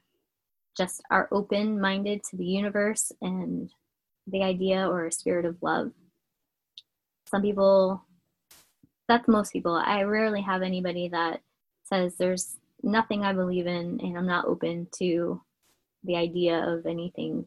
just 0.78 1.02
are 1.12 1.28
open 1.32 1.80
minded 1.80 2.24
to 2.24 2.38
the 2.38 2.46
universe 2.46 3.12
and 3.22 3.70
the 4.28 4.44
idea 4.44 4.88
or 4.88 5.12
spirit 5.12 5.46
of 5.46 5.62
love. 5.62 5.92
Some 7.28 7.42
people, 7.42 8.06
that's 9.10 9.28
most 9.28 9.52
people. 9.52 9.76
I 9.76 10.04
rarely 10.04 10.42
have 10.42 10.62
anybody 10.62 11.10
that 11.10 11.42
says 11.94 12.16
there's 12.18 12.58
nothing 12.82 13.24
I 13.24 13.34
believe 13.34 13.68
in 13.68 14.00
and 14.02 14.18
I'm 14.18 14.26
not 14.26 14.46
open 14.46 14.88
to 15.00 15.42
the 16.04 16.16
idea 16.16 16.60
of 16.60 16.86
anything 16.86 17.46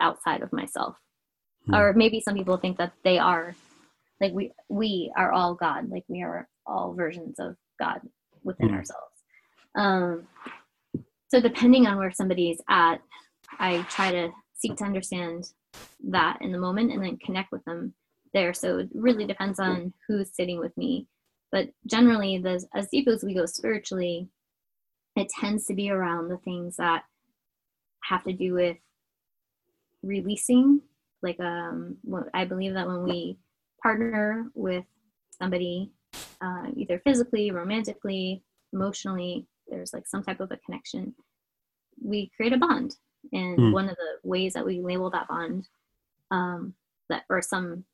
outside 0.00 0.42
of 0.42 0.52
myself. 0.52 0.96
Hmm. 1.66 1.74
Or 1.74 1.92
maybe 1.94 2.20
some 2.20 2.34
people 2.34 2.56
think 2.56 2.78
that 2.78 2.92
they 3.04 3.18
are 3.18 3.54
like 4.20 4.32
we 4.32 4.52
we 4.68 5.12
are 5.16 5.32
all 5.32 5.54
God, 5.54 5.90
like 5.90 6.04
we 6.08 6.22
are 6.22 6.48
all 6.66 6.94
versions 6.94 7.36
of 7.38 7.56
God 7.78 8.00
within 8.42 8.68
hmm. 8.68 8.74
ourselves. 8.74 9.14
Um 9.76 10.26
so 11.28 11.40
depending 11.40 11.86
on 11.86 11.98
where 11.98 12.12
somebody 12.12 12.50
is 12.50 12.60
at, 12.68 13.00
I 13.58 13.82
try 13.90 14.10
to 14.12 14.30
seek 14.54 14.76
to 14.76 14.84
understand 14.84 15.50
that 16.08 16.38
in 16.40 16.52
the 16.52 16.58
moment 16.58 16.92
and 16.92 17.02
then 17.02 17.18
connect 17.18 17.52
with 17.52 17.64
them 17.64 17.94
there. 18.32 18.52
So 18.54 18.78
it 18.78 18.88
really 18.94 19.26
depends 19.26 19.58
on 19.58 19.92
who's 20.06 20.34
sitting 20.34 20.58
with 20.58 20.76
me. 20.76 21.06
But 21.50 21.70
generally, 21.86 22.38
the, 22.38 22.64
as 22.74 22.88
deep 22.88 23.08
as 23.08 23.24
we 23.24 23.34
go 23.34 23.46
spiritually, 23.46 24.28
it 25.16 25.28
tends 25.28 25.66
to 25.66 25.74
be 25.74 25.90
around 25.90 26.28
the 26.28 26.36
things 26.38 26.76
that 26.76 27.04
have 28.04 28.24
to 28.24 28.32
do 28.32 28.54
with 28.54 28.76
releasing. 30.02 30.80
Like, 31.22 31.40
um, 31.40 31.96
I 32.34 32.44
believe 32.44 32.74
that 32.74 32.86
when 32.86 33.02
we 33.02 33.38
partner 33.82 34.50
with 34.54 34.84
somebody, 35.30 35.90
uh, 36.40 36.66
either 36.76 37.00
physically, 37.04 37.50
romantically, 37.50 38.42
emotionally, 38.72 39.46
there's 39.68 39.92
like 39.92 40.06
some 40.06 40.22
type 40.22 40.40
of 40.40 40.50
a 40.52 40.58
connection, 40.58 41.14
we 42.02 42.30
create 42.36 42.52
a 42.52 42.58
bond. 42.58 42.96
And 43.32 43.58
mm. 43.58 43.72
one 43.72 43.88
of 43.88 43.96
the 43.96 44.28
ways 44.28 44.54
that 44.54 44.64
we 44.64 44.80
label 44.80 45.10
that 45.10 45.28
bond, 45.28 45.68
um, 46.30 46.74
that 47.08 47.24
or 47.28 47.42
some 47.42 47.84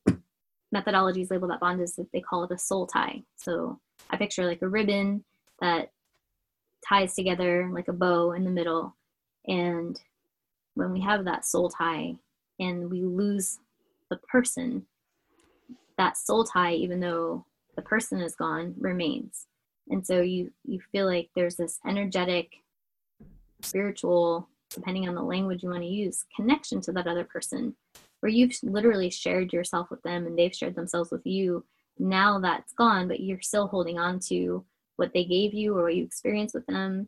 methodologies 0.74 1.30
label 1.30 1.48
that 1.48 1.60
bond 1.60 1.80
is 1.80 1.94
that 1.96 2.10
they 2.12 2.20
call 2.20 2.44
it 2.44 2.50
a 2.50 2.58
soul 2.58 2.86
tie. 2.86 3.22
So 3.36 3.78
I 4.10 4.16
picture 4.16 4.44
like 4.44 4.62
a 4.62 4.68
ribbon 4.68 5.24
that 5.60 5.92
ties 6.86 7.14
together 7.14 7.68
like 7.72 7.88
a 7.88 7.92
bow 7.92 8.32
in 8.32 8.44
the 8.44 8.50
middle. 8.50 8.94
And 9.46 10.00
when 10.74 10.92
we 10.92 11.00
have 11.00 11.24
that 11.24 11.46
soul 11.46 11.68
tie 11.68 12.16
and 12.58 12.90
we 12.90 13.02
lose 13.02 13.58
the 14.10 14.16
person, 14.16 14.86
that 15.96 16.16
soul 16.16 16.44
tie, 16.44 16.74
even 16.74 17.00
though 17.00 17.44
the 17.76 17.82
person 17.82 18.20
is 18.20 18.34
gone, 18.34 18.74
remains. 18.78 19.46
And 19.90 20.06
so 20.06 20.20
you 20.20 20.50
you 20.64 20.80
feel 20.92 21.06
like 21.06 21.28
there's 21.34 21.56
this 21.56 21.78
energetic, 21.86 22.62
spiritual, 23.60 24.48
depending 24.70 25.08
on 25.08 25.14
the 25.14 25.22
language 25.22 25.62
you 25.62 25.70
want 25.70 25.82
to 25.82 25.88
use, 25.88 26.24
connection 26.34 26.80
to 26.82 26.92
that 26.92 27.06
other 27.06 27.24
person 27.24 27.74
where 28.24 28.30
you've 28.30 28.56
literally 28.62 29.10
shared 29.10 29.52
yourself 29.52 29.90
with 29.90 30.00
them 30.02 30.26
and 30.26 30.38
they've 30.38 30.54
shared 30.54 30.74
themselves 30.74 31.10
with 31.10 31.26
you. 31.26 31.62
Now 31.98 32.38
that's 32.40 32.72
gone, 32.72 33.06
but 33.06 33.20
you're 33.20 33.42
still 33.42 33.66
holding 33.66 33.98
on 33.98 34.18
to 34.30 34.64
what 34.96 35.12
they 35.12 35.26
gave 35.26 35.52
you 35.52 35.76
or 35.76 35.82
what 35.82 35.94
you 35.94 36.04
experienced 36.04 36.54
with 36.54 36.64
them. 36.64 37.06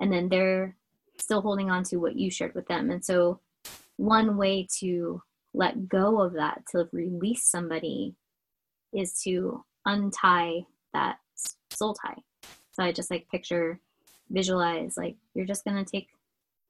And 0.00 0.12
then 0.12 0.28
they're 0.28 0.74
still 1.20 1.40
holding 1.40 1.70
on 1.70 1.84
to 1.84 1.98
what 1.98 2.16
you 2.16 2.32
shared 2.32 2.56
with 2.56 2.66
them. 2.66 2.90
And 2.90 3.04
so, 3.04 3.38
one 3.96 4.36
way 4.36 4.66
to 4.80 5.22
let 5.54 5.88
go 5.88 6.20
of 6.20 6.32
that, 6.32 6.64
to 6.72 6.88
release 6.90 7.44
somebody, 7.44 8.16
is 8.92 9.22
to 9.22 9.64
untie 9.84 10.62
that 10.92 11.18
soul 11.70 11.94
tie. 11.94 12.20
So 12.72 12.82
I 12.82 12.90
just 12.90 13.12
like 13.12 13.28
picture, 13.30 13.78
visualize, 14.30 14.96
like 14.96 15.14
you're 15.32 15.46
just 15.46 15.64
to 15.64 15.84
take 15.84 16.08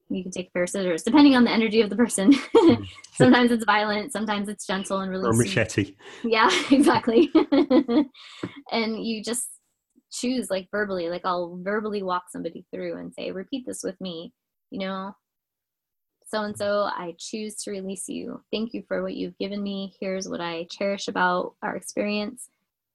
you 0.09 0.23
can 0.23 0.31
take 0.31 0.47
a 0.47 0.51
pair 0.51 0.63
of 0.63 0.69
scissors 0.69 1.03
depending 1.03 1.35
on 1.35 1.43
the 1.43 1.51
energy 1.51 1.81
of 1.81 1.89
the 1.89 1.95
person. 1.95 2.33
Mm. 2.33 2.87
sometimes 3.13 3.51
it's 3.51 3.65
violent 3.65 4.11
sometimes 4.11 4.47
it's 4.49 4.65
gentle 4.65 4.99
and 4.99 5.11
really 5.11 5.27
or 5.27 5.33
machete. 5.33 5.95
Yeah 6.23 6.49
exactly. 6.71 7.31
And 8.71 9.05
you 9.05 9.23
just 9.23 9.47
choose 10.11 10.49
like 10.49 10.69
verbally 10.71 11.09
like 11.09 11.25
i'll 11.25 11.59
verbally 11.61 12.01
walk 12.01 12.23
somebody 12.31 12.65
through 12.73 12.95
and 12.97 13.13
say 13.13 13.31
repeat 13.31 13.65
this 13.65 13.81
with 13.83 13.99
me. 13.99 14.33
You 14.71 14.79
know 14.79 15.15
so 16.25 16.43
and 16.43 16.57
so 16.57 16.89
i 16.93 17.13
choose 17.19 17.55
to 17.63 17.71
release 17.71 18.07
you. 18.07 18.41
Thank 18.51 18.73
you 18.73 18.83
for 18.87 19.03
what 19.03 19.15
you've 19.15 19.37
given 19.37 19.61
me. 19.61 19.93
Here's 19.99 20.29
what 20.29 20.41
i 20.41 20.67
cherish 20.71 21.07
about 21.07 21.55
our 21.61 21.75
experience. 21.75 22.49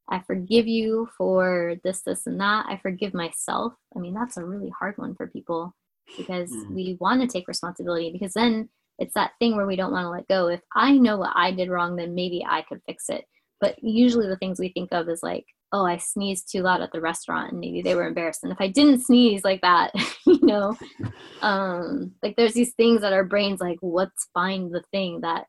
I 0.08 0.20
forgive 0.26 0.66
you 0.66 1.08
for 1.16 1.76
this 1.84 2.02
this 2.02 2.26
and 2.26 2.40
that. 2.40 2.66
I 2.68 2.78
forgive 2.78 3.14
myself. 3.14 3.74
I 3.94 4.00
mean 4.00 4.14
that's 4.14 4.36
a 4.36 4.44
really 4.44 4.72
hard 4.78 4.96
one 4.96 5.14
for 5.14 5.26
people 5.26 5.74
because 6.16 6.50
mm-hmm. 6.50 6.74
we 6.74 6.96
want 7.00 7.20
to 7.20 7.26
take 7.26 7.48
responsibility 7.48 8.10
because 8.12 8.34
then 8.34 8.68
it's 8.98 9.14
that 9.14 9.32
thing 9.38 9.56
where 9.56 9.66
we 9.66 9.76
don't 9.76 9.92
want 9.92 10.04
to 10.04 10.10
let 10.10 10.28
go. 10.28 10.48
If 10.48 10.60
I 10.74 10.92
know 10.92 11.16
what 11.16 11.32
I 11.34 11.50
did 11.52 11.70
wrong, 11.70 11.96
then 11.96 12.14
maybe 12.14 12.44
I 12.48 12.62
could 12.62 12.80
fix 12.86 13.08
it. 13.08 13.24
But 13.60 13.76
usually 13.82 14.26
the 14.26 14.36
things 14.36 14.58
we 14.58 14.70
think 14.70 14.92
of 14.92 15.08
is 15.08 15.22
like, 15.22 15.44
oh, 15.72 15.86
I 15.86 15.96
sneezed 15.96 16.50
too 16.50 16.62
loud 16.62 16.82
at 16.82 16.92
the 16.92 17.00
restaurant 17.00 17.52
and 17.52 17.60
maybe 17.60 17.80
they 17.80 17.94
were 17.94 18.06
embarrassed. 18.06 18.42
And 18.42 18.52
if 18.52 18.60
I 18.60 18.68
didn't 18.68 19.04
sneeze 19.04 19.42
like 19.44 19.62
that, 19.62 19.92
you 20.26 20.40
know, 20.42 20.76
um, 21.42 22.12
like 22.22 22.36
there's 22.36 22.54
these 22.54 22.74
things 22.74 23.00
that 23.00 23.12
our 23.12 23.24
brains 23.24 23.60
like, 23.60 23.78
let's 23.82 24.28
find 24.34 24.72
the 24.72 24.82
thing 24.92 25.20
that 25.22 25.46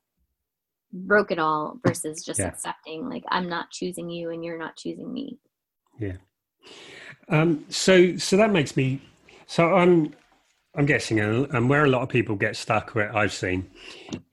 broke 0.93 1.31
it 1.31 1.39
all 1.39 1.79
versus 1.85 2.23
just 2.23 2.39
yeah. 2.39 2.47
accepting 2.47 3.09
like 3.09 3.23
I'm 3.29 3.49
not 3.49 3.71
choosing 3.71 4.09
you 4.09 4.29
and 4.29 4.45
you're 4.45 4.59
not 4.59 4.77
choosing 4.77 5.11
me. 5.11 5.39
Yeah. 5.99 6.17
Um, 7.29 7.65
so 7.69 8.15
so 8.17 8.37
that 8.37 8.51
makes 8.51 8.77
me 8.77 9.01
so 9.47 9.75
I'm 9.75 10.13
I'm 10.75 10.87
guessing, 10.87 11.19
and 11.19 11.69
where 11.69 11.85
a 11.85 11.89
lot 11.89 12.01
of 12.01 12.09
people 12.09 12.35
get 12.35 12.55
stuck, 12.55 12.95
where 12.95 13.15
I've 13.15 13.33
seen, 13.33 13.69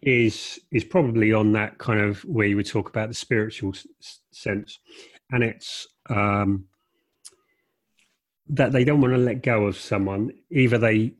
is 0.01 0.59
is 0.73 0.85
probably 0.85 1.35
on 1.35 1.53
that 1.53 1.77
kind 1.77 2.01
of 2.01 2.25
where 2.25 2.47
you 2.47 2.57
would 2.57 2.67
talk 2.67 2.89
about 2.89 3.09
the 3.09 3.15
spiritual 3.15 3.75
sense, 4.31 4.79
and 5.31 5.45
it's 5.45 5.87
um, 6.09 6.65
that 8.49 8.73
they 8.73 8.85
don't 8.85 9.03
want 9.03 9.13
to 9.13 9.19
let 9.19 9.43
go 9.43 9.67
of 9.67 9.77
someone. 9.77 10.31
Either 10.51 10.79
they, 10.79 11.13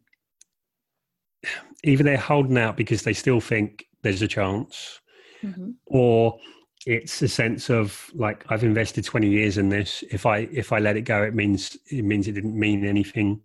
either 1.85 2.03
they're 2.03 2.17
holding 2.17 2.57
out 2.57 2.79
because 2.79 3.03
they 3.03 3.13
still 3.13 3.41
think 3.41 3.85
there's 4.01 4.23
a 4.23 4.29
chance, 4.29 5.01
mm-hmm. 5.43 5.73
or 5.85 6.39
it's 6.87 7.21
a 7.21 7.29
sense 7.29 7.69
of 7.69 8.11
like 8.15 8.47
I've 8.49 8.65
invested 8.65 9.05
20 9.05 9.29
years 9.29 9.59
in 9.59 9.69
this. 9.69 10.03
If 10.11 10.25
I 10.25 10.49
if 10.51 10.73
I 10.73 10.79
let 10.79 10.97
it 10.97 11.03
go, 11.03 11.23
it 11.23 11.35
means 11.35 11.77
it 11.91 12.07
means 12.07 12.27
it 12.27 12.33
didn't 12.33 12.59
mean 12.59 12.87
anything, 12.87 13.43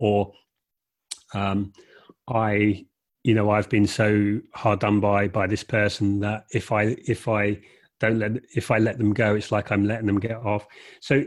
or 0.00 0.32
um, 1.34 1.72
I, 2.28 2.86
you 3.24 3.34
know, 3.34 3.50
I've 3.50 3.68
been 3.68 3.86
so 3.86 4.40
hard 4.54 4.80
done 4.80 5.00
by 5.00 5.28
by 5.28 5.46
this 5.46 5.64
person 5.64 6.20
that 6.20 6.44
if 6.52 6.72
I 6.72 6.96
if 7.06 7.28
I 7.28 7.60
don't 8.00 8.18
let 8.18 8.32
if 8.54 8.70
I 8.70 8.78
let 8.78 8.98
them 8.98 9.12
go, 9.12 9.34
it's 9.34 9.52
like 9.52 9.70
I'm 9.70 9.84
letting 9.84 10.06
them 10.06 10.20
get 10.20 10.36
off. 10.36 10.66
So 11.00 11.24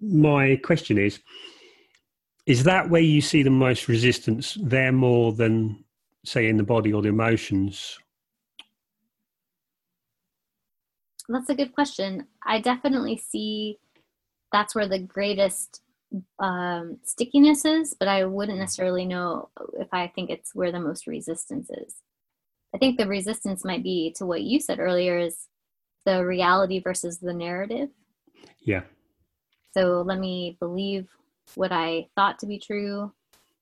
my 0.00 0.56
question 0.56 0.98
is 0.98 1.20
is 2.46 2.64
that 2.64 2.88
where 2.88 3.02
you 3.02 3.20
see 3.20 3.42
the 3.42 3.50
most 3.50 3.86
resistance 3.86 4.56
there 4.62 4.92
more 4.92 5.32
than 5.32 5.84
say 6.24 6.48
in 6.48 6.56
the 6.56 6.62
body 6.62 6.92
or 6.92 7.02
the 7.02 7.08
emotions 7.08 7.98
that's 11.28 11.50
a 11.50 11.54
good 11.54 11.74
question 11.74 12.26
i 12.46 12.60
definitely 12.60 13.16
see 13.16 13.78
that's 14.52 14.74
where 14.74 14.88
the 14.88 14.98
greatest 14.98 15.82
um, 16.38 16.98
stickiness 17.04 17.64
is, 17.64 17.94
but 17.98 18.08
I 18.08 18.24
wouldn't 18.24 18.58
necessarily 18.58 19.06
know 19.06 19.50
if 19.78 19.88
I 19.92 20.08
think 20.08 20.30
it's 20.30 20.54
where 20.54 20.72
the 20.72 20.80
most 20.80 21.06
resistance 21.06 21.68
is. 21.70 21.96
I 22.74 22.78
think 22.78 22.98
the 22.98 23.06
resistance 23.06 23.64
might 23.64 23.82
be 23.82 24.14
to 24.16 24.26
what 24.26 24.42
you 24.42 24.60
said 24.60 24.78
earlier 24.78 25.18
is 25.18 25.48
the 26.06 26.24
reality 26.24 26.80
versus 26.80 27.18
the 27.18 27.34
narrative. 27.34 27.88
Yeah. 28.60 28.82
So 29.72 30.02
let 30.02 30.18
me 30.18 30.56
believe 30.60 31.08
what 31.54 31.72
I 31.72 32.08
thought 32.16 32.38
to 32.40 32.46
be 32.46 32.58
true 32.58 33.12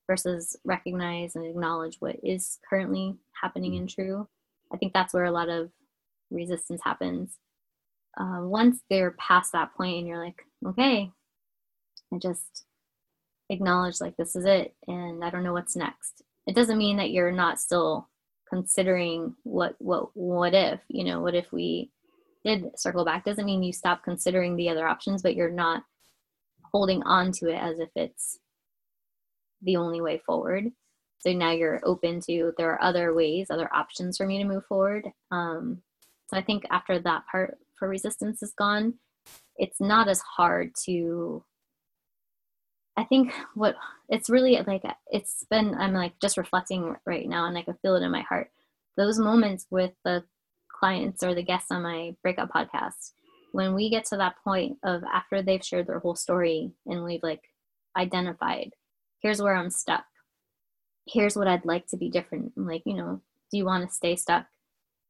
versus 0.07 0.55
recognize 0.63 1.35
and 1.35 1.45
acknowledge 1.45 1.97
what 1.99 2.17
is 2.23 2.57
currently 2.67 3.15
happening 3.39 3.75
and 3.75 3.89
true. 3.89 4.27
I 4.73 4.77
think 4.77 4.93
that's 4.93 5.13
where 5.13 5.25
a 5.25 5.31
lot 5.31 5.49
of 5.49 5.71
resistance 6.31 6.81
happens. 6.83 7.37
Uh, 8.19 8.41
once 8.41 8.79
they're 8.89 9.11
past 9.11 9.51
that 9.51 9.73
point 9.75 9.99
and 9.99 10.07
you're 10.07 10.23
like, 10.23 10.43
okay, 10.65 11.11
I 12.13 12.17
just 12.17 12.65
acknowledge 13.49 13.99
like 13.99 14.15
this 14.17 14.35
is 14.35 14.45
it 14.45 14.75
and 14.87 15.23
I 15.23 15.29
don't 15.29 15.43
know 15.43 15.53
what's 15.53 15.75
next. 15.75 16.21
It 16.47 16.55
doesn't 16.55 16.77
mean 16.77 16.97
that 16.97 17.11
you're 17.11 17.31
not 17.31 17.59
still 17.59 18.09
considering 18.49 19.35
what 19.43 19.75
what 19.79 20.09
what 20.15 20.53
if, 20.53 20.79
you 20.87 21.03
know, 21.03 21.21
what 21.21 21.35
if 21.35 21.51
we 21.51 21.91
did 22.43 22.79
circle 22.79 23.05
back 23.05 23.25
doesn't 23.25 23.45
mean 23.45 23.63
you 23.63 23.73
stop 23.73 24.03
considering 24.03 24.55
the 24.55 24.69
other 24.69 24.87
options, 24.87 25.21
but 25.21 25.35
you're 25.35 25.51
not 25.51 25.83
holding 26.71 27.03
on 27.03 27.31
to 27.31 27.49
it 27.49 27.57
as 27.57 27.79
if 27.79 27.89
it's 27.95 28.39
the 29.61 29.75
only 29.75 30.01
way 30.01 30.21
forward. 30.25 30.71
So 31.19 31.33
now 31.33 31.51
you're 31.51 31.81
open 31.83 32.21
to 32.21 32.53
there 32.57 32.71
are 32.71 32.81
other 32.81 33.13
ways, 33.13 33.47
other 33.49 33.69
options 33.73 34.17
for 34.17 34.25
me 34.25 34.37
to 34.37 34.47
move 34.47 34.65
forward. 34.65 35.07
Um, 35.31 35.81
so 36.29 36.37
I 36.37 36.41
think 36.41 36.63
after 36.71 36.99
that 36.99 37.23
part 37.29 37.57
for 37.77 37.89
resistance 37.89 38.41
is 38.41 38.53
gone, 38.57 38.95
it's 39.57 39.81
not 39.81 40.07
as 40.07 40.21
hard 40.21 40.71
to. 40.85 41.43
I 42.99 43.05
think 43.05 43.31
what 43.55 43.77
it's 44.09 44.29
really 44.29 44.61
like 44.67 44.83
it's 45.09 45.45
been 45.49 45.73
I'm 45.73 45.93
like 45.93 46.19
just 46.21 46.35
reflecting 46.35 46.97
right 47.05 47.29
now 47.29 47.45
and 47.45 47.57
I 47.57 47.61
can 47.61 47.77
feel 47.81 47.95
it 47.95 48.03
in 48.03 48.11
my 48.11 48.23
heart. 48.23 48.51
Those 48.97 49.17
moments 49.17 49.67
with 49.71 49.93
the 50.03 50.25
clients 50.67 51.23
or 51.23 51.33
the 51.33 51.41
guests 51.41 51.71
on 51.71 51.81
my 51.83 52.13
breakup 52.21 52.51
podcast 52.51 53.11
when 53.53 53.73
we 53.73 53.89
get 53.89 54.03
to 54.07 54.17
that 54.17 54.35
point 54.43 54.77
of 54.83 55.01
after 55.05 55.41
they've 55.41 55.63
shared 55.63 55.87
their 55.87 55.99
whole 55.99 56.15
story 56.15 56.71
and 56.85 57.05
we've 57.05 57.23
like 57.23 57.43
identified 57.95 58.71
here's 59.21 59.41
where 59.41 59.55
i'm 59.55 59.69
stuck. 59.69 60.03
Here's 61.07 61.37
what 61.37 61.47
i'd 61.47 61.63
like 61.63 61.87
to 61.87 61.97
be 61.97 62.09
different. 62.09 62.51
I'm 62.57 62.67
like 62.67 62.83
you 62.85 62.95
know 62.95 63.21
do 63.49 63.57
you 63.57 63.63
want 63.63 63.87
to 63.87 63.95
stay 63.95 64.17
stuck? 64.17 64.45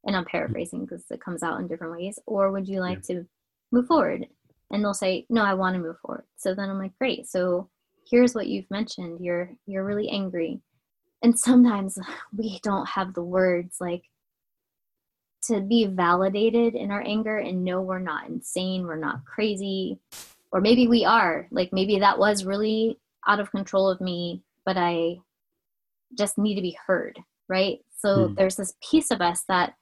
And 0.05 0.15
i'm 0.15 0.25
paraphrasing 0.25 0.81
because 0.81 1.05
it 1.09 1.25
comes 1.25 1.41
out 1.41 1.59
in 1.59 1.67
different 1.67 1.93
ways. 1.93 2.19
Or 2.27 2.51
would 2.51 2.67
you 2.67 2.81
like 2.81 2.99
yeah. 3.09 3.15
to 3.15 3.27
move 3.71 3.87
forward? 3.87 4.27
And 4.69 4.83
they'll 4.83 4.93
say 4.93 5.25
no 5.27 5.41
i 5.43 5.55
want 5.55 5.73
to 5.73 5.81
move 5.81 5.97
forward. 6.03 6.25
So 6.37 6.53
then 6.53 6.69
i'm 6.69 6.77
like 6.77 6.95
great. 6.99 7.27
So 7.27 7.67
here's 8.09 8.33
what 8.33 8.47
you've 8.47 8.69
mentioned 8.71 9.19
you're 9.23 9.51
you're 9.65 9.85
really 9.85 10.09
angry 10.09 10.59
and 11.21 11.37
sometimes 11.37 11.97
we 12.37 12.59
don't 12.63 12.87
have 12.87 13.13
the 13.13 13.23
words 13.23 13.77
like 13.79 14.03
to 15.43 15.61
be 15.61 15.85
validated 15.85 16.75
in 16.75 16.91
our 16.91 17.01
anger 17.01 17.37
and 17.37 17.63
know 17.63 17.81
we're 17.81 17.99
not 17.99 18.27
insane, 18.27 18.85
we're 18.85 18.97
not 18.97 19.25
crazy, 19.25 19.99
or 20.51 20.61
maybe 20.61 20.87
we 20.87 21.05
are. 21.05 21.47
Like 21.51 21.71
maybe 21.71 21.99
that 21.99 22.19
was 22.19 22.45
really 22.45 22.99
out 23.27 23.39
of 23.39 23.51
control 23.51 23.89
of 23.89 24.01
me, 24.01 24.43
but 24.65 24.77
I 24.77 25.17
just 26.17 26.37
need 26.37 26.55
to 26.55 26.61
be 26.61 26.77
heard, 26.85 27.19
right? 27.47 27.79
So 27.97 28.27
hmm. 28.27 28.33
there's 28.35 28.55
this 28.55 28.73
piece 28.87 29.11
of 29.11 29.21
us 29.21 29.43
that 29.47 29.73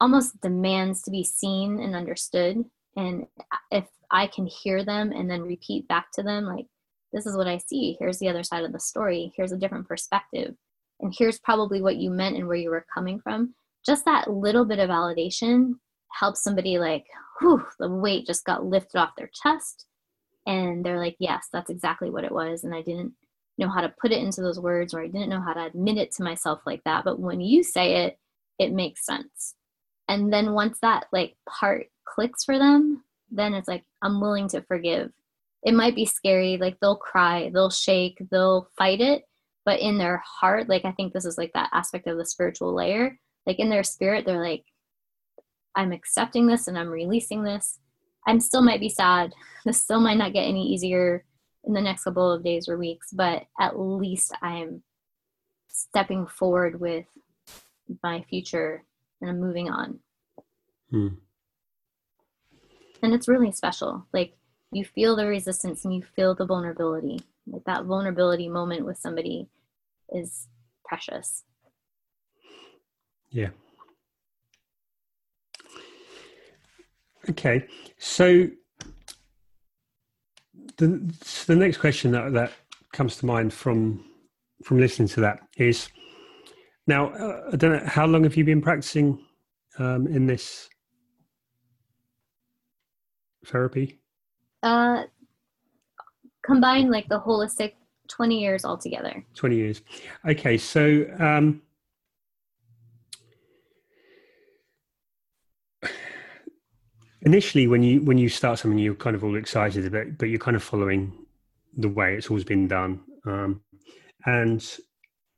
almost 0.00 0.40
demands 0.40 1.02
to 1.02 1.10
be 1.10 1.24
seen 1.24 1.80
and 1.80 1.94
understood. 1.94 2.64
And 2.96 3.26
if 3.70 3.86
I 4.10 4.26
can 4.26 4.46
hear 4.46 4.84
them 4.84 5.12
and 5.12 5.28
then 5.30 5.42
repeat 5.42 5.88
back 5.88 6.12
to 6.12 6.22
them, 6.22 6.44
like, 6.44 6.66
this 7.14 7.24
is 7.24 7.36
what 7.36 7.46
I 7.46 7.56
see. 7.56 7.96
Here's 7.98 8.18
the 8.18 8.28
other 8.28 8.42
side 8.42 8.64
of 8.64 8.72
the 8.72 8.80
story. 8.80 9.32
Here's 9.34 9.52
a 9.52 9.56
different 9.56 9.88
perspective. 9.88 10.54
And 11.00 11.14
here's 11.16 11.38
probably 11.38 11.80
what 11.80 11.96
you 11.96 12.10
meant 12.10 12.36
and 12.36 12.46
where 12.46 12.56
you 12.56 12.68
were 12.68 12.84
coming 12.94 13.20
from 13.20 13.54
just 13.84 14.04
that 14.04 14.30
little 14.30 14.64
bit 14.64 14.78
of 14.78 14.90
validation 14.90 15.74
helps 16.10 16.42
somebody 16.42 16.78
like, 16.78 17.04
whew, 17.38 17.64
the 17.78 17.88
weight 17.88 18.26
just 18.26 18.44
got 18.44 18.64
lifted 18.64 18.98
off 18.98 19.16
their 19.16 19.30
chest. 19.42 19.86
And 20.46 20.84
they're 20.84 20.98
like, 20.98 21.16
yes, 21.18 21.48
that's 21.52 21.70
exactly 21.70 22.10
what 22.10 22.24
it 22.24 22.32
was. 22.32 22.64
And 22.64 22.74
I 22.74 22.82
didn't 22.82 23.12
know 23.58 23.68
how 23.68 23.80
to 23.80 23.94
put 24.00 24.12
it 24.12 24.22
into 24.22 24.40
those 24.40 24.60
words 24.60 24.94
or 24.94 25.02
I 25.02 25.06
didn't 25.06 25.28
know 25.28 25.40
how 25.40 25.52
to 25.52 25.66
admit 25.66 25.96
it 25.96 26.12
to 26.12 26.22
myself 26.22 26.60
like 26.66 26.82
that. 26.84 27.04
But 27.04 27.20
when 27.20 27.40
you 27.40 27.62
say 27.62 28.04
it, 28.06 28.18
it 28.58 28.72
makes 28.72 29.04
sense. 29.04 29.54
And 30.08 30.32
then 30.32 30.52
once 30.52 30.78
that 30.80 31.06
like 31.12 31.36
part 31.48 31.86
clicks 32.06 32.44
for 32.44 32.58
them, 32.58 33.04
then 33.30 33.54
it's 33.54 33.68
like, 33.68 33.84
I'm 34.02 34.20
willing 34.20 34.48
to 34.48 34.62
forgive. 34.62 35.10
It 35.64 35.72
might 35.74 35.94
be 35.94 36.04
scary, 36.04 36.58
like 36.58 36.78
they'll 36.80 36.96
cry, 36.96 37.50
they'll 37.52 37.70
shake, 37.70 38.18
they'll 38.30 38.68
fight 38.76 39.00
it, 39.00 39.24
but 39.64 39.80
in 39.80 39.96
their 39.96 40.22
heart, 40.24 40.68
like 40.68 40.84
I 40.84 40.92
think 40.92 41.12
this 41.12 41.24
is 41.24 41.38
like 41.38 41.52
that 41.54 41.70
aspect 41.72 42.06
of 42.06 42.18
the 42.18 42.26
spiritual 42.26 42.74
layer, 42.74 43.18
like 43.46 43.58
in 43.58 43.70
their 43.70 43.84
spirit 43.84 44.24
they're 44.24 44.42
like 44.42 44.64
i'm 45.74 45.92
accepting 45.92 46.46
this 46.46 46.68
and 46.68 46.78
i'm 46.78 46.88
releasing 46.88 47.42
this. 47.42 47.78
I'm 48.26 48.40
still 48.40 48.62
might 48.62 48.80
be 48.80 48.88
sad. 48.88 49.34
This 49.66 49.82
still 49.82 50.00
might 50.00 50.16
not 50.16 50.32
get 50.32 50.44
any 50.48 50.66
easier 50.68 51.24
in 51.64 51.74
the 51.74 51.80
next 51.80 52.04
couple 52.04 52.30
of 52.30 52.44
days 52.44 52.68
or 52.68 52.78
weeks 52.78 53.08
but 53.12 53.44
at 53.60 53.78
least 53.78 54.32
i'm 54.42 54.82
stepping 55.68 56.26
forward 56.26 56.80
with 56.80 57.06
my 58.02 58.22
future 58.28 58.84
and 59.20 59.30
i'm 59.30 59.40
moving 59.40 59.68
on. 59.68 60.00
Hmm. 60.90 61.08
and 63.02 63.14
it's 63.14 63.28
really 63.28 63.50
special. 63.52 64.06
Like 64.12 64.36
you 64.74 64.84
feel 64.84 65.16
the 65.16 65.26
resistance 65.26 65.84
and 65.84 65.94
you 65.94 66.02
feel 66.16 66.34
the 66.34 66.46
vulnerability 66.46 67.20
like 67.46 67.64
that 67.64 67.84
vulnerability 67.84 68.48
moment 68.48 68.84
with 68.84 68.98
somebody 68.98 69.48
is 70.12 70.48
precious 70.84 71.44
yeah. 73.34 73.48
Okay, 77.28 77.66
so 77.98 78.48
the 80.76 81.14
the 81.46 81.56
next 81.56 81.78
question 81.78 82.12
that 82.12 82.32
that 82.32 82.52
comes 82.92 83.16
to 83.16 83.26
mind 83.26 83.52
from 83.52 84.04
from 84.62 84.78
listening 84.78 85.08
to 85.08 85.20
that 85.22 85.40
is 85.56 85.88
now 86.86 87.08
uh, 87.08 87.50
I 87.52 87.56
don't 87.56 87.72
know 87.72 87.86
how 87.86 88.06
long 88.06 88.22
have 88.22 88.36
you 88.36 88.44
been 88.44 88.62
practicing 88.62 89.18
um, 89.80 90.06
in 90.06 90.26
this 90.26 90.68
therapy? 93.46 93.98
Uh, 94.64 95.04
combined 96.42 96.90
like 96.90 97.06
the 97.08 97.20
holistic, 97.20 97.74
twenty 98.08 98.40
years 98.40 98.64
altogether. 98.64 99.24
Twenty 99.34 99.56
years. 99.56 99.82
Okay, 100.26 100.56
so 100.56 101.06
um, 101.18 101.60
initially 107.24 107.66
when 107.66 107.82
you 107.82 108.00
when 108.02 108.18
you 108.18 108.28
start 108.28 108.58
something 108.58 108.78
you're 108.78 108.94
kind 108.94 109.16
of 109.16 109.24
all 109.24 109.36
excited 109.36 109.84
about 109.86 110.06
but 110.18 110.28
you're 110.28 110.38
kind 110.38 110.56
of 110.56 110.62
following 110.62 111.12
the 111.76 111.88
way 111.88 112.14
it's 112.14 112.28
always 112.28 112.44
been 112.44 112.68
done 112.68 113.00
um, 113.26 113.60
and 114.26 114.76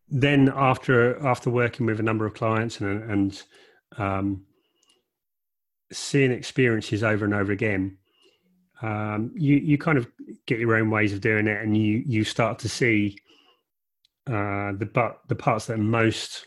then 0.09 0.53
after 0.55 1.25
after 1.27 1.49
working 1.49 1.87
with 1.87 2.01
a 2.01 2.03
number 2.03 2.27
of 2.27 2.35
clients 2.35 2.81
and 2.81 3.11
and 3.11 3.43
um, 3.99 4.45
seeing 5.93 6.33
experiences 6.33 7.03
over 7.03 7.25
and 7.25 7.35
over 7.35 7.53
again 7.53 7.97
um, 8.83 9.31
you 9.35 9.57
you 9.57 9.79
kind 9.79 9.99
of 9.99 10.07
get 10.47 10.59
your 10.59 10.77
own 10.77 10.91
ways 10.91 11.13
of 11.13 11.21
doing 11.21 11.47
it 11.47 11.63
and 11.63 11.77
you 11.77 12.03
you 12.07 12.25
start 12.25 12.59
to 12.61 12.69
see 12.69 13.17
uh, 14.27 14.73
the 14.73 14.89
but 14.93 15.21
the 15.29 15.35
parts 15.35 15.67
that 15.67 15.75
are 15.75 15.83
most 15.83 16.47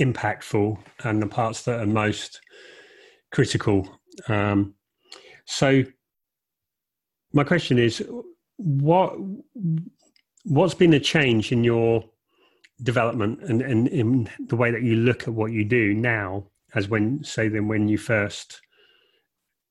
impactful 0.00 0.78
and 1.04 1.20
the 1.20 1.26
parts 1.26 1.62
that 1.64 1.80
are 1.80 1.86
most 1.86 2.40
critical. 3.32 3.88
Um, 4.28 4.74
so, 5.44 5.84
my 7.32 7.44
question 7.44 7.78
is, 7.78 8.02
what 8.56 9.16
what's 10.44 10.74
been 10.74 10.90
the 10.90 11.00
change 11.00 11.52
in 11.52 11.64
your 11.64 12.04
development 12.82 13.40
and, 13.42 13.60
and 13.60 13.88
in 13.88 14.30
the 14.46 14.56
way 14.56 14.70
that 14.70 14.82
you 14.82 14.96
look 14.96 15.24
at 15.24 15.34
what 15.34 15.52
you 15.52 15.64
do 15.64 15.92
now, 15.92 16.44
as 16.74 16.88
when 16.88 17.22
say 17.22 17.48
then 17.48 17.68
when 17.68 17.88
you 17.88 17.98
first 17.98 18.60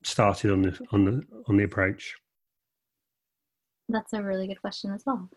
started 0.03 0.51
on 0.51 0.61
the 0.61 0.87
on 0.91 1.05
the 1.05 1.23
on 1.47 1.57
the 1.57 1.63
approach? 1.63 2.15
That's 3.87 4.13
a 4.13 4.23
really 4.23 4.47
good 4.47 4.61
question 4.61 4.93
as 4.93 5.03
well. 5.05 5.29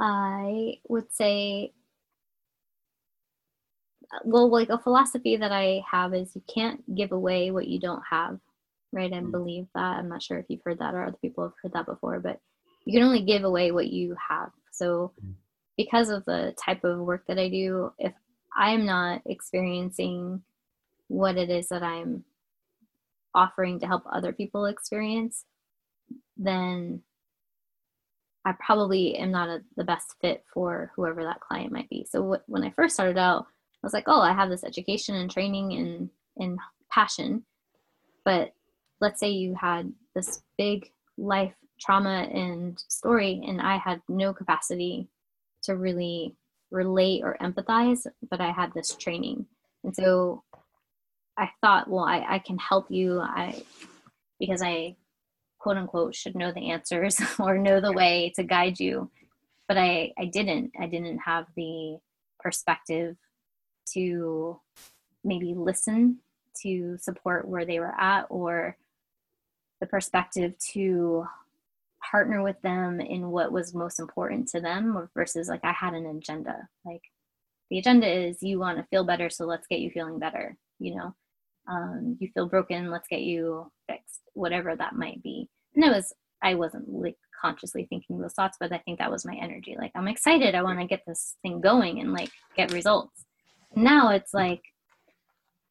I 0.00 0.74
would 0.88 1.12
say 1.12 1.72
well 4.24 4.50
like 4.50 4.68
a 4.68 4.78
philosophy 4.78 5.36
that 5.36 5.52
i 5.52 5.82
have 5.90 6.14
is 6.14 6.34
you 6.34 6.42
can't 6.52 6.82
give 6.94 7.12
away 7.12 7.50
what 7.50 7.68
you 7.68 7.78
don't 7.80 8.02
have 8.08 8.38
right 8.92 9.12
and 9.12 9.28
mm. 9.28 9.30
believe 9.30 9.66
that 9.74 9.96
i'm 9.98 10.08
not 10.08 10.22
sure 10.22 10.38
if 10.38 10.46
you've 10.48 10.62
heard 10.64 10.78
that 10.78 10.94
or 10.94 11.04
other 11.04 11.16
people 11.22 11.44
have 11.44 11.52
heard 11.62 11.72
that 11.72 11.86
before 11.86 12.20
but 12.20 12.40
you 12.84 12.92
can 12.92 13.06
only 13.06 13.22
give 13.22 13.44
away 13.44 13.70
what 13.70 13.88
you 13.88 14.14
have 14.28 14.50
so 14.70 15.12
mm. 15.24 15.32
because 15.76 16.10
of 16.10 16.24
the 16.26 16.54
type 16.62 16.84
of 16.84 16.98
work 16.98 17.24
that 17.26 17.38
i 17.38 17.48
do 17.48 17.90
if 17.98 18.12
i'm 18.54 18.84
not 18.84 19.22
experiencing 19.26 20.42
what 21.08 21.36
it 21.36 21.50
is 21.50 21.68
that 21.68 21.82
i'm 21.82 22.24
offering 23.34 23.80
to 23.80 23.86
help 23.86 24.02
other 24.10 24.32
people 24.32 24.66
experience, 24.66 25.44
then 26.36 27.02
I 28.44 28.52
probably 28.64 29.16
am 29.16 29.30
not 29.30 29.48
a, 29.48 29.62
the 29.76 29.84
best 29.84 30.14
fit 30.20 30.44
for 30.52 30.90
whoever 30.96 31.22
that 31.22 31.40
client 31.40 31.72
might 31.72 31.88
be. 31.88 32.06
So 32.08 32.34
wh- 32.34 32.50
when 32.50 32.64
I 32.64 32.70
first 32.70 32.94
started 32.94 33.18
out, 33.18 33.46
I 33.82 33.86
was 33.86 33.92
like, 33.92 34.04
oh, 34.06 34.20
I 34.20 34.32
have 34.32 34.48
this 34.48 34.64
education 34.64 35.14
and 35.14 35.30
training 35.30 35.72
and, 35.74 36.10
and 36.38 36.58
passion. 36.90 37.44
But 38.24 38.52
let's 39.00 39.20
say 39.20 39.30
you 39.30 39.54
had 39.54 39.92
this 40.14 40.42
big 40.58 40.90
life 41.16 41.54
trauma 41.80 42.28
and 42.32 42.82
story, 42.88 43.42
and 43.46 43.60
I 43.60 43.76
had 43.76 44.00
no 44.08 44.32
capacity 44.32 45.08
to 45.64 45.76
really 45.76 46.36
relate 46.70 47.22
or 47.24 47.36
empathize, 47.40 48.06
but 48.30 48.40
I 48.40 48.50
had 48.50 48.72
this 48.72 48.94
training. 48.94 49.46
And 49.84 49.94
so 49.94 50.42
I 51.38 51.50
thought, 51.60 51.88
well, 51.88 52.04
I, 52.04 52.24
I 52.28 52.38
can 52.38 52.58
help 52.58 52.90
you. 52.90 53.20
I 53.20 53.62
because 54.38 54.62
I 54.62 54.96
quote 55.58 55.76
unquote 55.76 56.14
should 56.14 56.34
know 56.34 56.52
the 56.52 56.70
answers 56.70 57.20
or 57.38 57.56
know 57.58 57.80
the 57.80 57.92
way 57.92 58.32
to 58.36 58.42
guide 58.42 58.80
you. 58.80 59.10
But 59.68 59.78
I, 59.78 60.12
I 60.18 60.26
didn't. 60.26 60.72
I 60.78 60.86
didn't 60.86 61.18
have 61.18 61.46
the 61.56 61.98
perspective 62.40 63.16
to 63.94 64.60
maybe 65.24 65.54
listen 65.56 66.18
to 66.62 66.98
support 66.98 67.48
where 67.48 67.64
they 67.64 67.80
were 67.80 67.94
at 67.98 68.26
or 68.28 68.76
the 69.80 69.86
perspective 69.86 70.54
to 70.72 71.24
partner 72.10 72.42
with 72.42 72.60
them 72.62 73.00
in 73.00 73.30
what 73.30 73.52
was 73.52 73.74
most 73.74 74.00
important 74.00 74.48
to 74.48 74.60
them 74.60 75.08
versus 75.14 75.48
like 75.48 75.64
I 75.64 75.72
had 75.72 75.94
an 75.94 76.06
agenda. 76.06 76.68
Like 76.84 77.02
the 77.70 77.78
agenda 77.78 78.06
is 78.06 78.42
you 78.42 78.58
want 78.58 78.78
to 78.78 78.86
feel 78.90 79.04
better, 79.04 79.30
so 79.30 79.46
let's 79.46 79.66
get 79.66 79.80
you 79.80 79.90
feeling 79.90 80.18
better, 80.18 80.56
you 80.78 80.96
know. 80.96 81.14
Um, 81.68 82.16
you 82.20 82.28
feel 82.34 82.48
broken, 82.48 82.90
let's 82.90 83.08
get 83.08 83.20
you 83.20 83.70
fixed, 83.88 84.20
whatever 84.34 84.74
that 84.74 84.96
might 84.96 85.22
be. 85.22 85.48
And 85.74 85.84
it 85.84 85.90
was 85.90 86.12
I 86.42 86.54
wasn't 86.54 86.88
like 86.88 87.16
consciously 87.40 87.86
thinking 87.88 88.18
those 88.18 88.32
thoughts, 88.32 88.56
but 88.58 88.72
I 88.72 88.78
think 88.78 88.98
that 88.98 89.10
was 89.10 89.24
my 89.24 89.36
energy. 89.40 89.76
Like 89.78 89.92
I'm 89.94 90.08
excited, 90.08 90.54
I 90.54 90.62
want 90.62 90.80
to 90.80 90.86
get 90.86 91.02
this 91.06 91.36
thing 91.42 91.60
going 91.60 92.00
and 92.00 92.12
like 92.12 92.30
get 92.56 92.72
results. 92.72 93.24
Now 93.76 94.10
it's 94.10 94.34
like 94.34 94.62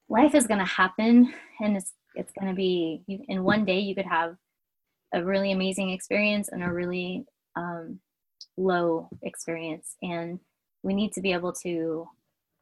life 0.09 0.33
is 0.33 0.47
gonna 0.47 0.65
happen 0.65 1.33
and 1.59 1.77
it's 1.77 1.93
it's 2.15 2.31
gonna 2.37 2.53
be 2.53 3.03
in 3.07 3.43
one 3.43 3.65
day 3.65 3.79
you 3.79 3.95
could 3.95 4.05
have 4.05 4.35
a 5.13 5.23
really 5.23 5.51
amazing 5.51 5.91
experience 5.91 6.49
and 6.49 6.63
a 6.63 6.71
really 6.71 7.25
um, 7.55 7.99
low 8.57 9.09
experience. 9.23 9.95
And 10.01 10.39
we 10.83 10.93
need 10.93 11.13
to 11.13 11.21
be 11.21 11.33
able 11.33 11.53
to 11.63 12.07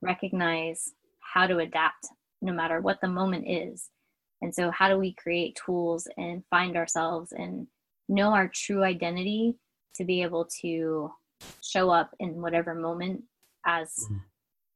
recognize 0.01 0.93
how 1.19 1.47
to 1.47 1.59
adapt 1.59 2.07
no 2.42 2.54
matter 2.54 2.82
what 2.82 3.02
the 3.02 3.08
moment 3.08 3.46
is. 3.48 3.90
And 4.42 4.54
so, 4.54 4.72
how 4.72 4.90
do 4.90 4.98
we 4.98 5.14
create 5.14 5.60
tools 5.66 6.08
and 6.18 6.44
find 6.50 6.78
ourselves 6.78 7.32
and 7.32 7.68
know 8.08 8.34
our 8.34 8.48
true 8.48 8.84
identity 8.84 9.56
to 9.96 10.06
be 10.06 10.22
able 10.22 10.48
to 10.62 11.12
show 11.62 11.90
up 11.90 12.12
in 12.20 12.42
whatever 12.42 12.74
moment 12.74 13.24
as 13.66 13.94
mm-hmm. 14.06 14.18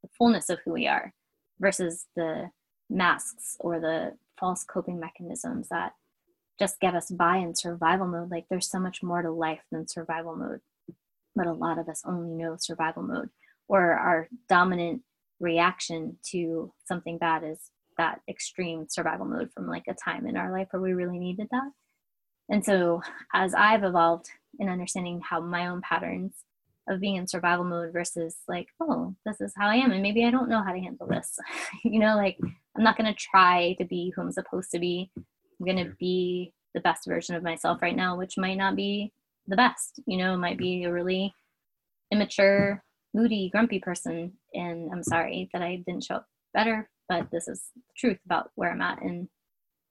the 0.01 0.09
fullness 0.17 0.49
of 0.49 0.59
who 0.63 0.73
we 0.73 0.87
are 0.87 1.13
versus 1.59 2.05
the 2.15 2.49
masks 2.89 3.55
or 3.59 3.79
the 3.79 4.13
false 4.39 4.63
coping 4.63 4.99
mechanisms 4.99 5.69
that 5.69 5.93
just 6.59 6.79
get 6.79 6.95
us 6.95 7.09
by 7.09 7.37
in 7.37 7.55
survival 7.55 8.07
mode. 8.07 8.29
Like 8.29 8.45
there's 8.49 8.69
so 8.69 8.79
much 8.79 9.01
more 9.01 9.21
to 9.21 9.31
life 9.31 9.61
than 9.71 9.87
survival 9.87 10.35
mode. 10.35 10.59
But 11.35 11.47
a 11.47 11.53
lot 11.53 11.79
of 11.79 11.89
us 11.89 12.03
only 12.05 12.29
know 12.29 12.57
survival 12.59 13.03
mode 13.03 13.29
or 13.67 13.93
our 13.93 14.27
dominant 14.47 15.01
reaction 15.43 16.17
to 16.31 16.73
something 16.85 17.17
bad 17.17 17.43
is 17.43 17.59
that 17.97 18.21
extreme 18.27 18.87
survival 18.89 19.25
mode 19.25 19.51
from 19.53 19.67
like 19.67 19.83
a 19.87 19.93
time 19.93 20.25
in 20.25 20.37
our 20.37 20.51
life 20.51 20.67
where 20.71 20.81
we 20.81 20.93
really 20.93 21.19
needed 21.19 21.47
that. 21.51 21.71
And 22.49 22.65
so 22.65 23.01
as 23.33 23.53
I've 23.53 23.83
evolved 23.83 24.29
in 24.59 24.69
understanding 24.69 25.21
how 25.21 25.39
my 25.39 25.67
own 25.67 25.81
patterns 25.81 26.33
of 26.89 26.99
being 26.99 27.15
in 27.15 27.27
survival 27.27 27.63
mode 27.63 27.93
versus 27.93 28.37
like, 28.47 28.67
oh, 28.81 29.15
this 29.25 29.39
is 29.39 29.53
how 29.55 29.67
I 29.67 29.75
am, 29.75 29.91
and 29.91 30.01
maybe 30.01 30.25
I 30.25 30.31
don't 30.31 30.49
know 30.49 30.61
how 30.63 30.73
to 30.73 30.79
handle 30.79 31.07
this. 31.07 31.37
you 31.83 31.99
know, 31.99 32.15
like 32.15 32.37
I'm 32.75 32.83
not 32.83 32.97
gonna 32.97 33.15
try 33.15 33.75
to 33.77 33.85
be 33.85 34.11
who 34.15 34.21
I'm 34.21 34.31
supposed 34.31 34.71
to 34.71 34.79
be. 34.79 35.11
I'm 35.59 35.75
going 35.75 35.87
to 35.87 35.95
be 35.97 36.53
the 36.73 36.81
best 36.81 37.07
version 37.07 37.35
of 37.35 37.43
myself 37.43 37.81
right 37.81 37.95
now, 37.95 38.17
which 38.17 38.37
might 38.37 38.57
not 38.57 38.75
be 38.75 39.11
the 39.47 39.55
best. 39.55 39.99
You 40.05 40.17
know, 40.17 40.33
it 40.33 40.37
might 40.37 40.57
be 40.57 40.83
a 40.83 40.91
really 40.91 41.33
immature, 42.11 42.83
moody, 43.13 43.49
grumpy 43.51 43.79
person. 43.79 44.33
And 44.53 44.89
I'm 44.91 45.03
sorry 45.03 45.49
that 45.53 45.61
I 45.61 45.83
didn't 45.85 46.03
show 46.03 46.15
up 46.15 46.27
better, 46.53 46.89
but 47.09 47.29
this 47.31 47.47
is 47.47 47.63
the 47.75 47.81
truth 47.97 48.19
about 48.25 48.51
where 48.55 48.71
I'm 48.71 48.81
at. 48.81 49.01
And 49.01 49.27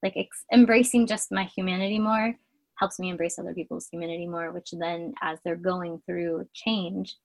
like 0.03 0.15
ex- 0.17 0.45
embracing 0.53 1.07
just 1.07 1.33
my 1.33 1.45
humanity 1.45 1.99
more 1.99 2.35
helps 2.79 2.99
me 2.99 3.11
embrace 3.11 3.39
other 3.39 3.55
people's 3.55 3.89
humanity 3.93 4.27
more, 4.27 4.51
which 4.51 4.73
then 4.73 5.15
as 5.23 5.39
they're 5.45 5.57
going 5.57 6.03
through 6.05 6.49
change, 6.53 7.17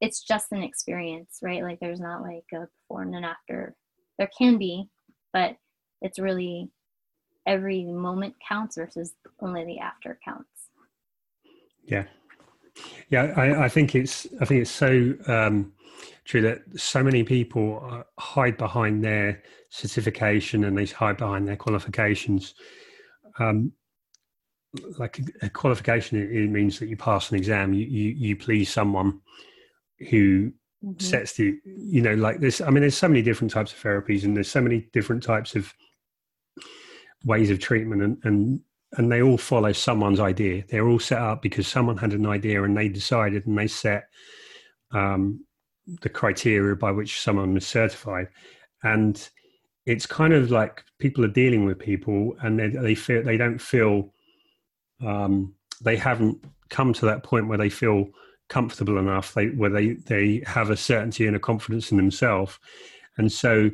it's 0.00 0.22
just 0.22 0.52
an 0.52 0.62
experience, 0.62 1.38
right? 1.42 1.62
Like 1.62 1.80
there's 1.80 2.00
not 2.00 2.22
like 2.22 2.44
a 2.52 2.68
before 2.82 3.02
and 3.02 3.14
an 3.14 3.24
after. 3.24 3.74
There 4.18 4.28
can 4.36 4.58
be, 4.58 4.88
but 5.32 5.56
it's 6.02 6.18
really 6.18 6.70
every 7.46 7.84
moment 7.84 8.34
counts 8.46 8.76
versus 8.76 9.14
only 9.40 9.64
the 9.64 9.78
after 9.78 10.18
counts. 10.22 10.68
Yeah, 11.84 12.04
yeah. 13.10 13.32
I, 13.36 13.64
I 13.64 13.68
think 13.68 13.94
it's 13.94 14.26
I 14.40 14.44
think 14.44 14.62
it's 14.62 14.70
so 14.70 15.14
um, 15.26 15.72
true 16.24 16.42
that 16.42 16.62
so 16.76 17.02
many 17.02 17.22
people 17.22 17.86
uh, 17.90 18.02
hide 18.18 18.56
behind 18.56 19.04
their 19.04 19.42
certification 19.70 20.64
and 20.64 20.76
they 20.76 20.86
hide 20.86 21.16
behind 21.16 21.46
their 21.46 21.56
qualifications. 21.56 22.54
Um, 23.38 23.72
like 24.98 25.20
a 25.42 25.48
qualification, 25.48 26.18
it, 26.18 26.50
means 26.50 26.78
that 26.78 26.88
you 26.88 26.96
pass 26.96 27.30
an 27.30 27.36
exam. 27.36 27.72
You 27.72 27.86
you, 27.86 28.10
you 28.10 28.36
please 28.36 28.70
someone 28.70 29.20
who 30.10 30.52
mm-hmm. 30.84 30.98
sets 30.98 31.34
the 31.34 31.58
you 31.64 32.02
know 32.02 32.14
like 32.14 32.40
this. 32.40 32.60
I 32.60 32.70
mean, 32.70 32.82
there's 32.82 32.96
so 32.96 33.08
many 33.08 33.22
different 33.22 33.52
types 33.52 33.72
of 33.72 33.78
therapies, 33.78 34.24
and 34.24 34.36
there's 34.36 34.50
so 34.50 34.60
many 34.60 34.88
different 34.92 35.22
types 35.22 35.54
of 35.54 35.72
ways 37.24 37.50
of 37.50 37.58
treatment 37.58 38.02
and, 38.02 38.18
and 38.22 38.60
and 38.92 39.10
they 39.10 39.22
all 39.22 39.38
follow 39.38 39.72
someone's 39.72 40.20
idea. 40.20 40.64
They're 40.68 40.88
all 40.88 40.98
set 40.98 41.18
up 41.18 41.42
because 41.42 41.66
someone 41.66 41.96
had 41.96 42.12
an 42.12 42.26
idea 42.26 42.62
and 42.62 42.76
they 42.76 42.88
decided 42.88 43.46
and 43.46 43.58
they 43.58 43.66
set 43.66 44.08
um, 44.92 45.44
the 46.02 46.08
criteria 46.08 46.76
by 46.76 46.92
which 46.92 47.20
someone 47.20 47.54
was 47.54 47.66
certified. 47.66 48.28
And 48.82 49.28
it's 49.86 50.06
kind 50.06 50.32
of 50.32 50.50
like 50.50 50.84
people 50.98 51.24
are 51.24 51.28
dealing 51.28 51.64
with 51.64 51.78
people 51.78 52.36
and 52.42 52.58
they, 52.58 52.68
they 52.68 52.94
feel 52.94 53.22
they 53.22 53.36
don't 53.36 53.60
feel 53.60 54.12
um, 55.04 55.54
they 55.82 55.96
haven't 55.96 56.42
come 56.70 56.92
to 56.92 57.06
that 57.06 57.22
point 57.22 57.48
where 57.48 57.58
they 57.58 57.68
feel 57.68 58.08
comfortable 58.48 58.98
enough 58.98 59.34
they, 59.34 59.48
where 59.48 59.70
they, 59.70 59.94
they 60.06 60.42
have 60.46 60.70
a 60.70 60.76
certainty 60.76 61.26
and 61.26 61.36
a 61.36 61.40
confidence 61.40 61.90
in 61.90 61.96
themselves 61.96 62.58
and 63.18 63.30
so 63.30 63.70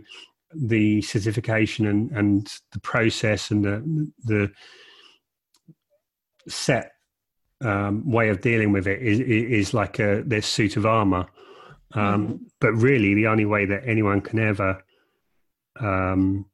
the 0.55 1.01
certification 1.03 1.87
and, 1.87 2.11
and 2.13 2.53
the 2.73 2.81
process 2.81 3.51
and 3.51 3.65
the 3.65 4.13
the 4.25 4.51
set 6.49 6.93
um, 7.61 8.11
way 8.11 8.29
of 8.29 8.41
dealing 8.41 8.73
with 8.73 8.87
it 8.87 9.01
is, 9.01 9.21
is 9.21 9.75
like 9.75 9.99
a 9.99 10.23
this 10.27 10.47
suit 10.47 10.77
of 10.77 10.87
armor. 10.87 11.27
Um, 11.95 12.27
mm-hmm. 12.27 12.37
But 12.61 12.73
really, 12.73 13.15
the 13.15 13.27
only 13.27 13.45
way 13.45 13.67
that 13.67 13.83
anyone 13.87 14.21
can 14.21 14.39
ever 14.39 14.83
um, 15.81 16.47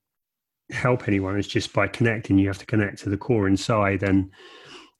help 0.71 1.09
anyone 1.09 1.39
is 1.39 1.49
just 1.49 1.73
by 1.73 1.89
connecting. 1.89 2.39
You 2.39 2.49
have 2.49 2.59
to 2.59 2.67
connect 2.67 2.99
to 3.01 3.11
the 3.11 3.17
core 3.17 3.49
inside 3.49 4.03
and 4.03 4.31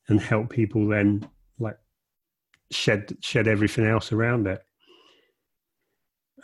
and 0.09 0.21
help 0.21 0.51
people 0.51 0.89
then 0.89 1.29
like 1.59 1.79
shed 2.71 3.17
shed 3.21 3.47
everything 3.47 3.87
else 3.87 4.13
around 4.13 4.47
it. 4.47 4.63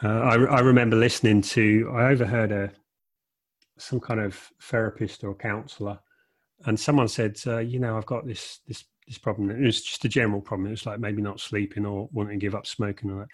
Uh, 0.03 0.09
I, 0.09 0.35
I 0.35 0.61
remember 0.61 0.97
listening 0.97 1.41
to, 1.43 1.89
I 1.95 2.11
overheard 2.11 2.51
a 2.51 2.73
some 3.79 4.01
kind 4.01 4.21
of 4.21 4.51
therapist 4.61 5.25
or 5.25 5.35
counselor, 5.35 5.99
and 6.67 6.79
someone 6.79 7.09
said, 7.09 7.39
uh, 7.47 7.59
"You 7.59 7.79
know, 7.79 7.97
I've 7.97 8.07
got 8.07 8.27
this 8.27 8.61
this 8.67 8.85
this 9.07 9.19
problem. 9.19 9.51
It 9.51 9.65
was 9.65 9.83
just 9.83 10.05
a 10.05 10.09
general 10.09 10.41
problem. 10.41 10.69
It 10.69 10.71
was 10.71 10.87
like 10.87 11.01
maybe 11.01 11.23
not 11.23 11.41
sleeping 11.41 11.85
or 11.85 12.09
wanting 12.13 12.39
to 12.39 12.45
give 12.45 12.55
up 12.55 12.67
smoking. 12.67 13.11
Or 13.11 13.21
that. 13.21 13.29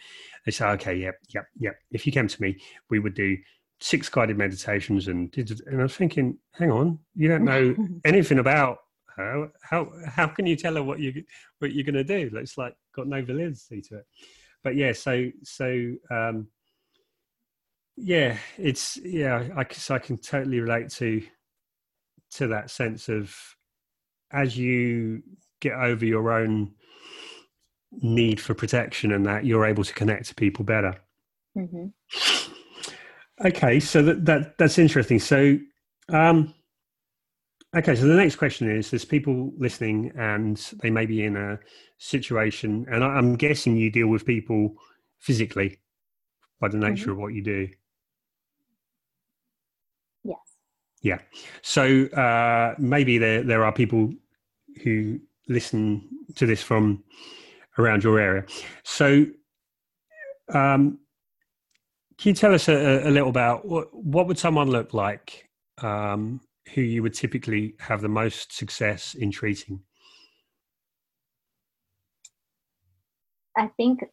They 0.45 0.53
said, 0.53 0.71
"Okay, 0.75 0.97
yep, 0.97 1.17
yep, 1.29 1.47
yep. 1.59 1.77
If 1.91 2.07
you 2.07 2.13
came 2.13 2.29
to 2.29 2.43
me, 2.43 2.61
we 2.89 2.99
would 2.99 3.15
do 3.15 3.37
six 3.81 4.09
guided 4.09 4.39
meditations." 4.39 5.09
And 5.09 5.35
and 5.37 5.81
I 5.81 5.83
was 5.83 5.97
thinking, 5.97 6.39
"Hang 6.53 6.71
on, 6.71 6.99
you 7.15 7.29
don't 7.29 7.45
know 7.45 7.75
anything 8.05 8.39
about 8.39 8.79
her. 9.17 9.51
How 9.63 9.91
how 10.07 10.27
can 10.27 10.47
you 10.47 10.57
tell 10.57 10.75
her 10.75 10.83
what 10.83 11.01
you 11.01 11.25
what 11.59 11.73
you're 11.73 11.85
going 11.85 11.95
to 11.95 12.05
do? 12.05 12.37
It's 12.37 12.59
like 12.59 12.75
got 12.95 13.07
no 13.07 13.23
validity 13.23 13.81
to 13.83 13.99
it." 13.99 14.07
but 14.63 14.77
yeah, 14.77 14.93
so 14.93 15.31
so 15.43 15.95
um, 16.11 16.49
yeah, 17.97 18.37
it's 18.59 18.97
yeah, 18.99 19.49
I 19.57 19.61
I 19.61 19.99
can 19.99 20.19
totally 20.19 20.61
relate 20.61 20.91
to 20.91 21.23
to 22.33 22.47
that 22.49 22.71
sense 22.71 23.09
of 23.09 23.35
as 24.31 24.57
you 24.57 25.23
get 25.61 25.75
over 25.75 26.05
your 26.05 26.33
own 26.33 26.73
need 27.93 28.41
for 28.41 28.55
protection 28.55 29.13
and 29.13 29.27
that 29.27 29.45
you're 29.45 29.67
able 29.67 29.85
to 29.85 29.93
connect 29.93 30.27
to 30.27 30.35
people 30.35 30.65
better. 30.65 30.97
Mm-hmm. 31.57 31.87
Okay, 33.45 33.81
so 33.81 34.03
that, 34.03 34.25
that 34.27 34.59
that's 34.59 34.79
interesting. 34.79 35.19
So, 35.19 35.59
um, 36.11 36.55
Okay, 37.77 37.95
so 37.95 38.05
the 38.05 38.15
next 38.15 38.35
question 38.35 38.69
is: 38.69 38.91
There's 38.91 39.05
people 39.05 39.53
listening, 39.57 40.11
and 40.17 40.57
they 40.83 40.91
may 40.91 41.07
be 41.07 41.23
in 41.23 41.37
a 41.37 41.59
situation, 41.99 42.85
and 42.91 43.05
I'm 43.05 43.37
guessing 43.37 43.77
you 43.77 43.91
deal 43.91 44.09
with 44.09 44.27
people 44.27 44.75
physically 45.21 45.79
by 46.59 46.67
the 46.67 46.79
nature 46.79 47.03
mm-hmm. 47.03 47.11
of 47.13 47.19
what 47.19 47.33
you 47.33 47.45
do. 47.45 47.69
Yes. 50.25 50.39
Yeah. 51.03 51.19
So 51.63 52.07
uh, 52.07 52.75
maybe 52.79 53.19
there 53.19 53.43
there 53.43 53.65
are 53.65 53.73
people 53.73 54.13
who 54.83 55.21
listen 55.49 56.09
to 56.37 56.47
this 56.47 56.63
from 56.63 57.03
around 57.79 58.05
your 58.05 58.19
area. 58.19 58.45
So, 58.85 59.27
um, 60.53 60.99
can 62.19 62.31
you 62.31 62.35
tell 62.35 62.55
us 62.55 62.69
a, 62.69 63.09
a 63.09 63.11
little 63.11 63.31
about 63.31 63.67
what 63.67 63.89
what 63.95 64.27
would 64.27 64.39
someone 64.39 64.71
look 64.71 64.93
like 64.93 65.49
um, 65.79 66.41
who 66.75 66.83
you 66.83 67.03
would 67.03 67.15
typically 67.15 67.75
have 67.79 68.03
the 68.03 68.09
most 68.09 68.53
success 68.53 69.15
in 69.15 69.31
treating? 69.31 69.81
I 73.57 73.69
think 73.77 74.05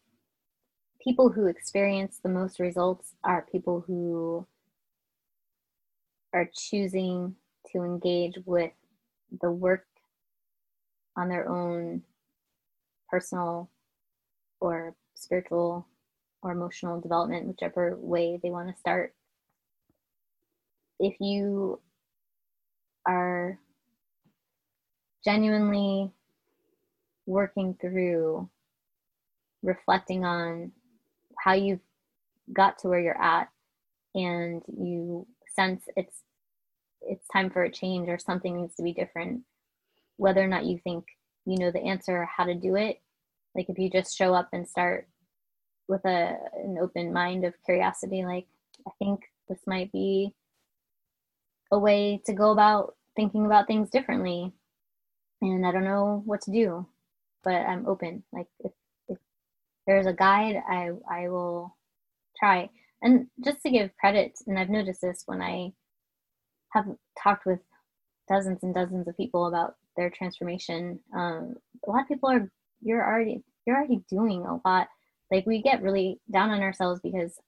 people 1.00 1.30
who 1.30 1.46
experience 1.46 2.20
the 2.22 2.28
most 2.28 2.58
results 2.58 3.14
are 3.24 3.46
people 3.52 3.84
who 3.86 4.46
are 6.32 6.48
choosing 6.54 7.34
to 7.72 7.82
engage 7.82 8.38
with 8.44 8.72
the 9.40 9.50
work 9.50 9.86
on 11.16 11.28
their 11.28 11.48
own 11.48 12.02
personal 13.08 13.70
or 14.60 14.94
spiritual 15.14 15.86
or 16.42 16.52
emotional 16.52 17.00
development, 17.00 17.46
whichever 17.46 17.96
way 17.96 18.38
they 18.42 18.50
want 18.50 18.68
to 18.68 18.78
start. 18.78 19.14
If 21.00 21.14
you 21.20 21.80
are 23.06 23.58
genuinely 25.24 26.10
working 27.26 27.76
through 27.80 28.48
reflecting 29.62 30.24
on 30.24 30.72
how 31.38 31.52
you've 31.54 31.80
got 32.52 32.78
to 32.78 32.88
where 32.88 33.00
you're 33.00 33.20
at 33.20 33.48
and 34.14 34.62
you 34.68 35.26
sense 35.58 35.82
it's 35.96 36.22
it's 37.02 37.26
time 37.32 37.50
for 37.50 37.62
a 37.62 37.70
change 37.70 38.08
or 38.08 38.18
something 38.18 38.56
needs 38.56 38.74
to 38.76 38.82
be 38.82 38.92
different. 38.92 39.42
Whether 40.16 40.42
or 40.42 40.48
not 40.48 40.66
you 40.66 40.78
think 40.84 41.04
you 41.48 41.58
know 41.58 41.70
the 41.70 41.80
answer 41.80 42.16
or 42.18 42.28
how 42.36 42.44
to 42.44 42.54
do 42.54 42.76
it 42.76 43.00
like 43.54 43.68
if 43.68 43.78
you 43.78 43.90
just 43.90 44.16
show 44.16 44.34
up 44.34 44.48
and 44.52 44.68
start 44.68 45.08
with 45.88 46.04
a 46.04 46.36
an 46.62 46.76
open 46.80 47.12
mind 47.12 47.44
of 47.44 47.54
curiosity 47.64 48.24
like 48.24 48.46
i 48.86 48.90
think 48.98 49.20
this 49.48 49.60
might 49.66 49.90
be 49.90 50.34
a 51.72 51.78
way 51.78 52.20
to 52.26 52.32
go 52.32 52.50
about 52.50 52.94
thinking 53.16 53.44
about 53.44 53.66
things 53.66 53.90
differently. 53.90 54.52
And 55.42 55.66
i 55.66 55.72
don't 55.72 55.84
know 55.84 56.22
what 56.24 56.42
to 56.42 56.50
do 56.50 56.86
but 57.44 57.54
i'm 57.54 57.86
open. 57.86 58.24
Like 58.32 58.48
if, 58.60 58.72
if 59.08 59.18
there's 59.86 60.06
a 60.06 60.12
guide 60.12 60.56
i 60.68 60.90
i 61.10 61.28
will 61.28 61.76
try 62.38 62.68
and 63.02 63.26
just 63.44 63.60
to 63.62 63.70
give 63.70 63.96
credit 63.98 64.32
and 64.46 64.58
i've 64.58 64.70
noticed 64.70 65.00
this 65.00 65.22
when 65.26 65.40
i 65.40 65.70
have 66.72 66.86
talked 67.22 67.46
with 67.46 67.60
dozens 68.28 68.62
and 68.62 68.74
dozens 68.74 69.08
of 69.08 69.16
people 69.16 69.46
about 69.46 69.74
their 69.96 70.10
transformation 70.10 70.98
um, 71.16 71.54
a 71.86 71.90
lot 71.90 72.02
of 72.02 72.08
people 72.08 72.28
are 72.28 72.50
you're 72.80 73.04
already 73.04 73.42
you're 73.66 73.76
already 73.76 74.02
doing 74.08 74.46
a 74.46 74.60
lot. 74.66 74.88
Like 75.30 75.46
we 75.46 75.60
get 75.60 75.82
really 75.82 76.20
down 76.32 76.50
on 76.50 76.62
ourselves 76.62 77.00
because 77.02 77.38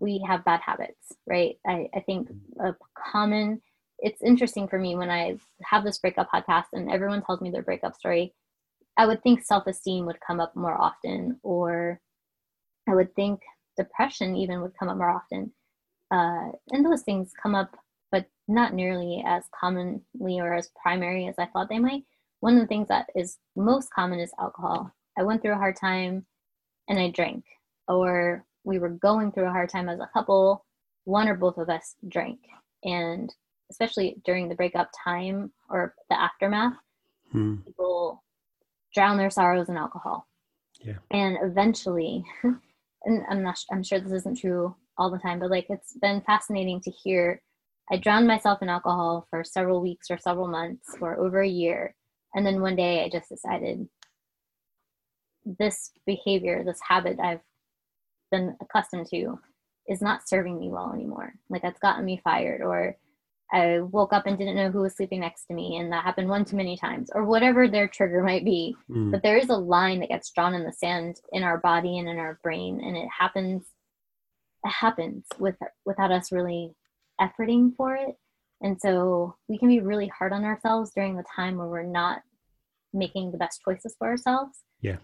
we 0.00 0.24
have 0.26 0.44
bad 0.44 0.60
habits 0.60 1.12
right? 1.26 1.56
I, 1.66 1.88
I 1.94 2.00
think 2.00 2.28
a 2.60 2.74
common 3.12 3.60
it's 4.00 4.22
interesting 4.22 4.68
for 4.68 4.78
me 4.78 4.94
when 4.94 5.08
i 5.08 5.34
have 5.62 5.82
this 5.82 5.96
breakup 5.96 6.28
podcast 6.30 6.66
and 6.74 6.90
everyone 6.90 7.22
tells 7.22 7.40
me 7.40 7.50
their 7.50 7.62
breakup 7.62 7.94
story 7.94 8.34
i 8.98 9.06
would 9.06 9.22
think 9.22 9.42
self-esteem 9.42 10.04
would 10.04 10.18
come 10.20 10.38
up 10.38 10.54
more 10.54 10.78
often 10.78 11.38
or 11.42 11.98
i 12.86 12.94
would 12.94 13.14
think 13.14 13.40
depression 13.76 14.36
even 14.36 14.60
would 14.60 14.76
come 14.78 14.88
up 14.88 14.96
more 14.96 15.10
often 15.10 15.52
uh, 16.10 16.50
and 16.70 16.84
those 16.84 17.02
things 17.02 17.32
come 17.40 17.54
up 17.54 17.76
but 18.12 18.26
not 18.48 18.74
nearly 18.74 19.22
as 19.26 19.44
commonly 19.58 20.40
or 20.40 20.54
as 20.54 20.70
primary 20.80 21.26
as 21.26 21.34
i 21.38 21.46
thought 21.46 21.68
they 21.68 21.78
might 21.78 22.02
one 22.40 22.54
of 22.54 22.60
the 22.60 22.66
things 22.66 22.88
that 22.88 23.06
is 23.14 23.38
most 23.56 23.90
common 23.92 24.20
is 24.20 24.32
alcohol 24.38 24.92
I 25.18 25.22
went 25.22 25.42
through 25.42 25.54
a 25.54 25.58
hard 25.58 25.76
time 25.76 26.26
and 26.88 26.98
I 26.98 27.10
drank, 27.10 27.44
or 27.88 28.44
we 28.64 28.78
were 28.78 28.90
going 28.90 29.32
through 29.32 29.46
a 29.46 29.52
hard 29.52 29.70
time 29.70 29.88
as 29.88 29.98
a 30.00 30.10
couple, 30.12 30.64
one 31.04 31.28
or 31.28 31.34
both 31.34 31.58
of 31.58 31.68
us 31.68 31.94
drank. 32.08 32.38
And 32.84 33.32
especially 33.70 34.16
during 34.24 34.48
the 34.48 34.54
breakup 34.54 34.90
time 35.02 35.52
or 35.70 35.94
the 36.10 36.20
aftermath, 36.20 36.74
hmm. 37.32 37.56
people 37.64 38.22
drown 38.94 39.16
their 39.16 39.30
sorrows 39.30 39.68
in 39.68 39.76
alcohol. 39.76 40.26
Yeah. 40.80 40.98
And 41.10 41.38
eventually, 41.42 42.24
and 43.06 43.24
I'm 43.30 43.42
not, 43.42 43.58
I'm 43.72 43.82
sure 43.82 44.00
this 44.00 44.12
isn't 44.12 44.40
true 44.40 44.74
all 44.98 45.10
the 45.10 45.18
time, 45.18 45.38
but 45.38 45.50
like 45.50 45.66
it's 45.70 45.94
been 45.94 46.20
fascinating 46.22 46.80
to 46.82 46.90
hear. 46.90 47.40
I 47.90 47.96
drowned 47.96 48.26
myself 48.26 48.60
in 48.62 48.68
alcohol 48.68 49.26
for 49.30 49.44
several 49.44 49.80
weeks 49.80 50.10
or 50.10 50.18
several 50.18 50.48
months 50.48 50.96
or 51.00 51.18
over 51.18 51.40
a 51.40 51.48
year. 51.48 51.94
And 52.34 52.44
then 52.44 52.60
one 52.60 52.76
day 52.76 53.04
I 53.04 53.08
just 53.08 53.28
decided 53.28 53.88
this 55.44 55.92
behavior, 56.04 56.64
this 56.64 56.80
habit 56.86 57.18
I've 57.20 57.40
been 58.32 58.56
accustomed 58.60 59.06
to 59.10 59.38
is 59.88 60.02
not 60.02 60.28
serving 60.28 60.58
me 60.58 60.68
well 60.68 60.92
anymore. 60.92 61.34
Like 61.48 61.62
that's 61.62 61.78
gotten 61.78 62.04
me 62.04 62.20
fired 62.24 62.60
or 62.60 62.96
I 63.52 63.80
woke 63.80 64.12
up 64.12 64.26
and 64.26 64.36
didn't 64.36 64.56
know 64.56 64.70
who 64.70 64.80
was 64.80 64.96
sleeping 64.96 65.20
next 65.20 65.46
to 65.46 65.54
me 65.54 65.76
and 65.76 65.92
that 65.92 66.04
happened 66.04 66.28
one 66.28 66.44
too 66.44 66.56
many 66.56 66.76
times 66.76 67.10
or 67.14 67.24
whatever 67.24 67.68
their 67.68 67.86
trigger 67.86 68.22
might 68.22 68.44
be. 68.44 68.76
Mm. 68.90 69.12
But 69.12 69.22
there 69.22 69.36
is 69.36 69.50
a 69.50 69.56
line 69.56 70.00
that 70.00 70.08
gets 70.08 70.30
drawn 70.30 70.54
in 70.54 70.64
the 70.64 70.72
sand 70.72 71.16
in 71.32 71.42
our 71.42 71.58
body 71.58 71.98
and 71.98 72.08
in 72.08 72.18
our 72.18 72.40
brain 72.42 72.80
and 72.82 72.96
it 72.96 73.08
happens 73.16 73.66
it 74.64 74.70
happens 74.70 75.26
with 75.38 75.56
without 75.84 76.10
us 76.10 76.32
really 76.32 76.74
efforting 77.20 77.74
for 77.76 77.94
it. 77.94 78.16
And 78.62 78.80
so 78.80 79.36
we 79.48 79.58
can 79.58 79.68
be 79.68 79.80
really 79.80 80.08
hard 80.08 80.32
on 80.32 80.44
ourselves 80.44 80.90
during 80.94 81.16
the 81.16 81.24
time 81.34 81.56
where 81.56 81.68
we're 81.68 81.82
not 81.82 82.22
making 82.92 83.30
the 83.30 83.38
best 83.38 83.60
choices 83.64 83.94
for 83.98 84.08
ourselves. 84.08 84.58
Yeah 84.80 84.96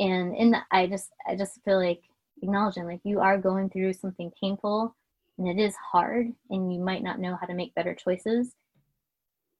and 0.00 0.34
in 0.34 0.50
that 0.50 0.64
i 0.72 0.86
just 0.86 1.10
i 1.28 1.36
just 1.36 1.60
feel 1.64 1.78
like 1.78 2.00
acknowledging 2.42 2.86
like 2.86 3.00
you 3.04 3.20
are 3.20 3.38
going 3.38 3.68
through 3.68 3.92
something 3.92 4.32
painful 4.40 4.96
and 5.40 5.48
it 5.48 5.60
is 5.60 5.74
hard 5.76 6.32
and 6.50 6.72
you 6.72 6.78
might 6.78 7.02
not 7.02 7.18
know 7.18 7.36
how 7.40 7.46
to 7.46 7.54
make 7.54 7.74
better 7.74 7.94
choices 7.94 8.54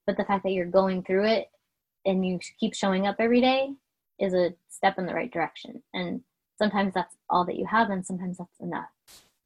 but 0.07 0.17
the 0.17 0.25
fact 0.25 0.45
that 0.45 0.53
you're 0.53 0.67
going 0.67 1.03
through 1.03 1.27
it 1.27 1.51
and 2.05 2.25
you 2.25 2.39
keep 2.61 2.75
showing 2.75 3.07
up 3.07 3.17
every 3.19 3.41
day 3.41 3.71
is 4.21 4.35
a 4.35 4.55
step 4.69 4.99
in 4.99 5.07
the 5.07 5.15
right 5.15 5.33
direction 5.33 5.83
and 5.95 6.21
sometimes 6.59 6.95
that's 6.95 7.17
all 7.29 7.45
that 7.45 7.57
you 7.57 7.67
have 7.67 7.91
and 7.91 8.07
sometimes 8.07 8.39
that's 8.39 8.61
enough 8.61 8.91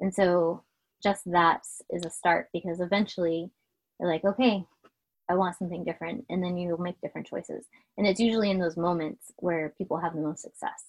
and 0.01 0.15
so 0.15 0.63
just 1.03 1.23
that 1.31 1.63
is 1.91 2.05
a 2.05 2.11
start 2.11 2.49
because 2.53 2.81
eventually 2.81 3.51
you're 3.99 4.11
like 4.11 4.25
okay 4.25 4.67
I 5.29 5.35
want 5.35 5.57
something 5.57 5.85
different. 5.85 6.25
And 6.29 6.43
then 6.43 6.57
you 6.57 6.77
make 6.79 7.01
different 7.01 7.27
choices. 7.27 7.67
And 7.97 8.07
it's 8.07 8.21
usually 8.21 8.51
in 8.51 8.59
those 8.59 8.77
moments 8.77 9.33
where 9.37 9.75
people 9.79 9.99
have 9.99 10.15
the 10.15 10.21
most 10.21 10.43
success 10.43 10.85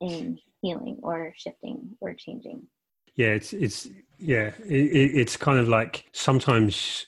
in 0.00 0.38
healing 0.60 0.98
or 1.02 1.32
shifting 1.36 1.96
or 2.00 2.14
changing. 2.14 2.66
Yeah, 3.20 3.32
it's, 3.38 3.52
it's, 3.52 3.88
yeah, 4.18 4.50
it, 4.66 5.10
it's 5.20 5.36
kind 5.36 5.58
of 5.58 5.68
like 5.68 6.04
sometimes 6.12 7.06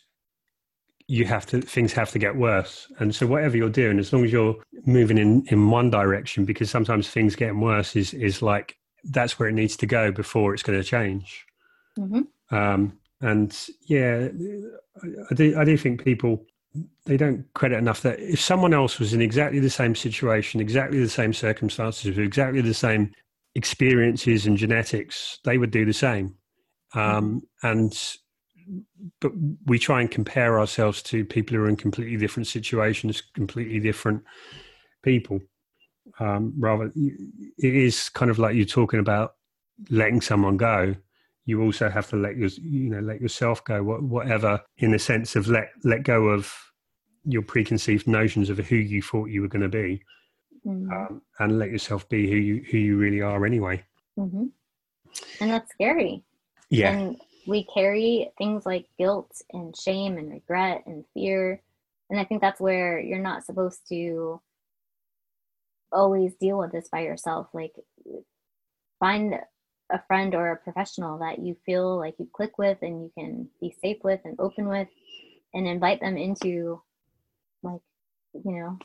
you 1.09 1.25
have 1.25 1.47
to, 1.47 1.61
things 1.63 1.93
have 1.95 2.11
to 2.11 2.19
get 2.19 2.37
worse. 2.37 2.93
And 2.99 3.15
so 3.15 3.27
whatever 3.27 3.57
you're 3.57 3.71
doing, 3.83 3.99
as 3.99 4.13
long 4.13 4.25
as 4.25 4.33
you're 4.33 4.57
moving 4.85 5.19
in, 5.19 5.47
in 5.49 5.71
one 5.71 5.89
direction, 5.91 6.45
because 6.45 6.71
sometimes 6.71 7.09
things 7.09 7.35
getting 7.35 7.61
worse 7.61 7.97
is, 7.97 8.13
is 8.15 8.43
like, 8.43 8.77
that's 9.05 9.39
where 9.39 9.49
it 9.49 9.55
needs 9.55 9.77
to 9.77 9.87
go 9.87 10.13
before 10.13 10.53
it's 10.53 10.63
going 10.63 10.79
to 10.79 10.85
change. 10.85 11.47
Mm-hmm. 11.99 12.55
Um, 12.55 12.99
and 13.21 13.51
yeah, 13.87 14.29
I 15.31 15.35
do, 15.35 15.59
I 15.59 15.65
do 15.65 15.77
think 15.79 16.05
people 16.05 16.45
they 17.05 17.17
don't 17.17 17.45
credit 17.55 17.79
enough 17.79 18.01
that 18.03 18.19
if 18.19 18.41
someone 18.41 18.75
else 18.75 18.99
was 18.99 19.13
in 19.13 19.21
exactly 19.21 19.61
the 19.61 19.71
same 19.71 19.95
situation, 19.95 20.61
exactly 20.61 20.99
the 21.01 21.09
same 21.09 21.33
circumstances, 21.33 22.05
with 22.07 22.19
exactly 22.19 22.63
the 22.63 22.75
same 22.75 23.13
experiences 23.55 24.47
and 24.47 24.57
genetics, 24.57 25.39
they 25.45 25.59
would 25.59 25.71
do 25.71 25.85
the 25.85 25.93
same. 25.93 26.37
Um, 26.95 27.43
and 27.63 27.99
but 29.21 29.33
we 29.67 29.79
try 29.79 30.01
and 30.01 30.11
compare 30.11 30.61
ourselves 30.61 31.03
to 31.03 31.25
people 31.25 31.57
who 31.57 31.65
are 31.65 31.69
in 31.69 31.77
completely 31.77 32.17
different 32.17 32.47
situations, 32.47 33.23
completely 33.35 33.81
different 33.81 34.23
people. 35.03 35.41
Um, 36.21 36.55
rather, 36.59 36.93
it 36.95 37.75
is 37.75 38.09
kind 38.09 38.31
of 38.31 38.39
like 38.39 38.55
you're 38.55 38.65
talking 38.65 39.01
about 39.01 39.35
letting 39.91 40.21
someone 40.21 40.57
go 40.57 40.95
you 41.45 41.63
also 41.63 41.89
have 41.89 42.09
to 42.09 42.17
let 42.17 42.37
your 42.37 42.49
you 42.61 42.91
know 42.91 43.01
let 43.01 43.21
yourself 43.21 43.65
go 43.65 43.83
whatever 43.83 44.61
in 44.79 44.93
the 44.93 44.99
sense 44.99 45.37
of 45.37 45.49
let 45.49 45.69
let 45.85 46.03
go 46.03 46.29
of 46.29 46.53
your 47.25 47.43
preconceived 47.43 48.07
notions 48.07 48.51
of 48.51 48.59
who 48.59 48.77
you 48.77 49.03
thought 49.03 49.27
you 49.27 49.43
were 49.43 49.49
going 49.49 49.63
to 49.63 49.69
be 49.69 50.03
mm-hmm. 50.67 50.93
um, 50.93 51.23
and 51.39 51.59
let 51.59 51.71
yourself 51.71 52.09
be 52.09 52.31
who 52.31 52.37
you 52.37 52.65
who 52.71 52.79
you 52.79 52.97
really 52.97 53.21
are 53.21 53.45
anyway 53.45 53.83
mm-hmm. 54.19 54.47
and 55.41 55.51
that's 55.51 55.71
scary 55.73 56.23
yeah 56.71 56.91
and 56.91 57.17
we 57.47 57.65
carry 57.65 58.31
things 58.39 58.65
like 58.65 58.87
guilt 58.99 59.31
and 59.53 59.77
shame 59.77 60.19
and 60.19 60.31
regret 60.31 60.85
and 60.87 61.05
fear. 61.15 61.63
And 62.11 62.21
I 62.21 62.25
think 62.25 62.41
that's 62.41 62.61
where 62.61 63.01
you're 63.01 63.19
not 63.19 63.45
supposed 63.45 63.81
to 63.89 64.41
always 65.91 66.35
deal 66.35 66.59
with 66.59 66.73
this 66.73 66.89
by 66.91 67.01
yourself. 67.01 67.49
Like, 67.53 67.75
find 69.01 69.35
a 69.91 70.03
friend 70.07 70.35
or 70.35 70.53
a 70.53 70.57
professional 70.57 71.19
that 71.19 71.39
you 71.39 71.57
feel 71.67 71.99
like 71.99 72.15
you 72.19 72.29
click 72.33 72.59
with 72.59 72.79
and 72.83 73.03
you 73.03 73.13
can 73.19 73.49
be 73.61 73.75
safe 73.83 73.99
with 74.05 74.21
and 74.25 74.39
open 74.39 74.69
with 74.69 74.89
and 75.53 75.67
invite 75.67 76.01
them 76.01 76.17
into 76.17 76.81
like 77.63 77.81
you 78.33 78.53
know 78.53 78.79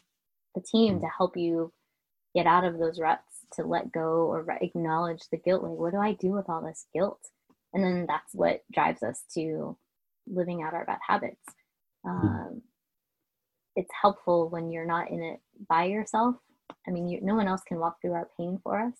the 0.58 0.64
team 0.64 1.00
to 1.00 1.08
help 1.18 1.38
you 1.38 1.72
get 2.36 2.48
out 2.48 2.64
of 2.64 2.78
those 2.78 3.00
ruts 3.00 3.22
to 3.54 3.64
let 3.64 3.92
go 3.92 4.28
or 4.28 4.46
acknowledge 4.62 5.22
the 5.32 5.38
guilt 5.38 5.64
like 5.64 5.72
what 5.72 5.92
do 5.92 6.00
i 6.00 6.14
do 6.14 6.32
with 6.32 6.50
all 6.50 6.62
this 6.62 6.86
guilt 6.94 7.20
and 7.74 7.84
then 7.84 8.06
that's 8.08 8.34
what 8.34 8.62
drives 8.74 9.04
us 9.04 9.24
to 9.34 9.78
living 10.28 10.64
out 10.64 10.74
our 10.74 10.86
bad 10.86 11.00
habits 11.08 11.42
hmm. 12.04 12.10
um, 12.10 12.62
it's 13.76 13.92
helpful 14.02 14.50
when 14.50 14.72
you're 14.72 14.86
not 14.86 15.10
in 15.10 15.22
it 15.22 15.40
by 15.70 15.86
yourself 15.86 16.36
i 16.88 16.92
mean 16.92 17.08
you, 17.08 17.20
no 17.22 17.36
one 17.36 17.48
else 17.48 17.62
can 17.68 17.80
walk 17.80 17.98
through 18.02 18.14
our 18.14 18.28
pain 18.38 18.60
for 18.64 18.80
us 18.80 18.94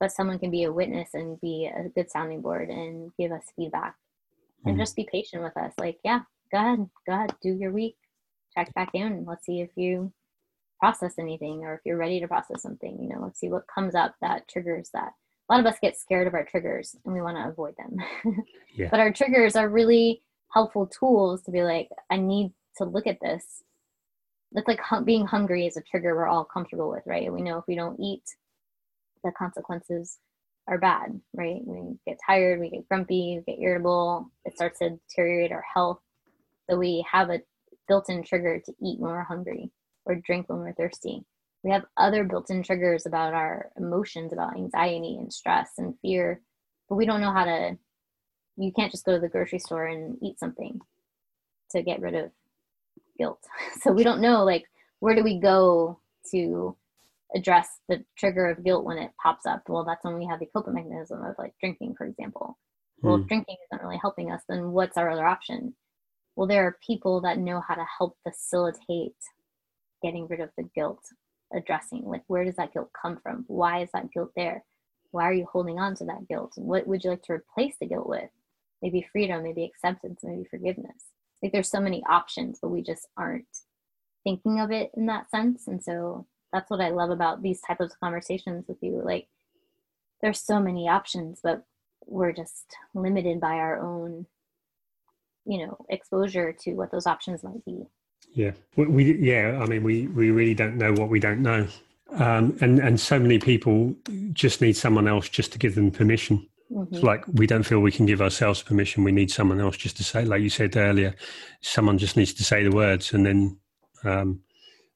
but 0.00 0.10
someone 0.10 0.38
can 0.38 0.50
be 0.50 0.64
a 0.64 0.72
witness 0.72 1.10
and 1.14 1.40
be 1.40 1.70
a 1.72 1.88
good 1.90 2.10
sounding 2.10 2.40
board 2.40 2.68
and 2.70 3.12
give 3.18 3.30
us 3.30 3.44
feedback 3.54 3.94
and 4.64 4.74
mm-hmm. 4.74 4.82
just 4.82 4.96
be 4.96 5.06
patient 5.10 5.42
with 5.42 5.56
us 5.56 5.72
like 5.78 5.98
yeah 6.04 6.20
go 6.50 6.58
ahead 6.58 6.86
go 7.06 7.12
ahead 7.12 7.34
do 7.42 7.50
your 7.50 7.72
week 7.72 7.96
check 8.54 8.72
back 8.74 8.90
in 8.94 9.24
let's 9.26 9.46
see 9.46 9.60
if 9.60 9.70
you 9.76 10.12
process 10.80 11.14
anything 11.18 11.62
or 11.64 11.74
if 11.74 11.80
you're 11.84 11.96
ready 11.96 12.20
to 12.20 12.28
process 12.28 12.62
something 12.62 12.98
you 13.00 13.08
know 13.08 13.20
let's 13.22 13.38
see 13.38 13.48
what 13.48 13.66
comes 13.72 13.94
up 13.94 14.14
that 14.20 14.48
triggers 14.48 14.90
that 14.92 15.12
a 15.48 15.52
lot 15.52 15.60
of 15.60 15.66
us 15.66 15.78
get 15.80 15.96
scared 15.96 16.26
of 16.26 16.34
our 16.34 16.44
triggers 16.44 16.96
and 17.04 17.14
we 17.14 17.22
want 17.22 17.36
to 17.36 17.48
avoid 17.48 17.74
them 17.76 17.96
yeah. 18.74 18.88
but 18.90 19.00
our 19.00 19.12
triggers 19.12 19.56
are 19.56 19.68
really 19.68 20.22
helpful 20.52 20.86
tools 20.86 21.42
to 21.42 21.50
be 21.50 21.62
like 21.62 21.88
i 22.10 22.16
need 22.16 22.52
to 22.76 22.84
look 22.84 23.06
at 23.06 23.20
this 23.20 23.62
it's 24.54 24.68
like 24.68 24.80
being 25.04 25.24
hungry 25.24 25.66
is 25.66 25.76
a 25.76 25.82
trigger 25.82 26.14
we're 26.14 26.26
all 26.26 26.44
comfortable 26.44 26.90
with 26.90 27.02
right 27.06 27.32
we 27.32 27.42
know 27.42 27.58
if 27.58 27.64
we 27.68 27.76
don't 27.76 28.00
eat 28.00 28.24
the 29.24 29.30
consequences 29.32 30.18
are 30.68 30.78
bad, 30.78 31.20
right? 31.34 31.60
We 31.64 31.96
get 32.06 32.18
tired, 32.24 32.60
we 32.60 32.70
get 32.70 32.88
grumpy, 32.88 33.42
we 33.46 33.52
get 33.52 33.62
irritable, 33.62 34.30
it 34.44 34.54
starts 34.54 34.78
to 34.78 34.98
deteriorate 35.08 35.52
our 35.52 35.64
health. 35.74 36.00
So 36.68 36.76
we 36.76 37.04
have 37.10 37.30
a 37.30 37.40
built 37.92 38.08
in 38.08 38.22
trigger 38.22 38.58
to 38.58 38.72
eat 38.82 38.98
when 38.98 39.12
we're 39.12 39.22
hungry 39.22 39.70
or 40.06 40.14
drink 40.14 40.48
when 40.48 40.60
we're 40.60 40.72
thirsty. 40.72 41.22
We 41.62 41.70
have 41.72 41.84
other 41.98 42.24
built 42.24 42.48
in 42.48 42.62
triggers 42.62 43.04
about 43.04 43.34
our 43.34 43.70
emotions, 43.76 44.32
about 44.32 44.56
anxiety 44.56 45.18
and 45.18 45.30
stress 45.30 45.72
and 45.76 45.94
fear, 46.00 46.40
but 46.88 46.96
we 46.96 47.04
don't 47.04 47.20
know 47.20 47.34
how 47.34 47.44
to. 47.44 47.76
You 48.56 48.72
can't 48.72 48.90
just 48.90 49.04
go 49.04 49.12
to 49.12 49.20
the 49.20 49.28
grocery 49.28 49.58
store 49.58 49.88
and 49.88 50.16
eat 50.22 50.38
something 50.38 50.80
to 51.72 51.82
get 51.82 52.00
rid 52.00 52.14
of 52.14 52.30
guilt. 53.18 53.44
So 53.82 53.92
we 53.92 54.04
don't 54.04 54.22
know, 54.22 54.42
like, 54.42 54.64
where 55.00 55.14
do 55.14 55.22
we 55.22 55.38
go 55.38 56.00
to 56.30 56.74
address 57.34 57.68
the 57.90 58.02
trigger 58.16 58.48
of 58.48 58.64
guilt 58.64 58.84
when 58.84 58.98
it 58.98 59.10
pops 59.22 59.46
up. 59.46 59.62
Well, 59.68 59.84
that's 59.84 60.04
when 60.04 60.18
we 60.18 60.26
have 60.26 60.40
the 60.40 60.46
coping 60.46 60.74
mechanism 60.74 61.22
of 61.24 61.34
like 61.38 61.54
drinking, 61.60 61.94
for 61.96 62.06
example. 62.06 62.58
Well, 63.00 63.16
if 63.16 63.22
hmm. 63.22 63.28
drinking 63.28 63.56
isn't 63.66 63.84
really 63.84 63.98
helping 64.00 64.30
us, 64.30 64.42
then 64.48 64.70
what's 64.70 64.96
our 64.96 65.10
other 65.10 65.26
option? 65.26 65.74
Well, 66.36 66.46
there 66.46 66.66
are 66.66 66.78
people 66.84 67.20
that 67.22 67.38
know 67.38 67.60
how 67.60 67.74
to 67.74 67.84
help 67.98 68.16
facilitate 68.22 69.16
getting 70.02 70.26
rid 70.28 70.40
of 70.40 70.50
the 70.56 70.68
guilt, 70.74 71.02
addressing 71.54 72.04
like 72.04 72.22
where 72.26 72.44
does 72.44 72.56
that 72.56 72.72
guilt 72.72 72.90
come 73.00 73.18
from? 73.22 73.44
Why 73.48 73.82
is 73.82 73.90
that 73.92 74.10
guilt 74.12 74.32
there? 74.34 74.64
Why 75.10 75.24
are 75.24 75.32
you 75.34 75.46
holding 75.50 75.78
on 75.78 75.94
to 75.96 76.04
that 76.06 76.26
guilt? 76.28 76.52
What 76.56 76.86
would 76.86 77.04
you 77.04 77.10
like 77.10 77.22
to 77.24 77.34
replace 77.34 77.74
the 77.78 77.86
guilt 77.86 78.08
with? 78.08 78.30
Maybe 78.80 79.06
freedom, 79.12 79.42
maybe 79.42 79.64
acceptance, 79.64 80.20
maybe 80.22 80.44
forgiveness. 80.50 81.04
Like 81.42 81.52
there's 81.52 81.70
so 81.70 81.80
many 81.80 82.02
options, 82.08 82.58
but 82.60 82.70
we 82.70 82.82
just 82.82 83.06
aren't 83.16 83.46
thinking 84.24 84.60
of 84.60 84.70
it 84.70 84.90
in 84.96 85.06
that 85.06 85.30
sense. 85.30 85.66
And 85.66 85.82
so 85.82 86.26
that's 86.52 86.70
what 86.70 86.80
I 86.80 86.90
love 86.90 87.10
about 87.10 87.42
these 87.42 87.60
types 87.60 87.80
of 87.80 88.00
conversations 88.00 88.64
with 88.68 88.78
you. 88.80 89.02
Like 89.04 89.28
there's 90.20 90.40
so 90.40 90.60
many 90.60 90.88
options, 90.88 91.40
but 91.42 91.64
we're 92.06 92.32
just 92.32 92.76
limited 92.94 93.40
by 93.40 93.54
our 93.54 93.80
own, 93.80 94.26
you 95.44 95.66
know, 95.66 95.76
exposure 95.88 96.52
to 96.52 96.72
what 96.74 96.90
those 96.90 97.06
options 97.06 97.42
might 97.42 97.64
be. 97.64 97.84
Yeah, 98.34 98.52
we, 98.76 98.86
we 98.86 99.18
yeah. 99.18 99.58
I 99.60 99.66
mean, 99.66 99.82
we 99.82 100.06
we 100.08 100.30
really 100.30 100.54
don't 100.54 100.76
know 100.76 100.92
what 100.92 101.08
we 101.08 101.20
don't 101.20 101.42
know, 101.42 101.66
um, 102.12 102.56
and 102.60 102.78
and 102.78 102.98
so 102.98 103.18
many 103.18 103.38
people 103.38 103.94
just 104.32 104.60
need 104.60 104.76
someone 104.76 105.08
else 105.08 105.28
just 105.28 105.52
to 105.52 105.58
give 105.58 105.74
them 105.74 105.90
permission. 105.90 106.46
Mm-hmm. 106.70 106.94
It's 106.94 107.04
like 107.04 107.26
we 107.28 107.46
don't 107.46 107.64
feel 107.64 107.80
we 107.80 107.92
can 107.92 108.06
give 108.06 108.22
ourselves 108.22 108.62
permission. 108.62 109.04
We 109.04 109.12
need 109.12 109.30
someone 109.30 109.60
else 109.60 109.76
just 109.76 109.96
to 109.98 110.04
say, 110.04 110.24
like 110.24 110.40
you 110.40 110.48
said 110.48 110.76
earlier, 110.76 111.14
someone 111.60 111.98
just 111.98 112.16
needs 112.16 112.32
to 112.34 112.44
say 112.44 112.62
the 112.62 112.74
words, 112.74 113.12
and 113.12 113.26
then 113.26 113.58
um, 114.04 114.40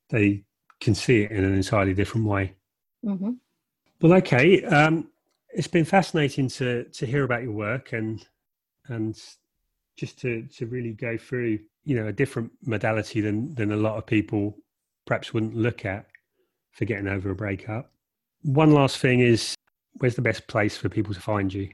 they 0.09 0.45
can 0.81 0.95
see 0.95 1.23
it 1.23 1.31
in 1.31 1.45
an 1.45 1.55
entirely 1.55 1.95
different 1.95 2.27
way. 2.27 2.55
Mm-hmm. 3.05 3.33
Well, 4.01 4.15
okay. 4.15 4.65
Um, 4.65 5.11
it's 5.51 5.69
been 5.69 5.85
fascinating 5.85 6.49
to 6.49 6.85
to 6.85 7.07
hear 7.07 7.25
about 7.25 7.43
your 7.43 7.53
work 7.53 7.93
and 7.93 8.27
and 8.89 9.21
just 9.97 10.19
to 10.21 10.43
to 10.57 10.67
really 10.67 10.93
go 10.93 11.17
through 11.17 11.59
you 11.85 11.97
know 11.97 12.09
a 12.09 12.13
different 12.13 12.51
modality 12.65 13.21
than 13.21 13.55
than 13.55 13.73
a 13.73 13.77
lot 13.77 13.97
of 13.97 14.07
people 14.07 14.57
perhaps 15.07 15.33
wouldn't 15.33 15.57
look 15.57 15.85
at 15.85 16.07
for 16.73 16.85
getting 16.85 17.09
over 17.09 17.31
a 17.31 17.35
breakup. 17.35 17.91
One 18.43 18.73
last 18.73 18.99
thing 18.99 19.21
is 19.21 19.55
where's 19.99 20.17
the 20.17 20.23
best 20.23 20.47
place 20.47 20.77
for 20.77 20.89
people 20.89 21.15
to 21.15 21.21
find 21.21 21.53
you? 21.53 21.71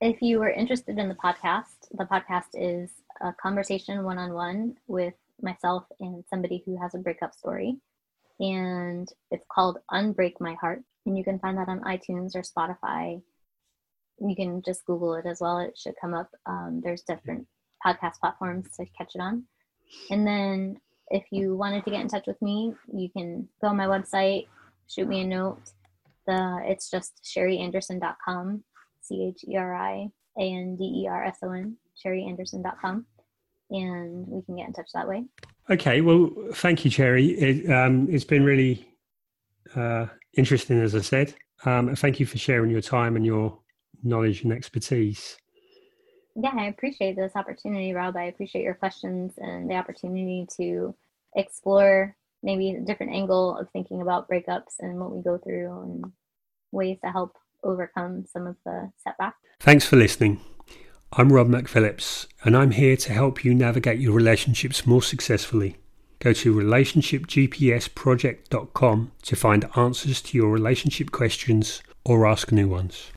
If 0.00 0.20
you 0.20 0.42
are 0.42 0.50
interested 0.50 0.98
in 0.98 1.08
the 1.08 1.14
podcast, 1.14 1.88
the 1.92 2.04
podcast 2.04 2.48
is 2.54 2.90
a 3.20 3.32
conversation 3.32 4.02
one 4.04 4.18
on 4.18 4.32
one 4.32 4.76
with 4.88 5.14
myself 5.40 5.84
and 6.00 6.24
somebody 6.28 6.62
who 6.66 6.80
has 6.80 6.94
a 6.94 6.98
breakup 6.98 7.34
story 7.34 7.78
and 8.40 9.08
it's 9.30 9.46
called 9.50 9.78
Unbreak 9.90 10.34
My 10.40 10.54
Heart. 10.54 10.82
And 11.06 11.16
you 11.16 11.24
can 11.24 11.38
find 11.38 11.56
that 11.58 11.68
on 11.68 11.80
iTunes 11.80 12.34
or 12.34 12.42
Spotify. 12.42 13.22
You 14.18 14.34
can 14.34 14.62
just 14.62 14.84
Google 14.84 15.14
it 15.14 15.26
as 15.26 15.40
well. 15.40 15.58
It 15.58 15.76
should 15.76 15.94
come 16.00 16.14
up. 16.14 16.30
Um, 16.46 16.80
there's 16.82 17.02
different 17.02 17.46
podcast 17.84 18.18
platforms 18.20 18.68
to 18.76 18.86
catch 18.96 19.14
it 19.14 19.20
on. 19.20 19.44
And 20.10 20.26
then 20.26 20.80
if 21.10 21.24
you 21.30 21.54
wanted 21.54 21.84
to 21.84 21.90
get 21.90 22.00
in 22.00 22.08
touch 22.08 22.26
with 22.26 22.40
me, 22.42 22.74
you 22.92 23.08
can 23.10 23.48
go 23.60 23.68
on 23.68 23.76
my 23.76 23.86
website, 23.86 24.46
shoot 24.88 25.08
me 25.08 25.20
a 25.20 25.26
note. 25.26 25.60
The 26.26 26.62
it's 26.64 26.90
just 26.90 27.22
cherianderson.com, 27.24 28.64
C 29.00 29.28
H 29.28 29.44
E 29.48 29.56
R 29.56 29.74
I 29.74 30.08
A 30.38 30.42
N 30.42 30.76
D 30.76 31.02
E 31.02 31.08
R 31.08 31.24
S 31.24 31.38
O 31.42 31.52
N, 31.52 31.76
cherianderson.com, 32.04 33.06
and 33.70 34.26
we 34.26 34.42
can 34.42 34.56
get 34.56 34.66
in 34.66 34.72
touch 34.72 34.90
that 34.94 35.06
way. 35.06 35.24
Okay, 35.70 36.00
well, 36.00 36.30
thank 36.54 36.84
you, 36.84 36.90
Cheri. 36.90 37.30
It, 37.30 37.70
um, 37.70 38.08
it's 38.10 38.24
been 38.24 38.44
really 38.44 38.88
uh, 39.74 40.06
interesting, 40.34 40.80
as 40.80 40.94
I 40.94 41.00
said. 41.00 41.34
Um, 41.64 41.94
thank 41.94 42.20
you 42.20 42.26
for 42.26 42.38
sharing 42.38 42.70
your 42.70 42.80
time 42.80 43.16
and 43.16 43.24
your 43.24 43.58
knowledge 44.02 44.42
and 44.42 44.52
expertise. 44.52 45.36
Yeah, 46.34 46.52
I 46.54 46.66
appreciate 46.66 47.16
this 47.16 47.32
opportunity, 47.34 47.92
Rob. 47.92 48.16
I 48.16 48.24
appreciate 48.24 48.62
your 48.62 48.74
questions 48.74 49.32
and 49.38 49.70
the 49.70 49.74
opportunity 49.74 50.46
to 50.58 50.94
explore 51.34 52.14
maybe 52.42 52.72
a 52.72 52.80
different 52.80 53.12
angle 53.12 53.56
of 53.56 53.70
thinking 53.70 54.02
about 54.02 54.28
breakups 54.28 54.74
and 54.80 55.00
what 55.00 55.14
we 55.14 55.22
go 55.22 55.38
through 55.38 55.82
and 55.82 56.04
ways 56.72 56.98
to 57.04 57.10
help 57.10 57.36
overcome 57.64 58.26
some 58.30 58.46
of 58.46 58.56
the 58.64 58.90
setbacks. 59.02 59.38
Thanks 59.60 59.86
for 59.86 59.96
listening. 59.96 60.40
I'm 61.12 61.32
Rob 61.32 61.48
McPhillips, 61.48 62.26
and 62.44 62.54
I'm 62.56 62.72
here 62.72 62.96
to 62.96 63.12
help 63.12 63.44
you 63.44 63.54
navigate 63.54 64.00
your 64.00 64.12
relationships 64.12 64.86
more 64.86 65.02
successfully. 65.02 65.76
Go 66.18 66.32
to 66.34 66.54
relationshipgpsproject.com 66.54 69.12
to 69.22 69.36
find 69.36 69.70
answers 69.76 70.20
to 70.22 70.36
your 70.36 70.50
relationship 70.50 71.12
questions 71.12 71.82
or 72.04 72.26
ask 72.26 72.50
new 72.52 72.68
ones. 72.68 73.04